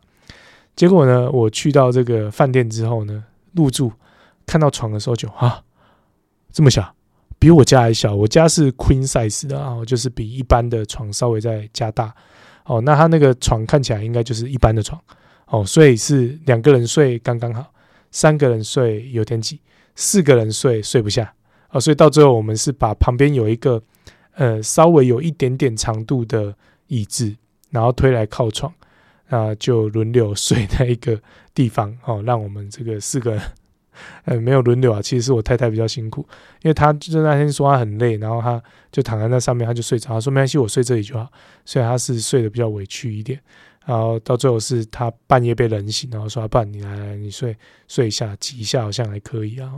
[0.75, 3.91] 结果呢，我去到这个饭店之后呢，入住
[4.45, 5.63] 看到床的时候就啊，
[6.51, 6.93] 这么小，
[7.39, 8.15] 比我家还小。
[8.15, 12.13] 我家是 queen size 的啊，就是比一般的床稍微再加大。
[12.69, 15.01] 哦，那他那个床看起来应该就是一般的床
[15.47, 17.65] 哦，所以是两个人睡刚刚好，
[18.11, 19.59] 三个人睡有点挤，
[19.95, 21.33] 四个人睡睡不下
[21.71, 23.81] 哦，所以到最后我们是把旁边有一个
[24.35, 26.55] 呃稍微有一点点长度的
[26.87, 27.35] 椅子，
[27.71, 28.71] 然后推来靠床。
[29.31, 31.19] 那就轮流 睡在一个
[31.53, 33.41] 地方哦，让我们这个四个人，
[34.25, 35.01] 呃，没有轮流啊。
[35.01, 36.25] 其实是我太太比较辛苦，
[36.61, 38.61] 因为她就是那天说她很累，然后她
[38.91, 40.09] 就躺在那上面，她就睡着。
[40.09, 41.29] 她说没关系，我睡这里就好。
[41.65, 43.39] 所以她是睡得比较委屈一点。
[43.85, 47.57] 然后到最后是她半夜被冷醒，然后说：“不然你来来，你睡
[47.87, 49.71] 睡一下，挤一下好像还可以啊。”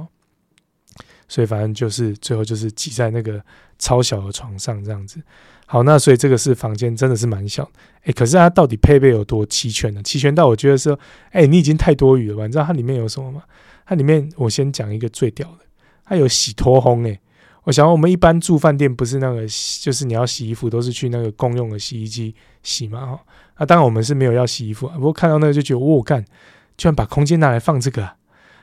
[1.30, 3.42] 所以反正就是最后就是挤在那个
[3.80, 5.22] 超小的床上这样子。
[5.66, 7.64] 好，那所以这个是房间真的是蛮小，
[8.00, 10.04] 哎、欸，可是它到底配备有多齐全呢？
[10.04, 11.00] 齐全到我觉得说，
[11.30, 12.46] 哎、欸，你已经太多余了吧？
[12.46, 13.44] 你知道它里面有什么吗？
[13.92, 15.66] 它里面我先讲一个最屌的，
[16.06, 17.20] 它有洗脱烘，哎，
[17.66, 19.42] 我想我们一般住饭店不是那个，
[19.82, 23.20] 就是你要洗衣服都是去那个公用的洗衣机洗嘛，哈，
[23.58, 26.24] 那当然我们是没有要洗衣服，不过看到那个就觉得，我干，
[26.78, 28.10] 居然把空间拿来放这个，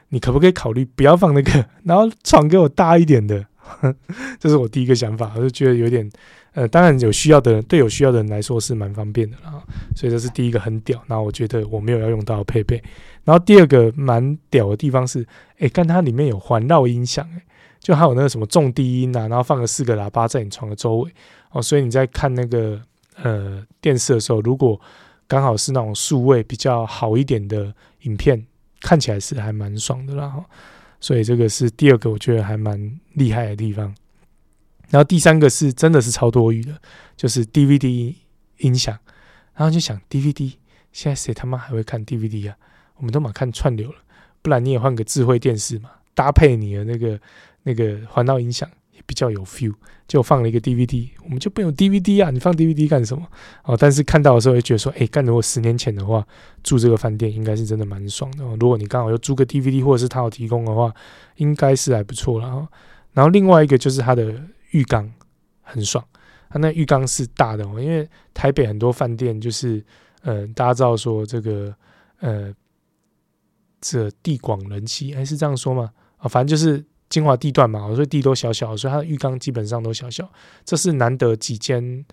[0.08, 3.44] 你可不可以考虑不要放那个， 然后床给我大一点的，
[4.40, 6.10] 这是我第一个想法，我就觉得有点。
[6.54, 9.62] 呃，当然有需要的人，对有需要的人来说是蛮方便的啦，
[9.94, 11.00] 所以这是第一个很屌。
[11.06, 12.82] 那我觉得我没有要用到配备。
[13.28, 15.26] 然后第二个蛮屌的地方是，
[15.58, 17.44] 哎，看它里面有环绕音响，哎，
[17.78, 21.12] 就还有那个什么重低音啊，然后放个四个喇叭在你床的周围
[21.50, 22.80] 哦，所以你在看那个
[23.16, 24.80] 呃电视的时候，如果
[25.26, 27.74] 刚好是那种数位比较好一点的
[28.04, 28.46] 影片，
[28.80, 30.26] 看起来是还蛮爽的啦。
[30.26, 30.42] 哈，
[30.98, 33.94] 所以这个是第二个我觉得还蛮厉害的地方。
[34.88, 36.80] 然后第三个是真的是超多余的，
[37.14, 38.14] 就是 DVD
[38.60, 38.98] 音响。
[39.54, 40.54] 然后就想 DVD，
[40.92, 42.56] 现在谁他妈还会看 DVD 啊？
[42.98, 43.96] 我们都嘛看串流了，
[44.42, 47.18] 不然你也换个智慧电视嘛，搭配你的那个
[47.62, 49.74] 那个环绕音响也比较有 feel。
[50.06, 53.26] 就放了一个 DVD，我们就不用 DVD 啊，你放 DVD 干什么？
[53.64, 56.26] 哦，但是看到的时候会觉得说，哎，干如果十年前的话，
[56.62, 58.44] 住这个饭店应该是真的蛮爽的。
[58.58, 60.94] 如果你刚好又租个 DVD，或者是他有提供的话，
[61.36, 62.66] 应该是还不错了。
[63.12, 64.34] 然后另外一个就是它的。
[64.72, 65.10] 浴缸
[65.62, 66.04] 很爽，
[66.50, 69.82] 它那浴缸是大的哦，因为台北很多饭店就是，
[70.20, 71.74] 呃，大家知道说这个，
[72.20, 72.52] 呃，
[73.80, 75.90] 这地广人稀，哎是这样说吗？
[76.18, 80.30] 啊，反正就是精华地段嘛，所以地都小小，所以它的浴缸基本上都小小。
[80.64, 82.04] 这是难得几间，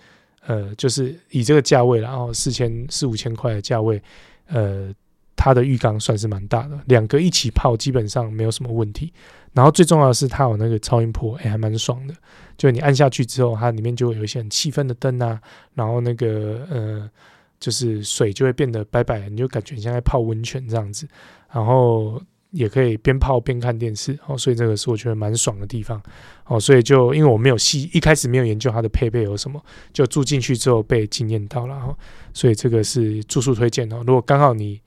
[0.46, 4.02] 呃，就是以这个价位，然后四千四五千块的价位，
[4.48, 4.94] 呃。
[5.38, 9.14] 它的浴缸算是蛮大的，两个一起泡基本上没有什么问题。
[9.52, 12.16] 然后最重要的是它有那个超音波，哎，还蛮爽的。
[12.58, 15.40] 就你按下去之后，它里面就会有一些很气氛的灯啊，
[15.74, 17.10] 然后那个呃，
[17.60, 21.06] 就是水就会变得白白，你就感觉像在泡温泉这样子。
[21.56, 22.22] 然后
[22.52, 26.02] 也可以边泡边看电视哦，所以这个是我觉得蛮爽的地方
[26.48, 26.60] 哦。
[26.60, 29.64] 所以就因为我没有细一开始没有研究它的配备有什么，
[29.94, 31.98] 就住进去之后被惊艳到了哈。
[32.34, 34.04] 所以这个是住宿推荐哦。
[34.06, 34.82] 如果刚好你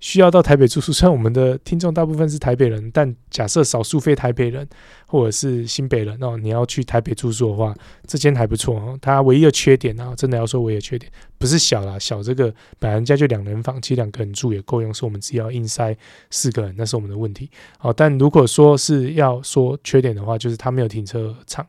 [0.00, 4.66] 需要到台北住宿，虽然我们的听众大部分是台北人，但假设少数非台北人
[5.06, 7.74] 或者是新北人哦，你要去台北住宿的话，
[8.06, 8.98] 这间还不错哦。
[9.02, 15.96] 它唯一的缺点啊，真的要说唯一的缺点，不是小啦，小这个本来人家就两人房，其实两个人住也够用，是我们只要硬塞
[16.30, 17.50] 四个人，那是我们的问题。
[17.80, 21.66] 哦，但如果说是要说缺点的话，就是它没有停车场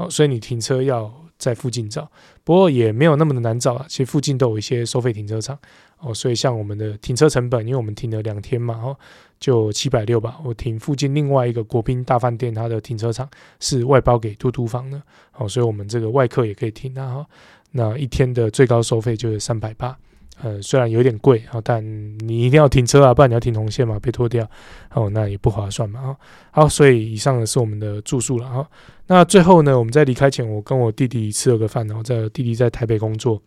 [0.00, 2.10] 哦，所以你停车要在附近找，
[2.42, 5.58] 不过也没有那么的难找啊，其实附近都有一些收费停车场。
[5.98, 8.96] 哦，所以像我们的停车成本，因为我们停了两天嘛，哦，
[9.38, 10.40] 就七百六吧。
[10.42, 13.28] 我停附近另外一个国宾大饭店，它的停车场
[13.58, 15.02] 是外包给嘟嘟房的，
[15.36, 17.26] 哦，所以我们这个外客也可以停啊。
[17.72, 19.94] 那一天的最高收费就是三百八，
[20.42, 21.84] 呃，虽然有点贵啊，但
[22.20, 24.48] 你一定要停车啊，不然你要停红线嘛，被拖掉，
[24.94, 26.16] 哦，那也不划算嘛啊，
[26.50, 28.66] 好，所以以上的是我们的住宿了啊。
[29.06, 33.40] 那最后呢，我们在离开前，我跟我弟弟吃了个饭，然后在弟弟在台北工作。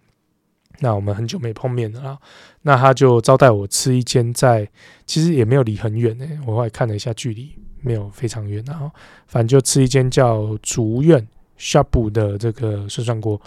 [0.80, 2.18] 那我们很久没碰面了啊，
[2.64, 4.68] 那他就招待我吃一间在，
[5.06, 8.90] 其实也没有离很远诶，我后来看了一下距离，没有非常远，然后
[9.28, 11.26] 反正就吃一间叫竹苑
[11.60, 13.40] Shop 的这个涮涮锅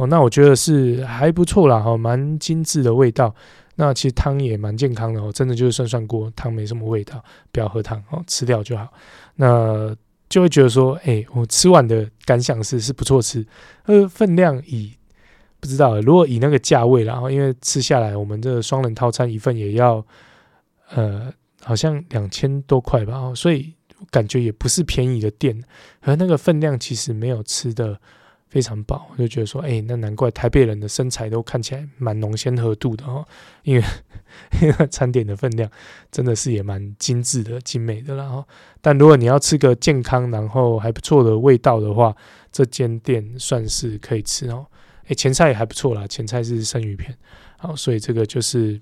[0.00, 3.34] 哦，那我觉得是还不错啦，哈，蛮精致的味道。
[3.74, 7.22] 那其实汤也蛮健康的哦，真的就是涮涮锅，汤没什么味道，
[7.52, 8.88] 不要喝汤哦，吃掉就好。
[9.36, 9.94] 那
[10.28, 13.46] 就会觉得说，哎，我吃完的感想是是不错吃，
[13.84, 14.94] 呃，分量以。
[15.62, 20.02] 不知道，如果以那个价位，然后因为吃下来，我们这个双人套餐一份也要，
[20.94, 21.30] 呃，
[21.62, 23.74] 好像两千多块吧，哦所以
[24.10, 25.62] 感觉也不是便宜的店，
[26.00, 28.00] 而那个分量其实没有吃的
[28.50, 33.24] 非常饱，我就觉得说，哎，那难怪台北人的身材都看起来蛮浓鲜合度的哦，
[33.62, 33.82] 因为
[34.60, 35.70] 因为餐点的分量
[36.10, 38.44] 真的是也蛮精致的、精美的啦哈。
[38.80, 42.14] 但如果你要吃个健康，然后还不错的味道的话，
[42.50, 44.66] 这间店算是可以吃哦。
[45.06, 47.16] 诶，前菜也还不错啦，前菜是生鱼片，
[47.56, 48.80] 好，所以这个就是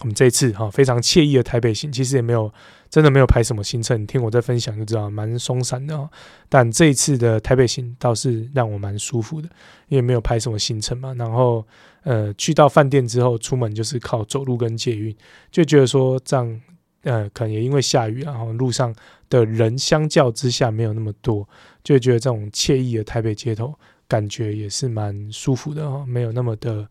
[0.00, 2.52] 我们这一次哈非常惬意的台北行，其实也没有
[2.92, 6.10] 真的没有排什么行程，你听我在分享就知道，蛮松散的哦。
[6.50, 9.48] 但这一次的台北行倒是让我蛮舒服的，
[9.88, 11.14] 因为没有排什么行程嘛。
[11.14, 11.66] 然后
[12.02, 15.16] 呃，去到饭店之后，出门就是靠走路跟捷运，
[15.50, 16.60] 就觉得说这样
[17.04, 18.94] 呃，可能也因为下雨，然后路上
[19.30, 21.48] 的人相较之下没有那么多，
[21.82, 23.74] 就觉得这种惬意的台北街头。
[24.08, 26.86] 感觉也是蛮舒服的哦，没有那么的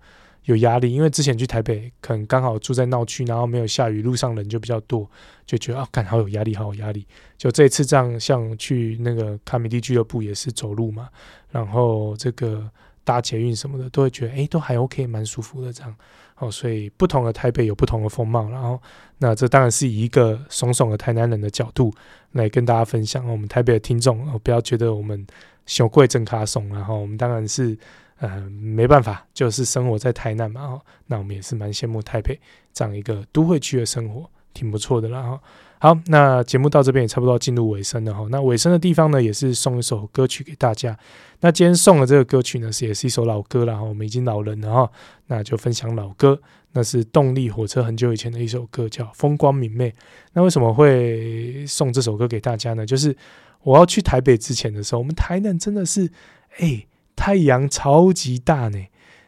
[0.45, 0.91] 有压力。
[0.93, 5.09] 因为之前去台北，可能刚好住在闹区，然后没有下雨，路上人就比较多，
[5.45, 7.05] 就觉得啊，干好有压力，好有压力。
[7.38, 11.09] 就这一次这样，像去那个卡米蒂俱乐部也是走路嘛，
[11.49, 12.69] 然后这个
[13.03, 15.95] 搭捷运什么的，都会觉得哎，都还 OK，蛮舒服的这样。
[16.38, 18.49] 哦，所以不同的台北有不同的风貌。
[18.49, 18.81] 然后，
[19.19, 21.93] 那这当然是以一个怂怂的台南人的角度
[22.31, 23.27] 来跟大家分享。
[23.27, 25.26] 我们台北的听众，哦，不要觉得我们。
[25.68, 27.77] 小贵真卡怂，然后我们当然是
[28.22, 32.39] 呃没办法，就是生活在台南嘛，哦，那我们也是蛮羡慕台北
[32.72, 35.41] 这样一个都会区的生活，挺不错的啦哈。
[35.80, 38.27] 好，那节目到这边也差不多进入尾声了哈。
[38.30, 40.95] 那尾声的地方呢，也是送一首歌曲给大家。
[41.39, 43.84] 那今天送的这个歌曲呢，是也是一首老歌了哈。
[43.84, 44.91] 我们已经老人了哈，
[45.26, 46.39] 那就分享老歌。
[46.73, 49.89] 那是动力火车很久以前的一首歌，叫《风光明媚》。
[50.34, 52.85] 那为什么会送这首歌给大家呢？
[52.85, 53.15] 就是。
[53.64, 56.10] 我要去台北之前的时候，我们台南真的是，
[56.57, 56.84] 哎、
[57.15, 58.79] 太阳超级大呢。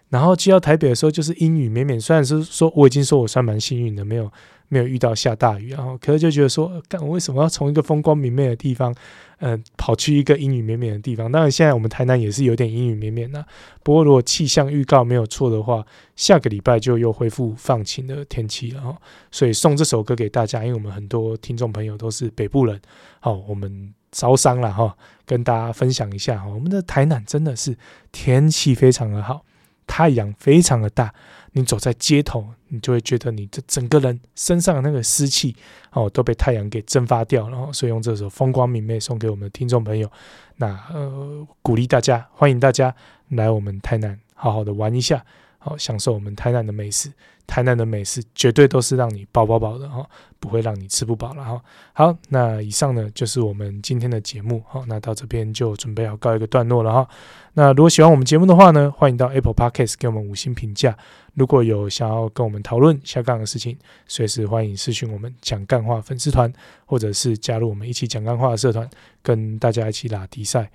[0.10, 2.00] 然后去到台北的时候，就是阴雨绵绵。
[2.00, 4.32] 虽然是说我已经说我算蛮幸运的，没有
[4.68, 8.94] 没有遇到下大雨，然后可是就觉得说，干我为什么要从一个风光明媚的地方，
[9.40, 11.32] 嗯、呃，跑去一个阴雨绵绵的地方？
[11.32, 13.44] 当然，现在我们台南也是有点阴雨绵绵的。
[13.82, 15.84] 不过如果气象预告没有错的话，
[16.16, 18.96] 下个礼拜就又恢复放晴的天气了哈。
[19.32, 22.80] 所以送这首歌给大家，因为我们很多听众朋友都是北部人，
[23.20, 23.96] 好，我们。
[24.14, 24.96] 招商了哈，
[25.26, 27.76] 跟大家分享一下哈，我们的台南真的是
[28.12, 29.44] 天气非常的好，
[29.88, 31.14] 太阳非常的大，
[31.54, 35.56] 你走在街头，你就会觉得你这整个人身上的那个湿气
[35.92, 40.10] 哦都被太阳给蒸发掉了，所以用这首《风光明媚》送给我们的听众朋友，
[40.58, 42.94] 那呃鼓励大家，欢迎大家
[43.30, 45.26] 来我们台南好好的玩一下。
[45.64, 47.10] 好，享受我们台南的美食。
[47.46, 50.06] 台南的美食绝对都是让你饱饱饱的哈，
[50.40, 51.62] 不会让你吃不饱了哈。
[51.92, 54.64] 好，那以上呢就是我们今天的节目。
[54.68, 57.08] 好，那到这边就准备要告一个段落了哈。
[57.54, 60.98] 那如果喜欢我们节目的话呢，欢迎到 Apple Podcast 给我们五星评价。
[61.34, 63.78] 如果有想要跟我们讨论下杠的事情，
[64.08, 66.52] 随时欢迎私讯我们讲干话粉丝团，
[66.86, 68.90] 或者是加入我们一起讲干话的社团，
[69.22, 70.72] 跟大家一起拉迪赛。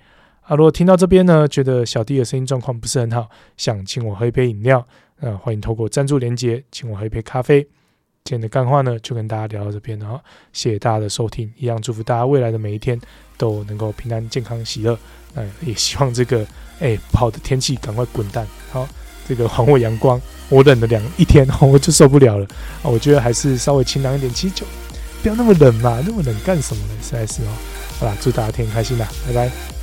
[0.49, 4.83] 啊，如果听到这边呢，觉得小弟的声音状况不是很好，想请我喝一杯饮料，
[5.19, 7.61] 呃，欢迎透过赞助连结，请我喝一杯咖啡。
[8.23, 10.19] 今天的干话呢，就跟大家聊到这边了哈，
[10.51, 12.99] 谢谢大家的收听，一样祝福大家未来的每一天
[13.37, 14.97] 都能够平安、健康、喜乐。
[15.35, 16.43] 那也希望这个
[16.81, 18.89] 哎不好的天气赶快滚蛋，好，
[19.27, 20.19] 这个还我阳光，
[20.49, 22.47] 我冷了两一天，我就受不了了
[22.81, 22.89] 啊！
[22.89, 24.65] 我觉得还是稍微清凉一点，其实就
[25.21, 26.93] 不要那么冷嘛，那么冷干什么呢？
[27.03, 27.53] 实在是哦，
[27.99, 29.78] 好啦，祝大家天天开心啦，拜拜。